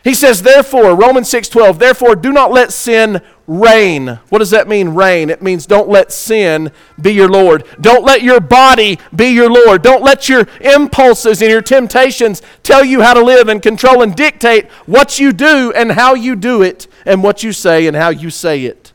He 0.05 0.15
says, 0.15 0.43
therefore, 0.43 0.95
Romans 0.95 1.29
6:12, 1.29 1.79
therefore 1.79 2.17
do 2.17 2.33
not 2.33 2.53
let 2.53 2.73
sin 2.73 3.21
reign. 3.49 4.21
What 4.29 4.39
does 4.39 4.51
that 4.51 4.69
mean, 4.69 4.91
reign? 4.91 5.31
It 5.31 5.43
means 5.43 5.67
don't 5.67 5.89
let 5.89 6.13
sin 6.13 6.71
be 7.01 7.13
your 7.13 7.31
Lord. 7.31 7.65
Don't 7.81 8.05
let 8.05 8.23
your 8.23 8.41
body 8.41 8.99
be 9.17 9.31
your 9.31 9.51
Lord. 9.51 9.83
Don't 9.83 10.05
let 10.05 10.29
your 10.29 10.47
impulses 10.61 11.41
and 11.41 11.51
your 11.51 11.63
temptations 11.63 12.43
tell 12.63 12.85
you 12.85 13.01
how 13.01 13.15
to 13.15 13.25
live 13.25 13.49
and 13.49 13.63
control 13.63 14.03
and 14.03 14.15
dictate 14.15 14.71
what 14.85 15.19
you 15.19 15.33
do 15.33 15.73
and 15.75 15.93
how 15.93 16.15
you 16.15 16.37
do 16.37 16.63
it 16.63 16.87
and 17.07 17.23
what 17.23 17.43
you 17.43 17.53
say 17.53 17.87
and 17.87 17.97
how 17.97 18.11
you 18.11 18.29
say 18.29 18.65
it. 18.65 18.93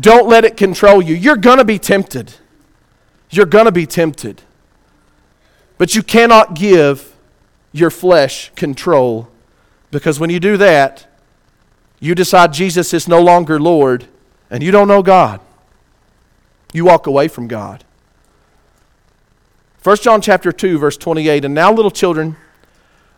Don't 0.00 0.26
let 0.26 0.44
it 0.44 0.56
control 0.56 1.02
you. 1.02 1.14
You're 1.14 1.36
going 1.36 1.58
to 1.58 1.64
be 1.64 1.78
tempted. 1.78 2.34
You're 3.30 3.46
going 3.46 3.66
to 3.66 3.72
be 3.72 3.84
tempted. 3.84 4.42
But 5.76 5.94
you 5.94 6.02
cannot 6.02 6.54
give 6.54 7.14
your 7.72 7.90
flesh 7.90 8.52
control. 8.56 9.28
Because 9.90 10.18
when 10.18 10.30
you 10.30 10.40
do 10.40 10.56
that, 10.56 11.07
you 12.00 12.14
decide 12.14 12.52
Jesus 12.52 12.94
is 12.94 13.08
no 13.08 13.20
longer 13.20 13.58
Lord 13.58 14.06
and 14.50 14.62
you 14.62 14.70
don't 14.70 14.88
know 14.88 15.02
God. 15.02 15.40
You 16.72 16.84
walk 16.84 17.06
away 17.06 17.28
from 17.28 17.48
God. 17.48 17.84
1 19.82 19.96
John 19.98 20.20
chapter 20.20 20.52
2 20.52 20.78
verse 20.78 20.96
28 20.96 21.44
and 21.44 21.54
now 21.54 21.72
little 21.72 21.90
children 21.90 22.36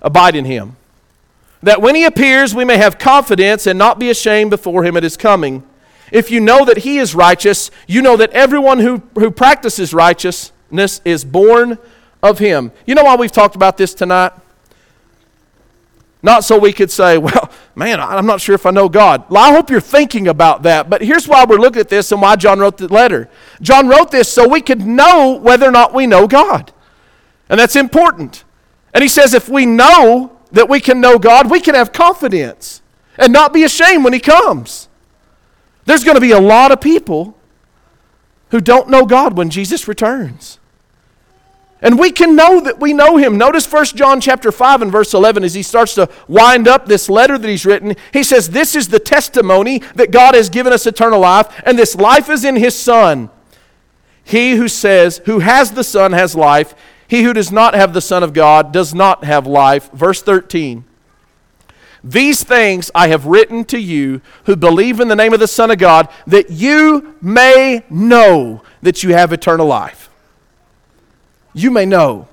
abide 0.03 0.37
in 0.37 0.45
him 0.45 0.77
that 1.63 1.83
when 1.83 1.95
he 1.95 2.05
appears 2.05 2.55
we 2.55 2.65
may 2.65 2.77
have 2.77 2.99
confidence 2.99 3.67
and 3.67 3.79
not 3.79 3.99
be 3.99 4.11
ashamed 4.11 4.51
before 4.51 4.85
him 4.85 4.97
at 4.97 5.03
his 5.03 5.17
coming. 5.17 5.63
If 6.13 6.31
you 6.31 6.41
know 6.41 6.65
that 6.65 6.79
he 6.79 6.99
is 6.99 7.15
righteous, 7.15 7.71
you 7.87 8.03
know 8.03 8.17
that 8.17 8.31
everyone 8.31 8.81
who, 8.81 9.03
who 9.15 9.31
practices 9.31 9.95
righteousness 9.95 11.01
is 11.05 11.25
born 11.25 11.79
of 12.23 12.39
him. 12.39 12.73
You 12.87 12.95
know 12.95 13.05
why 13.05 13.17
we've 13.17 13.31
talked 13.31 13.55
about 13.55 13.77
this 13.77 13.95
tonight? 13.95 14.33
Not 16.23 16.45
so 16.45 16.59
we 16.59 16.73
could 16.73 16.91
say, 16.91 17.17
well, 17.19 17.51
man, 17.75 18.01
I'm 18.01 18.27
not 18.27 18.41
sure 18.41 18.55
if 18.55 18.67
I 18.67 18.71
know 18.71 18.89
God. 18.89 19.25
Well, 19.31 19.43
I 19.43 19.55
hope 19.55 19.71
you're 19.71 19.81
thinking 19.81 20.29
about 20.29 20.63
that. 20.65 20.91
But 20.91 21.03
here's 21.03 21.27
why 21.27 21.45
we're 21.45 21.57
looking 21.57 21.81
at 21.81 21.89
this 21.89 22.13
and 22.13 22.21
why 22.21 22.37
John 22.37 22.59
wrote 22.59 22.77
the 22.77 22.89
letter. 22.89 23.29
John 23.63 23.89
wrote 23.89 24.11
this 24.11 24.31
so 24.31 24.47
we 24.47 24.61
could 24.61 24.83
know 24.83 25.39
whether 25.41 25.67
or 25.67 25.73
not 25.73 25.95
we 25.95 26.07
know 26.07 26.27
God. 26.27 26.73
And 27.49 27.59
that's 27.59 27.77
important. 27.77 28.45
And 28.93 29.03
he 29.03 29.09
says 29.09 29.35
if 29.35 29.49
we 29.49 29.67
know 29.67 30.37
that 30.53 30.69
we 30.69 30.81
can 30.81 31.01
know 31.01 31.19
God, 31.19 31.51
we 31.51 31.61
can 31.61 31.75
have 31.75 31.93
confidence 31.93 32.83
and 33.17 33.33
not 33.33 33.53
be 33.53 33.65
ashamed 33.65 34.05
when 34.05 34.13
he 34.13 34.21
comes. 34.21 34.89
There's 35.85 36.05
going 36.05 36.15
to 36.15 36.21
be 36.21 36.33
a 36.33 36.41
lot 36.41 36.71
of 36.71 36.81
people 36.81 37.37
who 38.51 38.61
don't 38.61 38.89
know 38.89 39.05
God 39.05 39.37
when 39.37 39.51
Jesus 39.51 39.89
returns. 39.89 40.60
And 41.83 41.99
we 41.99 42.13
can 42.13 42.37
know 42.37 42.61
that 42.61 42.79
we 42.79 42.93
know 42.93 43.17
him. 43.17 43.39
Notice 43.39 43.71
1 43.71 43.87
John 43.87 44.21
chapter 44.21 44.53
5 44.53 44.83
and 44.83 44.93
verse 44.93 45.15
11 45.15 45.45
as 45.45 45.55
he 45.55 45.63
starts 45.63 45.95
to 45.95 46.11
wind 46.29 46.69
up 46.69 46.87
this 46.87 47.09
letter 47.09 47.39
that 47.39 47.49
he's 47.49 47.65
written. 47.65 47.97
He 48.13 48.23
says, 48.23 48.51
This 48.51 48.75
is 48.75 48.89
the 48.89 48.99
testimony 48.99 49.79
that 49.95 50.11
God 50.11 50.35
has 50.35 50.51
given 50.51 50.73
us 50.73 50.87
eternal 50.87 51.21
life, 51.21 51.63
and 51.65 51.79
this 51.79 51.95
life 51.95 52.29
is 52.29 52.45
in 52.45 52.57
his 52.57 52.75
Son. 52.79 53.31
He 54.23 54.57
who 54.57 54.69
says, 54.69 55.23
Who 55.25 55.39
has 55.39 55.73
the 55.73 55.85
Son 55.85 56.13
has 56.13 56.35
life. 56.35 56.75
He 57.09 57.23
who 57.23 57.33
does 57.33 57.51
not 57.51 57.75
have 57.75 57.95
the 57.95 58.01
Son 58.01 58.23
of 58.23 58.35
God 58.35 58.73
does 58.73 58.95
not 58.95 59.25
have 59.25 59.47
life. 59.47 59.91
Verse 59.91 60.23
13. 60.23 60.85
These 62.05 62.45
things 62.45 62.91
I 62.95 63.09
have 63.09 63.27
written 63.27 63.65
to 63.67 63.79
you 63.79 64.21
who 64.45 64.55
believe 64.55 65.01
in 65.01 65.09
the 65.09 65.17
name 65.17 65.33
of 65.33 65.41
the 65.41 65.49
Son 65.49 65.71
of 65.71 65.79
God, 65.79 66.09
that 66.27 66.51
you 66.51 67.17
may 67.21 67.85
know 67.91 68.63
that 68.83 69.03
you 69.03 69.13
have 69.15 69.33
eternal 69.33 69.67
life 69.67 70.10
you 71.53 71.71
may 71.71 71.87
know. 71.87 72.29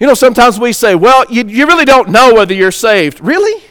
You 0.00 0.06
know, 0.06 0.14
sometimes 0.14 0.60
we 0.60 0.72
say, 0.72 0.94
well, 0.94 1.24
you, 1.28 1.44
you 1.44 1.66
really 1.66 1.84
don't 1.84 2.08
know 2.10 2.34
whether 2.34 2.54
you're 2.54 2.70
saved. 2.70 3.20
Really? 3.20 3.62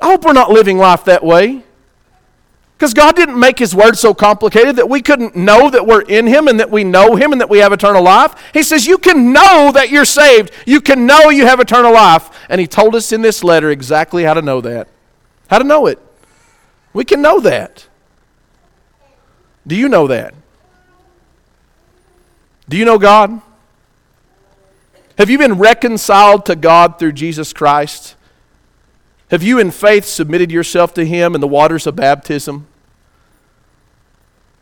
I 0.00 0.06
hope 0.06 0.24
we're 0.24 0.32
not 0.32 0.50
living 0.50 0.78
life 0.78 1.04
that 1.04 1.24
way. 1.24 1.64
Because 2.76 2.92
God 2.92 3.16
didn't 3.16 3.38
make 3.38 3.58
His 3.58 3.74
Word 3.74 3.96
so 3.96 4.12
complicated 4.12 4.76
that 4.76 4.88
we 4.88 5.00
couldn't 5.00 5.36
know 5.36 5.70
that 5.70 5.86
we're 5.86 6.02
in 6.02 6.26
Him 6.26 6.48
and 6.48 6.60
that 6.60 6.70
we 6.70 6.84
know 6.84 7.16
Him 7.16 7.32
and 7.32 7.40
that 7.40 7.48
we 7.48 7.58
have 7.58 7.72
eternal 7.72 8.02
life. 8.02 8.34
He 8.52 8.62
says, 8.62 8.86
You 8.86 8.98
can 8.98 9.32
know 9.32 9.70
that 9.72 9.90
you're 9.90 10.04
saved. 10.04 10.52
You 10.66 10.80
can 10.80 11.06
know 11.06 11.30
you 11.30 11.46
have 11.46 11.60
eternal 11.60 11.92
life. 11.92 12.30
And 12.48 12.60
He 12.60 12.66
told 12.66 12.94
us 12.94 13.12
in 13.12 13.22
this 13.22 13.42
letter 13.44 13.70
exactly 13.70 14.24
how 14.24 14.34
to 14.34 14.42
know 14.42 14.60
that. 14.60 14.88
How 15.48 15.58
to 15.58 15.64
know 15.64 15.86
it. 15.86 15.98
We 16.92 17.04
can 17.04 17.22
know 17.22 17.40
that. 17.40 17.86
Do 19.66 19.76
you 19.76 19.88
know 19.88 20.06
that? 20.08 20.34
Do 22.68 22.76
you 22.76 22.84
know 22.84 22.98
God? 22.98 23.40
Have 25.18 25.30
you 25.30 25.38
been 25.38 25.58
reconciled 25.58 26.46
to 26.46 26.56
God 26.56 26.98
through 26.98 27.12
Jesus 27.12 27.52
Christ? 27.52 28.16
Have 29.30 29.42
you 29.42 29.58
in 29.58 29.70
faith 29.70 30.04
submitted 30.04 30.50
yourself 30.50 30.94
to 30.94 31.04
Him 31.04 31.34
in 31.34 31.40
the 31.40 31.48
waters 31.48 31.86
of 31.86 31.96
baptism? 31.96 32.66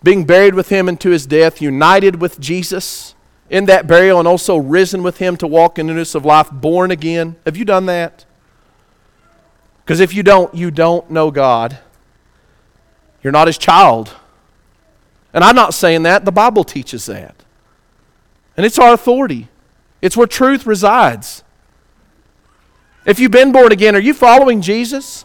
Being 0.03 0.24
buried 0.24 0.55
with 0.55 0.68
Him 0.68 0.88
into 0.88 1.11
His 1.11 1.26
death, 1.26 1.62
united 1.62 2.20
with 2.20 2.40
Jesus 2.40 3.14
in 3.48 3.66
that 3.66 3.86
burial, 3.86 4.18
and 4.18 4.26
also 4.26 4.57
risen 4.57 5.03
with 5.03 5.18
Him 5.18 5.36
to 5.38 5.46
walk 5.46 5.78
in 5.78 5.86
the 5.86 5.92
newness 5.92 6.14
of 6.14 6.24
life, 6.24 6.50
born 6.50 6.90
again? 6.90 7.36
Have 7.44 7.57
you 7.57 7.64
done 7.64 7.86
that? 7.86 8.24
Because 9.84 10.00
if 10.00 10.14
you 10.14 10.22
don't, 10.22 10.55
you 10.55 10.70
don't 10.70 11.11
know 11.11 11.30
God. 11.30 11.78
You're 13.22 13.32
not 13.32 13.46
His 13.46 13.59
child. 13.59 14.14
And 15.32 15.42
I'm 15.42 15.57
not 15.57 15.72
saying 15.72 16.03
that, 16.03 16.24
the 16.24 16.32
Bible 16.32 16.64
teaches 16.64 17.07
that. 17.07 17.36
And 18.62 18.66
it's 18.68 18.78
our 18.78 18.94
authority, 18.94 19.48
it's 20.00 20.16
where 20.16 20.28
truth 20.28 20.68
resides. 20.68 21.42
If 23.04 23.18
you've 23.18 23.32
been 23.32 23.50
born 23.50 23.72
again, 23.72 23.96
are 23.96 24.00
you 24.00 24.14
following 24.14 24.60
Jesus? 24.62 25.24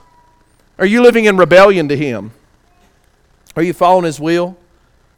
Are 0.80 0.88
you 0.88 1.04
living 1.04 1.26
in 1.26 1.38
rebellion 1.38 1.88
to 1.90 1.96
Him? 1.96 2.32
Are 3.56 3.62
you 3.62 3.74
following 3.74 4.06
His 4.06 4.20
will? 4.20 4.58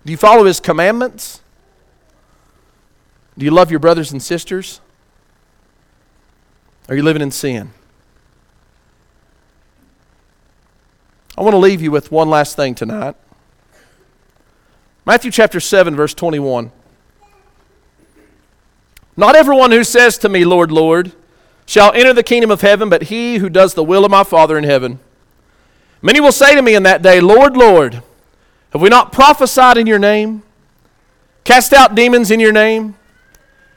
Do 0.04 0.12
you 0.12 0.18
follow 0.18 0.44
His 0.44 0.60
commandments? 0.60 1.40
Do 3.38 3.46
you 3.46 3.52
love 3.52 3.72
your 3.72 3.80
brothers 3.80 4.12
and 4.12 4.22
sisters? 4.22 4.82
Are 6.90 6.98
you 6.98 7.04
living 7.04 7.22
in 7.22 7.32
sin? 7.32 7.72
I 11.38 11.42
want 11.42 11.54
to 11.54 11.58
leave 11.58 11.82
you 11.82 11.92
with 11.92 12.12
one 12.12 12.30
last 12.30 12.58
thing 12.58 12.76
tonight. 12.76 13.16
Matthew 15.06 15.32
chapter 15.32 15.62
7, 15.62 15.96
verse 15.96 16.14
21. 16.14 16.74
Not 19.20 19.36
everyone 19.36 19.72
who 19.72 19.84
says 19.84 20.18
to 20.20 20.30
me, 20.30 20.46
Lord, 20.46 20.72
Lord, 20.72 21.12
shall 21.66 21.92
enter 21.92 22.14
the 22.14 22.24
kingdom 22.24 22.52
of 22.52 22.62
heaven, 22.62 22.88
but 22.88 23.04
he 23.04 23.36
who 23.36 23.50
does 23.50 23.74
the 23.74 23.84
will 23.84 24.06
of 24.06 24.12
my 24.12 24.24
Father 24.24 24.58
in 24.58 24.64
heaven. 24.64 25.02
Many 26.02 26.22
will 26.22 26.32
say 26.32 26.56
to 26.56 26.62
me 26.62 26.74
in 26.74 26.84
that 26.84 27.02
day, 27.02 27.20
Lord, 27.20 27.58
Lord, 27.58 28.02
have 28.70 28.82
we 28.82 28.88
not 28.88 29.12
prophesied 29.12 29.78
in 29.78 29.88
your 29.88 30.00
name, 30.00 30.42
cast 31.44 31.74
out 31.74 31.96
demons 31.96 32.32
in 32.32 32.40
your 32.40 32.54
name, 32.54 32.96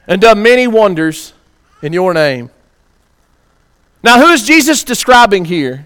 and 0.07 0.21
done 0.21 0.41
many 0.41 0.65
wonders 0.65 1.33
in 1.81 1.91
your 1.91 2.13
name? 2.13 2.49
Now, 4.01 4.21
who 4.21 4.31
is 4.31 4.43
Jesus 4.43 4.81
describing 4.85 5.43
here? 5.43 5.85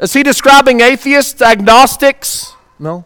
Is 0.00 0.14
he 0.14 0.22
describing 0.22 0.80
atheists, 0.80 1.42
agnostics? 1.42 2.54
No. 2.78 3.04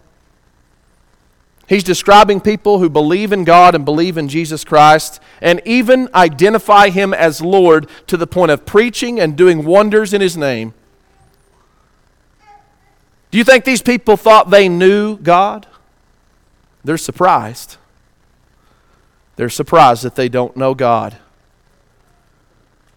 He's 1.71 1.85
describing 1.85 2.41
people 2.41 2.81
who 2.81 2.91
believe 2.91 3.31
in 3.31 3.45
God 3.45 3.77
and 3.77 3.85
believe 3.85 4.19
in 4.19 4.29
Jesus 4.29 4.65
Christ 4.65 5.23
and 5.41 5.63
even 5.65 6.09
identify 6.13 6.91
Him 6.91 7.15
as 7.15 7.41
Lord 7.41 7.89
to 8.09 8.17
the 8.17 8.27
point 8.27 8.51
of 8.51 8.67
preaching 8.67 9.21
and 9.21 9.37
doing 9.37 9.65
wonders 9.65 10.13
in 10.13 10.21
His 10.21 10.37
name. 10.37 10.75
Do 13.31 13.39
you 13.39 13.45
think 13.45 13.65
these 13.65 13.83
people 13.83 14.17
thought 14.17 14.51
they 14.51 14.69
knew 14.69 15.17
God? 15.17 15.69
They're 16.83 16.99
surprised. 16.99 17.77
They're 19.37 19.49
surprised 19.49 20.03
that 20.03 20.17
they 20.17 20.29
don't 20.29 20.57
know 20.57 20.75
God. 20.75 21.19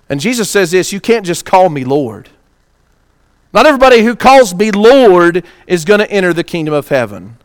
And 0.10 0.20
Jesus 0.20 0.50
says 0.50 0.72
this 0.72 0.92
you 0.92 1.00
can't 1.00 1.28
just 1.28 1.46
call 1.46 1.70
me 1.70 1.84
Lord. 1.84 2.30
Not 3.54 3.68
everybody 3.68 4.02
who 4.02 4.16
calls 4.16 4.56
me 4.56 4.72
Lord 4.72 5.46
is 5.68 5.86
going 5.86 6.00
to 6.00 6.10
enter 6.10 6.34
the 6.34 6.44
kingdom 6.44 6.74
of 6.74 6.88
heaven 6.88 7.38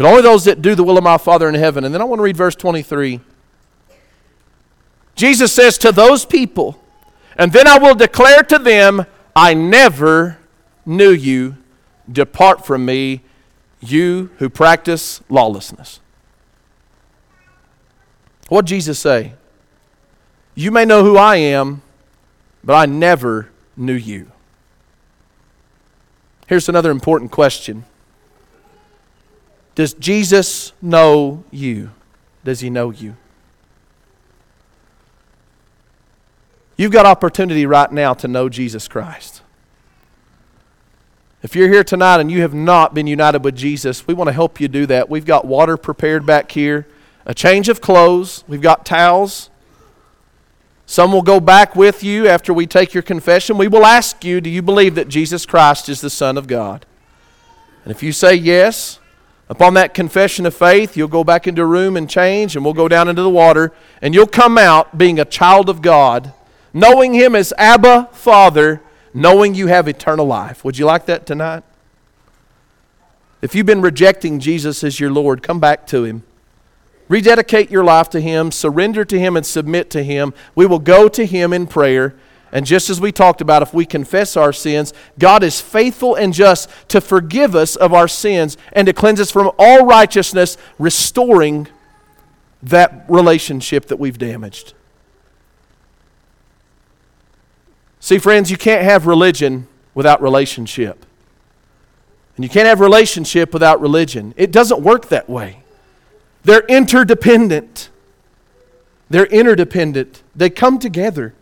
but 0.00 0.08
only 0.08 0.22
those 0.22 0.46
that 0.46 0.62
do 0.62 0.74
the 0.74 0.82
will 0.82 0.96
of 0.96 1.04
my 1.04 1.18
Father 1.18 1.46
in 1.46 1.54
heaven. 1.54 1.84
And 1.84 1.92
then 1.92 2.00
I 2.00 2.04
want 2.04 2.20
to 2.20 2.22
read 2.22 2.34
verse 2.34 2.56
23. 2.56 3.20
Jesus 5.14 5.52
says 5.52 5.76
to 5.76 5.92
those 5.92 6.24
people, 6.24 6.82
And 7.36 7.52
then 7.52 7.66
I 7.66 7.76
will 7.76 7.94
declare 7.94 8.42
to 8.44 8.58
them, 8.58 9.04
I 9.36 9.52
never 9.52 10.38
knew 10.86 11.10
you. 11.10 11.58
Depart 12.10 12.64
from 12.64 12.86
me, 12.86 13.20
you 13.80 14.30
who 14.38 14.48
practice 14.48 15.20
lawlessness. 15.28 16.00
What 18.48 18.64
Jesus 18.64 18.98
say? 18.98 19.34
You 20.54 20.70
may 20.70 20.86
know 20.86 21.04
who 21.04 21.18
I 21.18 21.36
am, 21.36 21.82
but 22.64 22.72
I 22.72 22.86
never 22.86 23.50
knew 23.76 23.92
you. 23.92 24.32
Here's 26.46 26.70
another 26.70 26.90
important 26.90 27.30
question 27.32 27.84
does 29.80 29.94
Jesus 29.94 30.74
know 30.82 31.42
you? 31.50 31.90
Does 32.44 32.60
he 32.60 32.68
know 32.68 32.90
you? 32.90 33.16
You've 36.76 36.92
got 36.92 37.06
opportunity 37.06 37.64
right 37.64 37.90
now 37.90 38.12
to 38.12 38.28
know 38.28 38.50
Jesus 38.50 38.86
Christ. 38.88 39.40
If 41.42 41.56
you're 41.56 41.72
here 41.72 41.82
tonight 41.82 42.20
and 42.20 42.30
you 42.30 42.42
have 42.42 42.52
not 42.52 42.92
been 42.92 43.06
united 43.06 43.42
with 43.42 43.56
Jesus, 43.56 44.06
we 44.06 44.12
want 44.12 44.28
to 44.28 44.34
help 44.34 44.60
you 44.60 44.68
do 44.68 44.84
that. 44.84 45.08
We've 45.08 45.24
got 45.24 45.46
water 45.46 45.78
prepared 45.78 46.26
back 46.26 46.52
here, 46.52 46.86
a 47.24 47.32
change 47.32 47.70
of 47.70 47.80
clothes, 47.80 48.44
we've 48.46 48.60
got 48.60 48.84
towels. 48.84 49.48
Some 50.84 51.10
will 51.10 51.22
go 51.22 51.40
back 51.40 51.74
with 51.74 52.04
you 52.04 52.28
after 52.28 52.52
we 52.52 52.66
take 52.66 52.92
your 52.92 53.02
confession. 53.02 53.56
We 53.56 53.66
will 53.66 53.86
ask 53.86 54.26
you, 54.26 54.42
Do 54.42 54.50
you 54.50 54.60
believe 54.60 54.94
that 54.96 55.08
Jesus 55.08 55.46
Christ 55.46 55.88
is 55.88 56.02
the 56.02 56.10
Son 56.10 56.36
of 56.36 56.46
God? 56.46 56.84
And 57.84 57.90
if 57.90 58.02
you 58.02 58.12
say 58.12 58.34
yes, 58.34 58.99
Upon 59.50 59.74
that 59.74 59.94
confession 59.94 60.46
of 60.46 60.54
faith, 60.54 60.96
you'll 60.96 61.08
go 61.08 61.24
back 61.24 61.48
into 61.48 61.62
a 61.62 61.66
room 61.66 61.96
and 61.96 62.08
change, 62.08 62.54
and 62.54 62.64
we'll 62.64 62.72
go 62.72 62.86
down 62.86 63.08
into 63.08 63.22
the 63.22 63.28
water, 63.28 63.72
and 64.00 64.14
you'll 64.14 64.28
come 64.28 64.56
out 64.56 64.96
being 64.96 65.18
a 65.18 65.24
child 65.24 65.68
of 65.68 65.82
God, 65.82 66.32
knowing 66.72 67.14
Him 67.14 67.34
as 67.34 67.52
Abba, 67.58 68.10
Father, 68.12 68.80
knowing 69.12 69.56
you 69.56 69.66
have 69.66 69.88
eternal 69.88 70.24
life. 70.24 70.64
Would 70.64 70.78
you 70.78 70.86
like 70.86 71.06
that 71.06 71.26
tonight? 71.26 71.64
If 73.42 73.56
you've 73.56 73.66
been 73.66 73.82
rejecting 73.82 74.38
Jesus 74.38 74.84
as 74.84 75.00
your 75.00 75.10
Lord, 75.10 75.42
come 75.42 75.58
back 75.58 75.84
to 75.88 76.04
Him. 76.04 76.22
Rededicate 77.08 77.72
your 77.72 77.82
life 77.82 78.08
to 78.10 78.20
Him, 78.20 78.52
surrender 78.52 79.04
to 79.04 79.18
Him, 79.18 79.36
and 79.36 79.44
submit 79.44 79.90
to 79.90 80.04
Him. 80.04 80.32
We 80.54 80.64
will 80.64 80.78
go 80.78 81.08
to 81.08 81.26
Him 81.26 81.52
in 81.52 81.66
prayer. 81.66 82.14
And 82.52 82.66
just 82.66 82.90
as 82.90 83.00
we 83.00 83.12
talked 83.12 83.40
about, 83.40 83.62
if 83.62 83.72
we 83.72 83.86
confess 83.86 84.36
our 84.36 84.52
sins, 84.52 84.92
God 85.18 85.42
is 85.42 85.60
faithful 85.60 86.16
and 86.16 86.32
just 86.32 86.68
to 86.88 87.00
forgive 87.00 87.54
us 87.54 87.76
of 87.76 87.94
our 87.94 88.08
sins 88.08 88.56
and 88.72 88.86
to 88.86 88.92
cleanse 88.92 89.20
us 89.20 89.30
from 89.30 89.52
all 89.58 89.86
righteousness, 89.86 90.56
restoring 90.78 91.68
that 92.62 93.04
relationship 93.08 93.86
that 93.86 93.98
we've 93.98 94.18
damaged. 94.18 94.74
See, 98.00 98.18
friends, 98.18 98.50
you 98.50 98.56
can't 98.56 98.82
have 98.82 99.06
religion 99.06 99.68
without 99.94 100.20
relationship. 100.20 101.06
And 102.36 102.44
you 102.44 102.48
can't 102.48 102.66
have 102.66 102.80
relationship 102.80 103.52
without 103.52 103.80
religion. 103.80 104.34
It 104.36 104.50
doesn't 104.50 104.80
work 104.80 105.08
that 105.08 105.28
way. 105.28 105.62
They're 106.42 106.64
interdependent. 106.66 107.90
They're 109.10 109.26
interdependent. 109.26 110.22
They 110.34 110.48
come 110.50 110.78
together. 110.78 111.34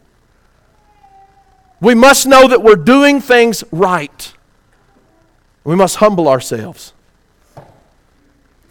We 1.80 1.94
must 1.94 2.26
know 2.26 2.48
that 2.48 2.62
we're 2.62 2.76
doing 2.76 3.20
things 3.20 3.62
right. 3.70 4.32
We 5.64 5.76
must 5.76 5.96
humble 5.96 6.28
ourselves. 6.28 6.92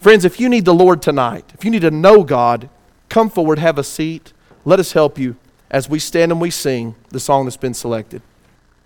Friends, 0.00 0.24
if 0.24 0.38
you 0.38 0.48
need 0.48 0.64
the 0.64 0.74
Lord 0.74 1.02
tonight, 1.02 1.44
if 1.54 1.64
you 1.64 1.70
need 1.70 1.82
to 1.82 1.90
know 1.90 2.22
God, 2.22 2.68
come 3.08 3.30
forward, 3.30 3.58
have 3.58 3.78
a 3.78 3.84
seat. 3.84 4.32
Let 4.64 4.78
us 4.78 4.92
help 4.92 5.18
you 5.18 5.36
as 5.70 5.88
we 5.88 5.98
stand 5.98 6.32
and 6.32 6.40
we 6.40 6.50
sing 6.50 6.94
the 7.10 7.20
song 7.20 7.44
that's 7.44 7.56
been 7.56 7.74
selected. 7.74 8.22